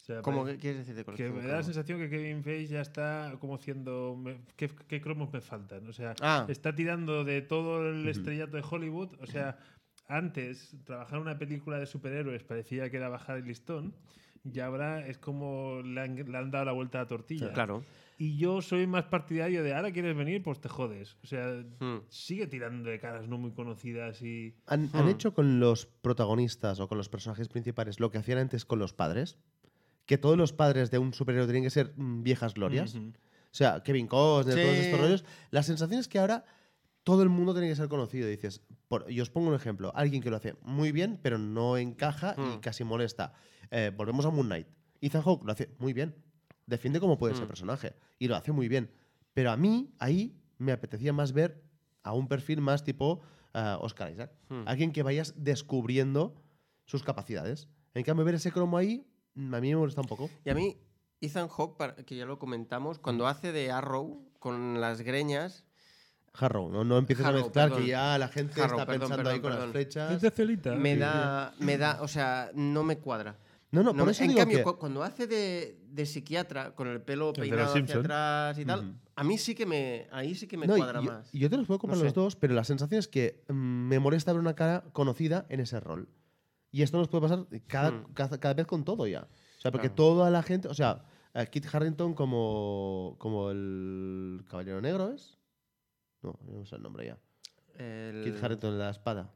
Sea, 0.07 0.23
¿Cómo 0.23 0.43
parece- 0.43 0.57
que 0.59 0.61
quieres 0.61 0.79
decir 0.79 0.95
de 0.95 1.01
que 1.03 1.05
colección? 1.05 1.37
me 1.37 1.43
da 1.49 1.57
la 1.57 1.63
sensación 1.65 1.99
que 1.99 2.09
Kevin 2.09 2.45
Feige 2.45 2.73
ya 2.75 2.81
está 2.81 3.35
como 3.41 3.57
haciendo 3.57 4.15
me- 4.17 4.39
¿qué, 4.55 4.71
qué 4.87 5.01
cromos 5.01 5.33
me 5.33 5.41
faltan. 5.41 5.85
O 5.89 5.93
sea, 5.93 6.15
Ah. 6.21 6.47
está 6.49 6.73
tirando 6.77 7.25
de 7.25 7.43
todo 7.43 7.89
el 7.91 8.07
estrellato 8.09 8.57
de 8.57 8.63
Hollywood. 8.69 9.15
O 9.21 9.27
sea, 9.27 9.59
antes 10.07 10.77
trabajar 10.85 11.19
una 11.19 11.37
película 11.39 11.79
de 11.81 11.87
superhéroes 11.87 12.45
parecía 12.45 12.89
que 12.89 12.99
era 12.99 13.09
bajar 13.09 13.39
el 13.39 13.47
listón. 13.47 13.95
Y 14.45 14.61
ahora 14.61 15.05
es 15.05 15.19
como 15.19 15.83
le 15.83 16.01
han, 16.01 16.15
le 16.15 16.39
han 16.39 16.53
dado 16.53 16.67
la 16.67 16.73
vuelta 16.73 16.99
a 16.99 17.03
la 17.03 17.09
tortilla. 17.09 17.53
Claro. 17.53 17.83
Y 18.17 18.39
yo 18.39 18.63
soy 18.63 18.87
más 18.87 19.05
partidario 19.07 19.63
de 19.65 19.75
ahora 19.75 19.91
quieres 19.93 20.17
venir, 20.17 20.41
pues 20.43 20.61
te 20.61 20.69
jodes. 20.69 21.17
O 21.25 21.27
sea, 21.27 21.65
Hmm. 21.81 21.99
sigue 22.09 22.47
tirando 22.47 22.89
de 22.89 23.01
caras 23.01 23.27
no 23.27 23.39
muy 23.39 23.51
conocidas 23.51 24.23
y. 24.23 24.55
¿Han, 24.69 24.89
han 24.95 25.07
Hmm. 25.07 25.09
hecho 25.09 25.35
con 25.35 25.59
los 25.59 25.87
protagonistas 25.87 26.79
o 26.79 26.87
con 26.89 26.97
los 26.97 27.09
personajes 27.09 27.49
principales 27.49 27.99
lo 27.99 28.11
que 28.13 28.19
hacían 28.19 28.39
antes 28.39 28.65
con 28.65 28.79
los 28.79 28.93
padres? 28.95 29.37
Que 30.07 30.19
todos 30.19 30.37
los 30.39 30.53
padres 30.53 30.91
de 30.91 30.99
un 30.99 31.13
superhéroe 31.13 31.47
tienen 31.47 31.65
que 31.65 31.71
ser 31.71 31.93
mm, 31.97 32.23
viejas 32.23 32.55
glorias. 32.55 32.95
Ujú. 32.95 33.09
O 33.09 33.55
sea, 33.57 33.83
Kevin 33.83 34.07
Costner, 34.07 34.57
Sí. 34.57 34.63
todos 34.63 34.77
estos 34.77 35.01
rollos. 35.01 35.25
La 35.51 35.63
sensación 35.63 35.99
es 36.01 36.09
que 36.09 36.19
ahora 36.19 36.45
todo 37.05 37.23
el 37.23 37.29
mundo 37.29 37.53
tiene 37.55 37.69
que 37.69 37.77
ser 37.77 37.89
conocido. 37.89 38.29
Dices, 38.29 38.63
por, 38.89 39.11
y 39.11 39.21
os 39.21 39.31
pongo 39.31 39.49
un 39.49 39.55
ejemplo. 39.55 39.93
Alguien 39.95 40.23
que 40.23 40.31
lo 40.31 40.37
hace 40.37 40.55
muy 40.63 40.93
bien, 40.93 41.19
pero 41.23 41.39
no 41.39 41.77
encaja 41.77 42.35
y 42.37 42.41
Mm. 42.41 42.61
casi 42.61 42.85
molesta. 42.85 43.33
Eh, 43.71 43.91
volvemos 43.97 44.25
a 44.27 44.31
Moon 44.31 44.47
Knight. 44.47 44.69
Ethan 45.01 45.23
Hawke 45.23 45.45
lo 45.45 45.53
hace 45.53 45.71
muy 45.79 45.93
bien. 45.93 46.15
Defiende 46.67 47.01
cómo 47.01 47.17
puede 47.19 47.35
ser 47.35 47.45
Mm. 47.45 47.49
personaje. 47.49 47.95
Y 48.19 48.29
lo 48.29 48.37
hace 48.37 48.53
muy 48.53 48.69
bien. 48.69 48.91
Pero 49.35 49.51
a 49.51 49.57
mí, 49.57 49.93
ahí, 49.99 50.37
me 50.59 50.73
apetecía 50.73 51.13
más 51.13 51.33
ver 51.33 51.63
a 52.03 52.13
un 52.13 52.29
perfil 52.29 52.61
más 52.61 52.83
tipo 52.85 53.21
ah, 53.55 53.79
Oscar 53.81 54.11
Isaac. 54.13 54.33
Hmm. 54.51 54.63
Alguien 54.67 54.93
que 54.93 55.03
vayas 55.03 55.33
descubriendo 55.37 56.35
sus 56.85 57.03
capacidades. 57.03 57.69
En 57.95 58.03
cambio, 58.05 58.25
ver 58.25 58.35
ese 58.35 58.53
cromo 58.53 58.77
ahí, 58.77 59.07
a 59.37 59.61
mí 59.61 59.71
me 59.71 59.77
molesta 59.77 60.01
un 60.01 60.07
poco. 60.09 60.31
Y 60.45 60.51
a 60.51 60.55
mí, 60.55 60.77
Ethan 61.21 61.49
Hawke, 61.49 61.77
para- 61.77 61.95
que 61.97 62.17
ya 62.17 62.27
lo 62.27 62.39
comentamos, 62.39 62.99
cuando 62.99 63.27
hace 63.27 63.53
de 63.53 63.71
Arrow 63.71 64.23
con 64.39 64.81
las 64.81 65.01
greñas, 65.03 65.65
Harrow, 66.39 66.69
no, 66.71 66.85
no 66.85 66.99
empieces 66.99 67.25
Harrow, 67.25 67.41
a 67.41 67.43
mezclar 67.45 67.69
perdón. 67.71 67.83
que 67.85 67.89
ya 67.91 68.19
la 68.19 68.29
gente 68.29 68.61
Harrow, 68.61 68.79
está 68.81 68.87
perdón, 68.87 69.01
pensando 69.09 69.17
perdón, 69.17 69.33
ahí 69.35 69.41
con 69.41 69.51
perdón. 69.53 69.67
las 69.69 69.73
flechas. 69.73 70.13
Es 70.13 70.21
de 70.21 70.31
celita. 70.31 70.75
me 70.75 70.97
da, 70.97 71.55
me 71.61 71.79
da, 71.79 72.03
o 72.03 72.09
sea, 72.09 72.51
no 72.55 72.83
me 72.83 72.99
cuadra. 72.99 73.39
No, 73.71 73.83
no, 73.83 73.93
No 73.93 73.99
por 73.99 74.07
me- 74.07 74.13
eso 74.13 74.23
en 74.23 74.29
digo 74.29 74.41
cambio, 74.41 74.59
que- 74.65 74.79
cuando 74.79 75.03
hace 75.03 75.27
de, 75.27 75.81
de 75.89 76.07
psiquiatra 76.07 76.75
con 76.75 76.89
el 76.89 77.01
pelo 77.01 77.33
peinado 77.33 77.63
hacia 77.65 77.75
Simpson. 77.75 77.99
atrás 78.01 78.59
y 78.59 78.65
tal, 78.67 78.95
a 79.17 79.25
mí 79.25 79.39
sí 79.39 79.55
que 79.55 79.65
me, 79.67 80.07
ahí 80.13 80.35
sí 80.35 80.47
que 80.47 80.57
me 80.59 80.67
No, 80.67 80.77
cuadra 80.77 81.01
yo, 81.01 81.11
más. 81.11 81.29
y 81.35 81.39
yo 81.41 81.49
te 81.51 81.57
los 81.57 81.67
puedo 81.67 81.79
comprar 81.81 81.99
No 81.99 82.05
los 82.05 82.13
sé. 82.13 82.21
dos, 82.21 82.37
pero 82.37 82.55
la 82.55 82.65
sensación 82.65 82.99
es 82.99 83.09
que 83.09 83.43
mm, 83.49 83.55
me 83.55 83.99
molesta 83.99 84.33
ver 84.33 84.41
una 84.41 84.55
cara 84.55 84.85
conocida 84.93 85.47
en 85.49 85.61
ese 85.61 85.81
rol. 85.81 86.09
Y 86.77 86.83
esto 86.83 86.99
nos 86.99 87.09
puede 87.09 87.23
pasar 87.23 87.47
cada, 87.67 87.91
Hmm. 87.91 88.13
cada, 88.13 88.39
cada 88.39 88.53
vez 88.53 88.67
con 88.67 88.85
todo 88.85 89.07
ya. 89.07 89.23
O 89.23 89.61
sea, 89.61 89.71
porque 89.71 89.89
Claro. 89.89 89.95
toda 89.95 90.31
la 90.31 90.43
gente. 90.43 90.69
O 90.69 90.75
sea, 90.75 91.05
Kit 91.51 91.65
Harrington 91.73 92.13
como, 92.13 93.17
como 93.19 93.51
el 93.51 94.45
Caballero 94.47 94.83
Negro 94.83 95.11
es. 95.13 95.39
No, 96.21 96.39
no 96.45 96.67
sé 96.67 96.77
el 96.77 96.83
nombre 96.83 97.07
ya. 97.07 97.19
El, 97.83 98.25
Kit 98.25 98.43
Harrington 98.45 98.79
la 98.79 98.91
espada. 98.91 99.33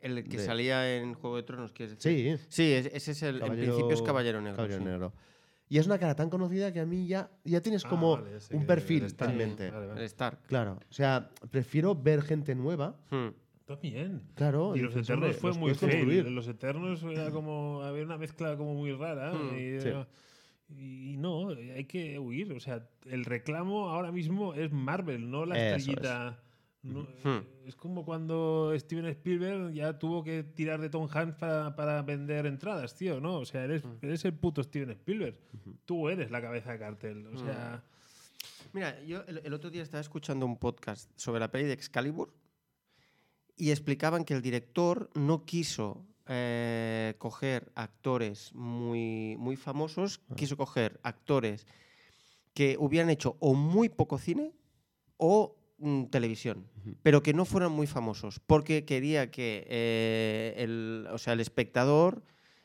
el 0.00 0.24
que 0.28 0.38
de- 0.38 0.44
salía 0.44 0.96
en 0.96 1.14
Juego 1.14 1.36
de 1.36 1.42
Tronos, 1.44 1.72
¿quieres 1.72 1.96
decir? 1.96 2.38
Sí, 2.38 2.44
Sí, 2.48 2.72
es- 2.72 2.86
ese 2.92 3.12
es 3.12 3.22
el, 3.22 3.42
en 3.42 3.52
principio 3.52 3.90
es 3.92 4.02
Caballero 4.02 4.40
Negro. 4.40 4.56
Caballero 4.56 4.78
sí. 4.80 4.84
Negro. 4.84 5.12
Y 5.68 5.78
es 5.78 5.86
una 5.86 5.98
cara 5.98 6.14
tan 6.16 6.30
conocida 6.30 6.72
que 6.72 6.80
a 6.80 6.86
mí 6.86 7.06
ya, 7.08 7.30
ya 7.44 7.60
tienes 7.60 7.84
Ah, 7.84 7.88
como 7.88 8.16
vale, 8.18 8.38
un 8.52 8.66
perfil 8.66 9.06
en 9.20 9.36
mente. 9.36 9.70
Vale, 9.70 9.86
vale. 9.86 10.00
El 10.00 10.06
Stark. 10.06 10.42
Claro. 10.48 10.78
O 10.90 10.92
sea, 10.92 11.30
prefiero 11.50 11.94
ver 11.94 12.22
gente 12.22 12.54
nueva. 12.54 12.96
Hmm. 13.10 13.28
También. 13.66 14.22
Claro. 14.34 14.76
Y 14.76 14.80
los 14.80 14.94
Eternos 14.94 15.10
hombre, 15.10 15.32
fue 15.34 15.50
los 15.50 15.58
muy 15.58 15.70
construir. 15.70 16.30
Los 16.30 16.46
Eternos 16.48 17.02
era 17.02 17.30
como. 17.30 17.82
Había 17.82 18.04
una 18.04 18.16
mezcla 18.16 18.56
como 18.56 18.74
muy 18.74 18.92
rara. 18.92 19.32
Hmm, 19.32 19.56
y, 19.58 19.80
sí. 19.80 19.88
y 20.68 21.16
no, 21.16 21.48
hay 21.50 21.84
que 21.84 22.18
huir. 22.18 22.52
O 22.52 22.60
sea, 22.60 22.88
el 23.06 23.24
reclamo 23.24 23.88
ahora 23.90 24.12
mismo 24.12 24.54
es 24.54 24.72
Marvel, 24.72 25.30
no 25.30 25.44
la 25.46 25.56
Eso 25.56 25.76
estrellita. 25.76 26.40
No, 26.82 27.04
Hmm. 27.24 27.40
Es 27.66 27.74
como 27.74 28.04
cuando 28.04 28.72
Steven 28.78 29.06
Spielberg 29.06 29.72
ya 29.72 29.98
tuvo 29.98 30.22
que 30.22 30.44
tirar 30.44 30.80
de 30.80 30.88
Tom 30.88 31.08
Hanks 31.12 31.36
para, 31.36 31.74
para 31.74 32.00
vender 32.02 32.46
entradas, 32.46 32.94
tío, 32.94 33.18
¿no? 33.20 33.38
O 33.38 33.44
sea, 33.44 33.64
eres, 33.64 33.84
Hmm. 33.84 33.96
eres 34.02 34.24
el 34.24 34.34
puto 34.34 34.62
Steven 34.62 34.90
Spielberg. 34.92 35.36
Tú 35.84 36.08
eres 36.08 36.30
la 36.30 36.40
cabeza 36.40 36.70
de 36.70 36.78
cartel. 36.78 37.26
O 37.26 37.38
sea, 37.38 37.82
Mira, 38.72 39.02
yo 39.04 39.22
el, 39.26 39.40
el 39.44 39.52
otro 39.54 39.70
día 39.70 39.82
estaba 39.82 40.00
escuchando 40.00 40.46
un 40.46 40.56
podcast 40.58 41.10
sobre 41.16 41.40
la 41.40 41.50
peli 41.50 41.64
de 41.64 41.72
Excalibur 41.72 42.32
y 43.56 43.70
explicaban 43.70 44.24
que 44.24 44.34
el 44.34 44.42
director 44.42 45.10
no 45.14 45.44
quiso 45.44 46.04
eh, 46.28 47.14
coger 47.18 47.70
actores 47.74 48.54
muy, 48.54 49.36
muy 49.38 49.56
famosos, 49.56 50.20
quiso 50.36 50.56
coger 50.56 51.00
actores 51.02 51.66
que 52.52 52.76
hubieran 52.78 53.10
hecho 53.10 53.36
o 53.40 53.54
muy 53.54 53.88
poco 53.88 54.18
cine 54.18 54.52
o 55.16 55.56
mm, 55.78 56.04
televisión, 56.06 56.66
pero 57.02 57.22
que 57.22 57.32
no 57.32 57.44
fueran 57.44 57.72
muy 57.72 57.86
famosos, 57.86 58.40
porque 58.40 58.84
quería 58.84 59.30
que 59.30 59.66
eh, 59.68 60.54
el, 60.58 61.06
o 61.12 61.18
sea, 61.18 61.32
el 61.32 61.40
espectador 61.40 62.22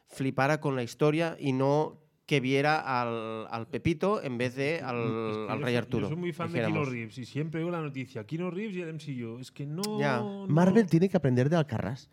flipara 0.08 0.60
con 0.60 0.76
la 0.76 0.84
historia 0.84 1.38
y 1.39 1.54
no 1.54 2.02
que 2.32 2.40
viera 2.40 2.80
al, 3.02 3.46
al 3.52 3.68
Pepito 3.68 4.24
en 4.24 4.38
vez 4.38 4.56
de 4.56 4.80
al, 4.80 4.96
es 4.96 5.36
que 5.36 5.52
al 5.52 5.60
yo 5.60 5.66
Rey 5.66 5.74
soy- 5.74 5.76
Arturo. 5.76 6.02
Yo 6.04 6.08
soy 6.08 6.16
muy 6.16 6.32
fan 6.32 6.48
dijéramos. 6.48 6.78
de 6.78 6.82
Keanu 6.86 6.92
Reeves 6.94 7.18
y 7.18 7.26
siempre 7.26 7.60
digo 7.60 7.72
la 7.72 7.82
noticia: 7.82 8.24
Keanu 8.26 8.50
Reeves 8.52 8.76
y 8.78 8.82
el 8.82 8.94
MCU. 8.94 9.40
Es 9.42 9.52
que 9.52 9.66
no. 9.66 10.00
Ya. 10.00 10.20
no- 10.20 10.48
Marvel 10.48 10.88
tiene 10.88 11.10
que 11.10 11.18
aprender 11.18 11.50
de 11.50 11.58
Alcarrás. 11.58 12.10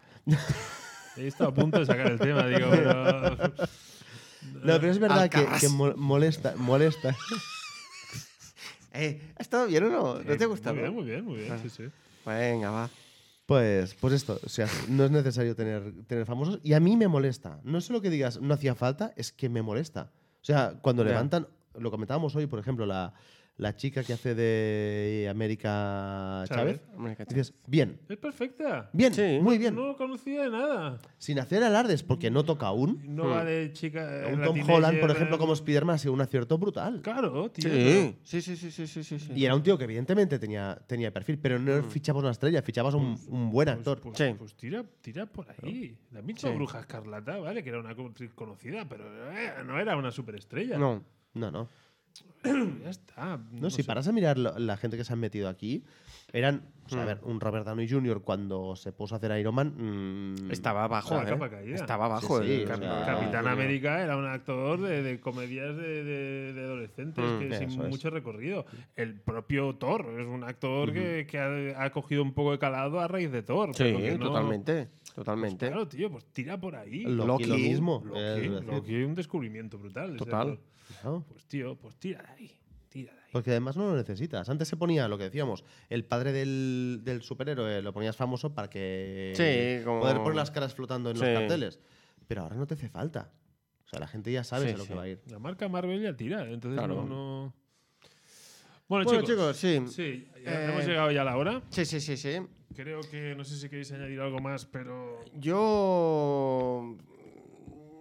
He 1.16 1.29
estado 1.29 1.51
a 1.51 1.55
punto 1.55 1.79
de 1.79 1.87
sacar 1.87 2.11
el 2.11 2.19
tema, 2.19 2.45
digo, 2.49 2.69
pero. 2.69 3.37
No, 4.55 4.81
pero 4.81 4.91
es 4.91 4.99
verdad 4.99 5.31
que, 5.31 5.69
molesta, 5.97 6.55
molesta. 6.57 7.14
Eh, 8.93 9.21
¿Ha 9.39 9.43
estado 9.43 9.69
bien 9.69 9.85
o 9.85 9.91
no? 9.91 10.14
¿No 10.23 10.37
te 10.37 10.43
ha 10.43 10.47
gustado? 10.49 10.75
Muy 10.75 10.83
bien, 10.83 10.95
muy 10.95 11.05
bien, 11.05 11.25
muy 11.25 11.37
bien. 11.37 11.53
Ah. 11.53 11.59
Sí, 11.62 11.69
sí. 11.71 11.85
Venga, 12.27 12.71
va. 12.73 12.91
Pues, 13.49 13.94
pues 13.94 14.12
esto, 14.12 14.38
o 14.44 14.49
sea, 14.51 14.68
no 14.90 15.07
es 15.07 15.11
necesario 15.11 15.57
tener, 15.57 16.05
tener 16.07 16.26
famosos. 16.26 16.61
Y 16.62 16.74
a 16.74 16.80
mí 16.80 16.99
me 16.99 17.09
molesta. 17.09 17.61
No 17.64 17.78
es 17.78 17.86
solo 17.86 18.03
que 18.03 18.11
digas 18.11 18.38
no 18.42 18.53
hacía 18.53 18.74
falta, 18.74 19.14
es 19.16 19.32
que 19.32 19.49
me 19.49 19.62
molesta. 19.62 20.12
O 20.42 20.44
sea, 20.44 20.74
cuando 20.82 21.03
levantan 21.03 21.49
lo 21.72 21.90
comentábamos 21.90 22.36
hoy, 22.36 22.46
por 22.46 22.59
ejemplo, 22.59 22.84
la, 22.84 23.14
la 23.59 23.74
chica 23.76 24.02
que 24.04 24.12
hace 24.12 24.34
de 24.36 25.26
América 25.28 26.44
Chávez. 26.46 26.80
Dices, 27.28 27.52
bien, 27.66 28.00
Es 28.09 28.16
perfecta. 28.16 28.88
bien, 28.92 29.12
Sí. 29.12 29.38
muy 29.42 29.59
bien. 29.59 29.74
No 29.74 29.96
conocía 29.96 30.44
de 30.44 30.50
nada. 30.50 30.98
Sin 31.18 31.38
hacer 31.40 31.62
alardes, 31.64 32.02
porque 32.04 32.30
no 32.30 32.44
toca 32.44 32.66
aún. 32.68 33.02
No 33.04 33.28
va 33.28 33.44
de 33.44 33.72
chica. 33.72 34.28
eh, 34.28 34.32
Un 34.32 34.40
la 34.40 34.46
Tom 34.46 34.59
Holland, 34.70 35.00
por 35.00 35.11
ejemplo, 35.11 35.36
eh, 35.36 35.38
como 35.38 35.52
Spider-Man, 35.54 35.96
ha 35.96 35.98
sido 35.98 36.14
un 36.14 36.20
acierto 36.20 36.56
brutal. 36.56 37.02
Claro, 37.02 37.50
tío. 37.50 37.68
Sí, 37.68 38.16
sí, 38.22 38.40
sí, 38.40 38.56
sí, 38.56 38.70
sí, 38.70 38.86
sí, 38.86 39.02
sí, 39.04 39.18
sí. 39.18 39.32
Y 39.34 39.44
era 39.44 39.54
un 39.56 39.62
tío 39.62 39.76
que 39.76 39.84
evidentemente 39.84 40.38
tenía, 40.38 40.80
tenía 40.86 41.12
perfil, 41.12 41.38
pero 41.38 41.59
no 41.59 41.82
fichabas 41.82 42.22
una 42.22 42.30
estrella, 42.32 42.62
fichabas 42.62 42.94
un, 42.94 43.18
un 43.28 43.50
buen 43.50 43.66
Pues- 43.66 43.76
actor. 43.78 44.00
Pues, 44.00 44.16
Sí. 44.18 44.34
pues 44.38 44.54
tira, 44.54 44.84
tira 45.02 45.26
por 45.26 45.46
ahí. 45.50 45.98
La 46.12 46.22
misma 46.22 46.48
Sí. 46.50 46.54
Bruja 46.56 46.80
Escarlata, 46.80 47.38
¿vale? 47.38 47.62
Que 47.64 47.70
era 47.70 47.80
una 47.80 47.90
actriz 47.90 48.32
conocida, 48.34 48.88
pero 48.88 49.04
eh, 49.32 49.52
no 49.66 49.80
era 49.80 49.96
una 49.96 50.12
superestrella. 50.12 50.78
No. 50.78 51.02
No, 51.34 51.50
no. 51.50 51.68
Ya 52.45 52.91
está. 52.91 53.41
No, 53.53 53.69
si 53.71 53.83
sé. 53.83 53.85
paras 53.85 54.07
a 54.09 54.12
mirar 54.12 54.39
lo- 54.39 54.59
la 54.59 54.77
gente 54.77 54.97
que 54.97 55.05
se 55.05 55.12
han 55.12 55.19
metido 55.19 55.49
aquí, 55.49 55.85
eran, 56.33 56.62
o 56.87 56.89
sea, 56.91 57.01
a 57.01 57.05
Mm. 57.05 57.07
ver, 57.07 57.21
un 57.25 57.41
Robert 57.41 57.66
Downey 57.66 57.89
Jr. 57.89 58.23
cuando 58.23 58.77
se 58.77 58.93
puso 58.93 59.14
a 59.14 59.19
hacer 59.19 59.37
Iron 59.41 59.55
Man. 59.55 59.75
mm, 60.37 60.51
Estaba 60.51 60.85
abajo, 60.85 61.14
La 61.23 61.31
¿eh? 61.62 61.75
Estaba 61.75 62.05
abajo. 62.07 62.41
Sí, 62.43 62.47
sí, 62.47 62.53
el 62.55 62.64
o 62.64 62.69
Cap- 62.69 62.79
sea, 62.81 63.05
Capitán. 63.07 63.47
América 63.49 64.03
era 64.03 64.16
un 64.16 64.27
actor 64.27 64.81
de, 64.81 65.03
de 65.03 65.21
comedias 65.21 65.77
de, 65.77 66.05
de- 66.05 66.53
de 66.53 66.61
adolescentes 66.64 67.25
Mm, 67.25 67.39
que 67.41 67.59
sin 67.59 67.69
es. 67.83 67.89
mucho 67.89 68.11
recorrido. 68.11 68.66
El 68.95 69.14
propio 69.21 69.75
Thor 69.75 70.07
es 70.19 70.27
un 70.27 70.45
actor 70.45 70.93
que, 70.93 71.27
que 71.29 71.39
ha, 71.39 71.83
ha 71.85 71.91
cogido 71.91 72.23
un 72.23 72.35
poco 72.35 72.53
de 72.53 72.59
calado 72.59 73.01
a 73.01 73.09
raíz 73.09 73.33
de 73.33 73.43
Thor. 73.43 73.75
Sí, 73.75 73.95
no- 74.19 74.27
totalmente. 74.27 74.89
Totalmente. 75.14 75.66
Claro, 75.66 75.89
tío, 75.89 76.11
pues 76.12 76.25
tira 76.27 76.61
por 76.61 76.77
ahí. 76.77 77.03
Loki, 77.03 77.27
Loki, 77.27 77.45
lo 77.47 77.55
mismo. 77.57 78.05
Loki, 78.07 78.49
Loki 78.66 78.95
un 79.03 79.14
descubrimiento 79.16 79.77
brutal. 79.77 80.16
Total. 80.16 80.59
¿No? 81.05 81.24
Pues 81.28 81.45
tío, 81.47 81.76
pues 81.76 81.97
tira 81.97 82.22
de 82.22 82.28
ahí. 82.28 82.61
Tira 82.89 83.12
de 83.12 83.18
ahí. 83.20 83.28
Porque 83.32 83.51
además 83.51 83.76
no 83.76 83.91
lo 83.91 83.97
necesitas. 83.97 84.49
Antes 84.49 84.68
se 84.68 84.76
ponía 84.76 85.07
lo 85.09 85.18
que 85.18 85.24
decíamos, 85.24 85.64
el 85.91 86.05
padre 86.05 86.32
del, 86.32 87.01
del 87.05 87.22
superhéroe 87.22 87.82
lo 87.82 87.93
ponías 87.93 88.16
famoso 88.16 88.55
para 88.55 88.68
que 88.70 89.32
Sí, 89.36 89.84
como- 89.84 90.01
poder 90.01 90.16
poner 90.18 90.34
las 90.36 90.51
caras 90.51 90.74
flotando 90.74 91.11
en 91.11 91.18
los 91.18 91.28
carteles. 91.28 91.80
Pero 92.26 92.43
ahora 92.43 92.57
no 92.57 92.66
te 92.66 92.74
hace 92.74 92.89
falta. 92.89 93.30
O 93.84 93.89
sea, 93.89 94.01
la 94.01 94.07
gente 94.09 94.30
ya 94.30 94.45
sabe 94.45 94.68
Sí, 94.68 94.74
a 94.74 94.76
lo 94.76 94.82
sí. 94.84 94.89
que 94.91 94.95
va 94.95 95.03
a 95.03 95.09
ir. 95.09 95.22
La 95.30 95.39
marca 95.39 95.68
Marvel 95.68 96.03
ya 96.03 96.14
tira, 96.16 96.43
entonces 96.51 96.78
Claro. 96.78 96.95
no, 96.97 97.05
no- 97.07 97.55
Bueno, 98.89 99.05
Bueno, 99.05 99.20
chicos, 99.22 99.59
chicos, 99.61 99.93
sí. 99.95 100.28
Eh, 100.36 100.68
hemos 100.70 100.86
llegado 100.86 101.11
ya 101.11 101.20
a 101.22 101.24
la 101.24 101.36
hora. 101.36 101.62
Sí, 101.70 101.84
sí, 101.84 102.01
sí, 102.01 102.16
sí. 102.16 102.39
Creo 102.74 103.01
que 103.03 103.34
no 103.34 103.45
sé 103.45 103.57
si 103.57 103.68
queréis 103.68 103.91
añadir 103.93 104.20
algo 104.20 104.39
más, 104.41 104.64
pero 104.64 105.20
Yo. 105.34 106.97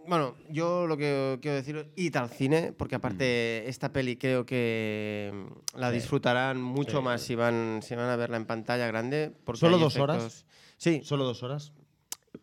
Bueno, 0.07 0.35
yo 0.49 0.87
lo 0.87 0.95
que 0.97 1.37
quiero 1.41 1.55
decir, 1.57 1.91
id 1.95 2.15
al 2.15 2.29
cine, 2.29 2.71
porque 2.71 2.95
aparte 2.95 3.67
esta 3.67 3.91
peli 3.91 4.15
creo 4.15 4.45
que 4.45 5.31
mm, 5.33 5.77
la 5.79 5.91
disfrutarán 5.91 6.61
mucho 6.61 6.99
Sí. 6.99 7.03
más 7.03 7.21
si 7.21 7.35
van, 7.35 7.81
si 7.83 7.93
van 7.95 8.09
a 8.09 8.15
verla 8.15 8.37
en 8.37 8.45
pantalla 8.45 8.87
grande. 8.87 9.33
porque 9.43 9.59
¿Solo 9.59 9.77
dos 9.77 9.97
horas? 9.97 10.45
Sí, 10.77 11.01
Solo 11.03 11.25
dos 11.25 11.43
horas. 11.43 11.73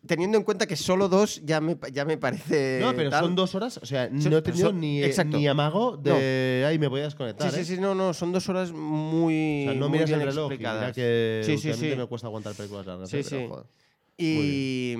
teniendo 0.05 0.37
en 0.37 0.43
cuenta 0.43 0.67
que 0.67 0.75
solo 0.75 1.07
dos 1.09 1.41
ya 1.43 1.59
me, 1.61 1.77
ya 1.91 2.05
me 2.05 2.17
parece. 2.17 2.77
no, 2.81 2.93
pero 2.93 3.09
tal. 3.09 3.23
son 3.23 3.35
dos 3.35 3.55
horas. 3.55 3.77
O 3.81 3.85
sea, 3.87 4.09
Son- 4.09 4.29
no 4.29 4.37
he 4.37 4.41
tenido 4.43 4.67
son- 4.69 4.79
ni, 4.79 5.01
exacto. 5.01 5.35
ni 5.37 5.47
amago 5.47 5.97
de. 5.97 6.63
Ay, 6.67 6.77
me 6.77 6.87
voy 6.87 7.01
a 7.01 7.05
desconectar. 7.05 7.49
Sí, 7.49 7.55
sí, 7.55 7.61
¿eh? 7.73 7.75
sí, 7.77 7.81
no, 7.81 7.95
no, 7.95 8.13
son 8.13 8.31
dos 8.31 8.47
horas 8.49 8.71
muy. 8.73 9.63
O 9.67 9.71
sea, 9.71 9.79
no 9.79 9.89
muy 9.89 9.97
miras 9.97 10.09
el 10.11 10.17
bien 10.17 10.29
reloj. 10.29 10.51
y 10.51 10.53
explicadas. 10.53 10.81
mira 10.81 10.93
que 10.93 11.41
Sí, 11.45 11.57
sí, 11.57 11.73
sí. 11.73 11.95
me 11.97 12.05
cuesta 12.05 12.27
aguantar 12.27 12.53
películas 12.53 12.85
largas. 12.85 13.09
Sí, 13.09 13.17
¿eh? 13.17 13.23
Pero, 13.27 13.41
sí. 13.41 13.47
joder. 13.49 13.65
Y, 14.17 14.95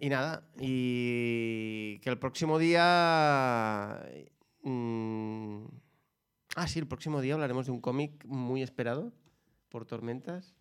y 0.00 0.08
nada, 0.08 0.48
y 0.58 1.98
que 1.98 2.08
el 2.08 2.18
próximo 2.18 2.58
día... 2.58 4.02
mm, 4.62 5.64
ah, 6.56 6.66
sí, 6.66 6.78
el 6.78 6.86
próximo 6.88 7.20
día 7.20 7.34
hablaremos 7.34 7.66
de 7.66 7.72
un 7.72 7.80
cómic 7.80 8.24
muy 8.24 8.62
esperado 8.62 9.12
por 9.68 9.84
Tormentas. 9.84 10.54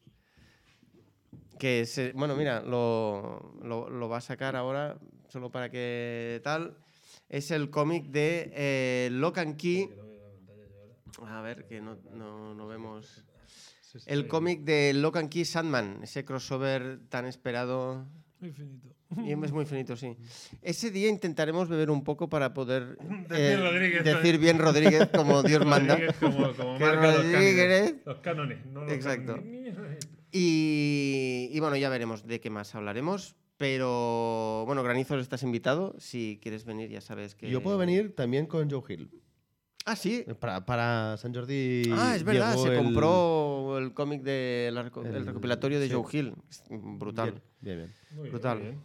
Que 1.58 1.86
se, 1.86 2.12
bueno, 2.12 2.36
mira, 2.36 2.62
lo, 2.62 3.56
lo- 3.64 3.90
lo 3.90 4.10
va 4.10 4.18
a 4.18 4.22
sacar 4.22 4.58
ahora, 4.58 5.00
solo 5.30 5.50
para 5.52 5.70
que 5.70 6.42
tal. 6.44 6.78
Es 7.30 7.50
el 7.52 7.70
cómic 7.70 8.08
de 8.08 8.52
eh, 8.54 9.10
Lock 9.12 9.38
and 9.38 9.56
Key. 9.56 9.90
A 11.26 11.42
ver, 11.42 11.66
que 11.66 11.80
no, 11.80 11.98
no, 12.12 12.54
no 12.54 12.68
vemos. 12.68 13.24
El 14.06 14.28
cómic 14.28 14.62
de 14.62 14.94
Lock 14.94 15.18
and 15.18 15.30
Key 15.30 15.46
Sandman, 15.46 16.00
ese 16.04 16.26
crossover 16.26 17.00
tan 17.10 17.26
esperado. 17.26 18.06
Muy 18.40 18.52
finito. 18.52 18.90
Y 19.18 19.32
es 19.32 19.52
muy 19.52 19.66
finito, 19.66 19.96
sí. 19.96 20.18
Ese 20.62 20.92
día 20.92 21.08
intentaremos 21.08 21.70
beber 21.70 21.90
un 21.90 22.04
poco 22.04 22.28
para 22.28 22.54
poder 22.54 22.98
Decir 23.30 24.04
decir 24.04 24.38
bien 24.40 24.58
Rodríguez 24.60 25.08
como 25.16 25.42
Dios 25.44 25.66
manda. 25.66 25.96
Rodríguez 25.96 26.16
como, 26.20 26.40
los 26.40 26.58
Rodríguez. 26.58 27.94
cánones. 27.94 28.06
Los 28.06 28.18
cánones, 28.20 28.66
no 28.66 28.82
los 28.84 28.92
Exacto. 28.92 29.36
cánones. 29.36 29.76
Y, 30.32 31.50
y 31.52 31.60
bueno, 31.62 31.78
ya 31.78 31.90
veremos 31.90 32.26
de 32.28 32.42
qué 32.42 32.50
más 32.50 32.76
hablaremos. 32.76 33.36
Pero 33.58 34.64
bueno, 34.66 34.84
Granizos, 34.84 35.22
estás 35.22 35.44
invitado. 35.44 35.96
Si 35.98 36.40
quieres 36.42 36.66
venir, 36.66 36.90
ya 36.90 37.00
sabes 37.00 37.36
que. 37.36 37.50
Yo 37.50 37.64
puedo 37.64 37.78
venir 37.78 38.14
también 38.14 38.48
con 38.48 38.70
Joe 38.70 38.82
Hill. 38.90 39.10
Ah, 39.86 39.96
sí. 39.96 40.26
Para, 40.40 40.66
para 40.66 41.16
San 41.18 41.34
Jordi. 41.34 41.84
Ah, 41.94 42.16
es 42.16 42.24
verdad, 42.24 42.56
se 42.58 42.70
el- 42.70 42.78
compró 42.84 43.78
el 43.78 43.94
cómic 43.94 44.24
de 44.24 44.70
la 44.74 44.84
reco- 44.84 45.06
el, 45.06 45.16
el- 45.16 45.26
recopilatorio 45.28 45.80
de 45.80 45.88
sí. 45.88 45.94
Joe 45.94 46.06
Hill. 46.12 46.34
Brutal. 46.70 47.32
Bien, 47.32 47.42
bien. 47.62 47.78
bien. 47.78 47.94
Muy 48.12 48.22
bien, 48.24 48.32
Brutal. 48.32 48.60
bien. 48.60 48.82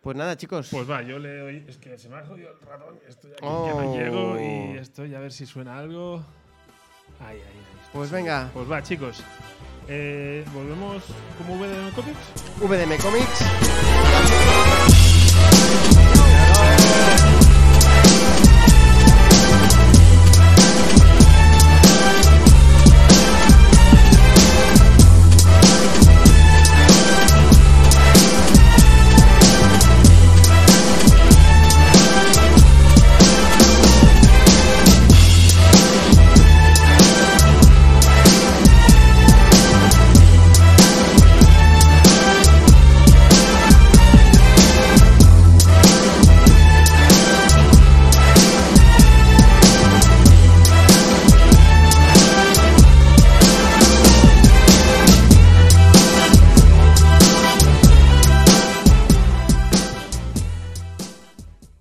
Pues 0.00 0.16
nada, 0.16 0.36
chicos. 0.36 0.68
Pues 0.70 0.88
va, 0.88 1.02
yo 1.02 1.18
le 1.18 1.38
doy. 1.38 1.64
Es 1.66 1.78
que 1.78 1.96
se 1.98 2.08
me 2.08 2.16
ha 2.16 2.24
jodido 2.26 2.50
el 2.52 2.60
ratón. 2.66 2.98
Estoy 3.08 3.32
aquí, 3.32 3.40
que 3.40 3.46
Oh. 3.46 3.82
no 3.82 3.94
llego 3.96 4.38
y 4.40 4.78
estoy 4.78 5.14
a 5.14 5.18
ver 5.18 5.32
si 5.32 5.44
suena 5.46 5.78
algo. 5.78 6.18
Ay, 7.20 7.38
ay, 7.38 7.42
ay. 7.42 7.88
Pues 7.92 8.10
venga, 8.10 8.50
Pues 8.52 8.70
va, 8.70 8.82
chicos. 8.82 9.22
Eh, 9.88 10.44
Volvemos 10.54 11.02
como 11.38 11.56
VDM 11.58 11.90
Comics. 11.94 12.18
VDM 12.60 12.96
Comics. 12.98 14.63